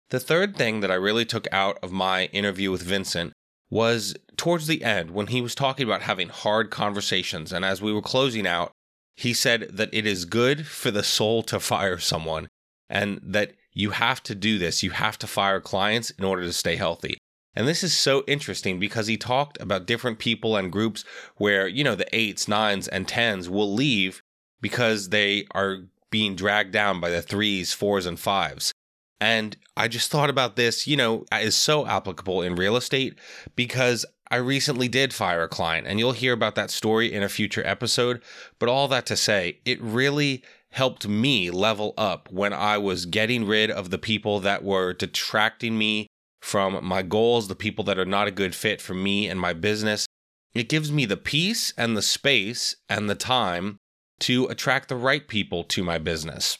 The 0.08 0.18
third 0.18 0.56
thing 0.56 0.80
that 0.80 0.90
I 0.90 0.94
really 0.94 1.26
took 1.26 1.46
out 1.52 1.78
of 1.82 1.92
my 1.92 2.24
interview 2.26 2.70
with 2.70 2.82
Vincent 2.82 3.34
was 3.68 4.16
towards 4.38 4.66
the 4.66 4.82
end 4.82 5.10
when 5.10 5.26
he 5.26 5.42
was 5.42 5.54
talking 5.54 5.84
about 5.84 6.02
having 6.02 6.30
hard 6.30 6.70
conversations. 6.70 7.52
And 7.52 7.66
as 7.66 7.82
we 7.82 7.92
were 7.92 8.00
closing 8.00 8.46
out, 8.46 8.72
he 9.20 9.34
said 9.34 9.68
that 9.72 9.90
it 9.92 10.06
is 10.06 10.24
good 10.24 10.66
for 10.66 10.90
the 10.90 11.02
soul 11.02 11.42
to 11.42 11.60
fire 11.60 11.98
someone 11.98 12.48
and 12.88 13.20
that 13.22 13.52
you 13.72 13.90
have 13.90 14.22
to 14.22 14.34
do 14.34 14.58
this. 14.58 14.82
You 14.82 14.90
have 14.90 15.18
to 15.18 15.26
fire 15.26 15.60
clients 15.60 16.10
in 16.10 16.24
order 16.24 16.42
to 16.42 16.52
stay 16.52 16.76
healthy. 16.76 17.18
And 17.54 17.68
this 17.68 17.84
is 17.84 17.92
so 17.92 18.24
interesting 18.26 18.78
because 18.78 19.08
he 19.08 19.16
talked 19.18 19.60
about 19.60 19.86
different 19.86 20.18
people 20.18 20.56
and 20.56 20.72
groups 20.72 21.04
where, 21.36 21.68
you 21.68 21.84
know, 21.84 21.94
the 21.94 22.08
eights, 22.16 22.48
nines, 22.48 22.88
and 22.88 23.06
tens 23.06 23.50
will 23.50 23.72
leave 23.72 24.22
because 24.62 25.10
they 25.10 25.46
are 25.50 25.82
being 26.10 26.34
dragged 26.34 26.72
down 26.72 26.98
by 26.98 27.10
the 27.10 27.20
threes, 27.20 27.74
fours, 27.74 28.06
and 28.06 28.18
fives. 28.18 28.72
And 29.20 29.56
I 29.76 29.88
just 29.88 30.10
thought 30.10 30.30
about 30.30 30.56
this, 30.56 30.86
you 30.86 30.96
know, 30.96 31.26
is 31.30 31.56
so 31.56 31.86
applicable 31.86 32.40
in 32.40 32.54
real 32.54 32.76
estate 32.76 33.18
because 33.54 34.06
I 34.32 34.36
recently 34.36 34.86
did 34.86 35.12
fire 35.12 35.42
a 35.42 35.48
client, 35.48 35.88
and 35.88 35.98
you'll 35.98 36.12
hear 36.12 36.32
about 36.32 36.54
that 36.54 36.70
story 36.70 37.12
in 37.12 37.24
a 37.24 37.28
future 37.28 37.66
episode. 37.66 38.22
But 38.60 38.68
all 38.68 38.86
that 38.86 39.04
to 39.06 39.16
say, 39.16 39.58
it 39.64 39.82
really 39.82 40.44
helped 40.70 41.08
me 41.08 41.50
level 41.50 41.94
up 41.98 42.30
when 42.30 42.52
I 42.52 42.78
was 42.78 43.06
getting 43.06 43.44
rid 43.44 43.72
of 43.72 43.90
the 43.90 43.98
people 43.98 44.38
that 44.40 44.62
were 44.62 44.92
detracting 44.92 45.76
me 45.76 46.06
from 46.40 46.84
my 46.84 47.02
goals, 47.02 47.48
the 47.48 47.56
people 47.56 47.82
that 47.84 47.98
are 47.98 48.04
not 48.04 48.28
a 48.28 48.32
good 48.32 48.54
fit 48.54 48.80
for 48.80 48.94
me 48.94 49.26
and 49.26 49.38
my 49.40 49.52
business. 49.52 50.06
it 50.52 50.68
gives 50.68 50.90
me 50.90 51.04
the 51.04 51.16
peace 51.16 51.72
and 51.76 51.96
the 51.96 52.02
space 52.02 52.74
and 52.88 53.08
the 53.08 53.14
time 53.14 53.76
to 54.18 54.46
attract 54.46 54.88
the 54.88 54.96
right 54.96 55.28
people 55.28 55.62
to 55.62 55.84
my 55.84 55.98
business. 55.98 56.58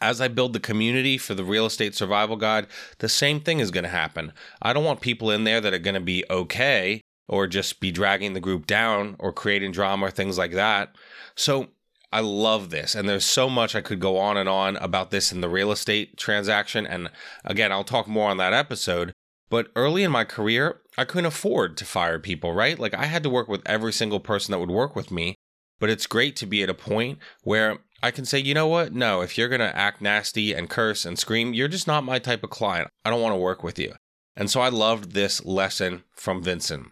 As 0.00 0.20
I 0.20 0.28
build 0.28 0.52
the 0.52 0.60
community 0.60 1.18
for 1.18 1.34
the 1.34 1.44
real 1.44 1.66
estate 1.66 1.94
survival 1.94 2.36
guide, 2.36 2.66
the 2.98 3.08
same 3.08 3.40
thing 3.40 3.60
is 3.60 3.70
going 3.70 3.84
to 3.84 3.90
happen. 3.90 4.32
I 4.60 4.72
don't 4.72 4.84
want 4.84 5.00
people 5.00 5.30
in 5.30 5.44
there 5.44 5.60
that 5.60 5.74
are 5.74 5.78
going 5.78 5.94
to 5.94 6.00
be 6.00 6.24
okay 6.30 7.00
or 7.30 7.46
just 7.46 7.78
be 7.78 7.92
dragging 7.92 8.32
the 8.32 8.40
group 8.40 8.66
down 8.66 9.14
or 9.20 9.32
creating 9.32 9.70
drama 9.70 10.06
or 10.06 10.10
things 10.10 10.36
like 10.36 10.50
that. 10.50 10.96
So 11.36 11.68
I 12.12 12.20
love 12.20 12.70
this. 12.70 12.96
And 12.96 13.08
there's 13.08 13.24
so 13.24 13.48
much 13.48 13.76
I 13.76 13.80
could 13.80 14.00
go 14.00 14.18
on 14.18 14.36
and 14.36 14.48
on 14.48 14.76
about 14.78 15.12
this 15.12 15.30
in 15.30 15.40
the 15.40 15.48
real 15.48 15.70
estate 15.70 16.16
transaction. 16.16 16.84
And 16.86 17.08
again, 17.44 17.70
I'll 17.70 17.84
talk 17.84 18.08
more 18.08 18.30
on 18.30 18.36
that 18.38 18.52
episode. 18.52 19.12
But 19.48 19.68
early 19.76 20.02
in 20.02 20.10
my 20.10 20.24
career, 20.24 20.80
I 20.98 21.04
couldn't 21.04 21.26
afford 21.26 21.76
to 21.76 21.84
fire 21.84 22.18
people, 22.18 22.52
right? 22.52 22.76
Like 22.78 22.94
I 22.94 23.04
had 23.04 23.22
to 23.22 23.30
work 23.30 23.46
with 23.46 23.62
every 23.64 23.92
single 23.92 24.20
person 24.20 24.50
that 24.50 24.58
would 24.58 24.70
work 24.70 24.96
with 24.96 25.12
me. 25.12 25.36
But 25.78 25.88
it's 25.88 26.08
great 26.08 26.34
to 26.36 26.46
be 26.46 26.64
at 26.64 26.68
a 26.68 26.74
point 26.74 27.20
where 27.44 27.78
I 28.02 28.10
can 28.10 28.24
say, 28.24 28.40
you 28.40 28.54
know 28.54 28.66
what? 28.66 28.92
No, 28.92 29.20
if 29.20 29.38
you're 29.38 29.48
going 29.48 29.60
to 29.60 29.76
act 29.76 30.00
nasty 30.00 30.52
and 30.52 30.68
curse 30.68 31.04
and 31.04 31.16
scream, 31.16 31.54
you're 31.54 31.68
just 31.68 31.86
not 31.86 32.02
my 32.02 32.18
type 32.18 32.42
of 32.42 32.50
client. 32.50 32.88
I 33.04 33.10
don't 33.10 33.22
want 33.22 33.34
to 33.34 33.40
work 33.40 33.62
with 33.62 33.78
you. 33.78 33.94
And 34.36 34.50
so 34.50 34.60
I 34.60 34.68
loved 34.68 35.12
this 35.12 35.44
lesson 35.44 36.02
from 36.12 36.42
Vincent. 36.42 36.88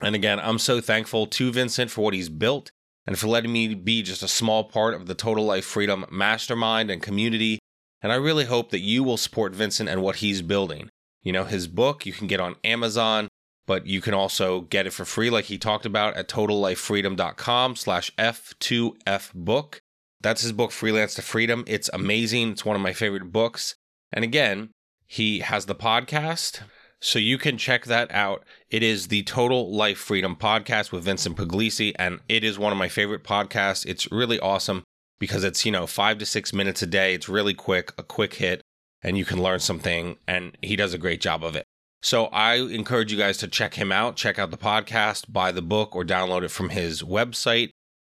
And 0.00 0.14
again, 0.14 0.40
I'm 0.40 0.58
so 0.58 0.80
thankful 0.80 1.26
to 1.26 1.52
Vincent 1.52 1.90
for 1.90 2.02
what 2.02 2.14
he's 2.14 2.28
built 2.28 2.70
and 3.06 3.18
for 3.18 3.28
letting 3.28 3.52
me 3.52 3.74
be 3.74 4.02
just 4.02 4.22
a 4.22 4.28
small 4.28 4.64
part 4.64 4.94
of 4.94 5.06
the 5.06 5.14
Total 5.14 5.44
Life 5.44 5.64
Freedom 5.64 6.04
mastermind 6.10 6.90
and 6.90 7.02
community. 7.02 7.58
And 8.02 8.12
I 8.12 8.16
really 8.16 8.44
hope 8.44 8.70
that 8.70 8.80
you 8.80 9.02
will 9.02 9.16
support 9.16 9.54
Vincent 9.54 9.88
and 9.88 10.02
what 10.02 10.16
he's 10.16 10.42
building. 10.42 10.90
You 11.22 11.32
know, 11.32 11.44
his 11.44 11.68
book 11.68 12.04
you 12.04 12.12
can 12.12 12.26
get 12.26 12.40
on 12.40 12.56
Amazon, 12.64 13.28
but 13.66 13.86
you 13.86 14.00
can 14.00 14.14
also 14.14 14.62
get 14.62 14.86
it 14.86 14.92
for 14.92 15.04
free, 15.04 15.30
like 15.30 15.46
he 15.46 15.56
talked 15.56 15.86
about 15.86 16.16
at 16.16 16.28
totallifefreedom.com 16.28 17.76
slash 17.76 18.10
F2F 18.16 19.32
book. 19.34 19.80
That's 20.20 20.42
his 20.42 20.52
book, 20.52 20.70
Freelance 20.70 21.14
to 21.14 21.22
Freedom. 21.22 21.64
It's 21.66 21.90
amazing. 21.92 22.52
It's 22.52 22.64
one 22.64 22.76
of 22.76 22.82
my 22.82 22.92
favorite 22.92 23.32
books. 23.32 23.74
And 24.12 24.24
again, 24.24 24.70
he 25.06 25.40
has 25.40 25.66
the 25.66 25.74
podcast. 25.74 26.60
So 27.04 27.18
you 27.18 27.36
can 27.36 27.58
check 27.58 27.84
that 27.84 28.10
out. 28.12 28.44
It 28.70 28.82
is 28.82 29.08
the 29.08 29.24
Total 29.24 29.70
Life 29.70 29.98
Freedom 29.98 30.34
podcast 30.34 30.90
with 30.90 31.04
Vincent 31.04 31.36
Pugliese, 31.36 31.92
and 31.98 32.20
it 32.30 32.42
is 32.42 32.58
one 32.58 32.72
of 32.72 32.78
my 32.78 32.88
favorite 32.88 33.22
podcasts. 33.22 33.84
It's 33.84 34.10
really 34.10 34.40
awesome 34.40 34.84
because 35.20 35.44
it's, 35.44 35.66
you 35.66 35.70
know, 35.70 35.86
five 35.86 36.16
to 36.16 36.24
six 36.24 36.54
minutes 36.54 36.80
a 36.80 36.86
day. 36.86 37.12
It's 37.12 37.28
really 37.28 37.52
quick, 37.52 37.92
a 37.98 38.02
quick 38.02 38.32
hit, 38.32 38.62
and 39.02 39.18
you 39.18 39.26
can 39.26 39.42
learn 39.42 39.60
something, 39.60 40.16
and 40.26 40.56
he 40.62 40.76
does 40.76 40.94
a 40.94 40.98
great 40.98 41.20
job 41.20 41.44
of 41.44 41.54
it. 41.54 41.66
So 42.02 42.28
I 42.28 42.54
encourage 42.54 43.12
you 43.12 43.18
guys 43.18 43.36
to 43.38 43.48
check 43.48 43.74
him 43.74 43.92
out, 43.92 44.16
check 44.16 44.38
out 44.38 44.50
the 44.50 44.56
podcast, 44.56 45.30
buy 45.30 45.52
the 45.52 45.60
book, 45.60 45.94
or 45.94 46.04
download 46.04 46.42
it 46.42 46.52
from 46.52 46.70
his 46.70 47.02
website. 47.02 47.68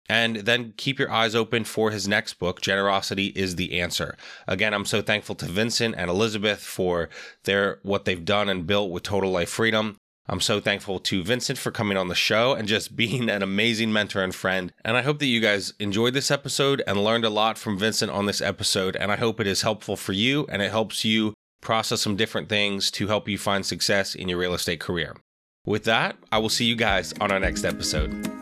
And 0.09 0.37
then 0.37 0.75
keep 0.77 0.99
your 0.99 1.11
eyes 1.11 1.35
open 1.35 1.65
for 1.65 1.91
his 1.91 2.09
next 2.09 2.35
book, 2.35 2.61
Generosity 2.61 3.27
is 3.29 3.57
the 3.57 3.81
Answer. 3.81 4.17
Again, 4.47 4.75
I'm 4.75 4.85
so 4.85 5.01
thankful 5.01 5.35
to 5.37 5.47
Vincent 5.47 5.95
and 5.97 6.11
Elizabeth 6.11 6.61
for 6.61 7.09
their 7.45 7.79
what 7.83 8.05
they've 8.05 8.25
done 8.25 8.49
and 8.49 8.67
built 8.67 8.91
with 8.91 9.05
Total 9.05 9.31
Life 9.31 9.51
Freedom. 9.51 9.97
I'm 10.29 10.41
so 10.41 10.61
thankful 10.61 10.99
to 11.01 11.25
Vincent 11.25 11.59
for 11.59 11.71
coming 11.71 11.97
on 11.97 12.09
the 12.09 12.15
show 12.15 12.55
and 12.55 12.69
just 12.69 12.97
being 12.97 13.29
an 13.29 13.43
amazing 13.43 13.93
mentor 13.93 14.23
and 14.23 14.35
friend. 14.35 14.73
And 14.85 14.97
I 14.97 15.03
hope 15.03 15.19
that 15.19 15.27
you 15.27 15.41
guys 15.41 15.75
enjoyed 15.79 16.15
this 16.15 16.31
episode 16.31 16.83
and 16.87 17.05
learned 17.05 17.25
a 17.25 17.31
lot 17.31 17.59
from 17.59 17.79
Vincent 17.79 18.11
on 18.11 18.27
this 18.27 18.41
episode. 18.41 18.97
And 18.97 19.11
I 19.11 19.17
hope 19.17 19.41
it 19.41 19.47
is 19.47 19.63
helpful 19.63 19.97
for 19.97 20.13
you 20.13 20.47
and 20.49 20.63
it 20.63 20.71
helps 20.71 21.05
you 21.05 21.35
process 21.61 22.01
some 22.01 22.17
different 22.17 22.49
things 22.49 22.91
to 22.91 23.07
help 23.07 23.29
you 23.29 23.39
find 23.39 23.65
success 23.65 24.15
in 24.15 24.29
your 24.29 24.39
real 24.39 24.55
estate 24.55 24.81
career. 24.81 25.17
With 25.65 25.85
that, 25.85 26.17
I 26.33 26.39
will 26.39 26.49
see 26.49 26.65
you 26.65 26.77
guys 26.77 27.15
on 27.21 27.31
our 27.31 27.39
next 27.39 27.65
episode. 27.65 28.42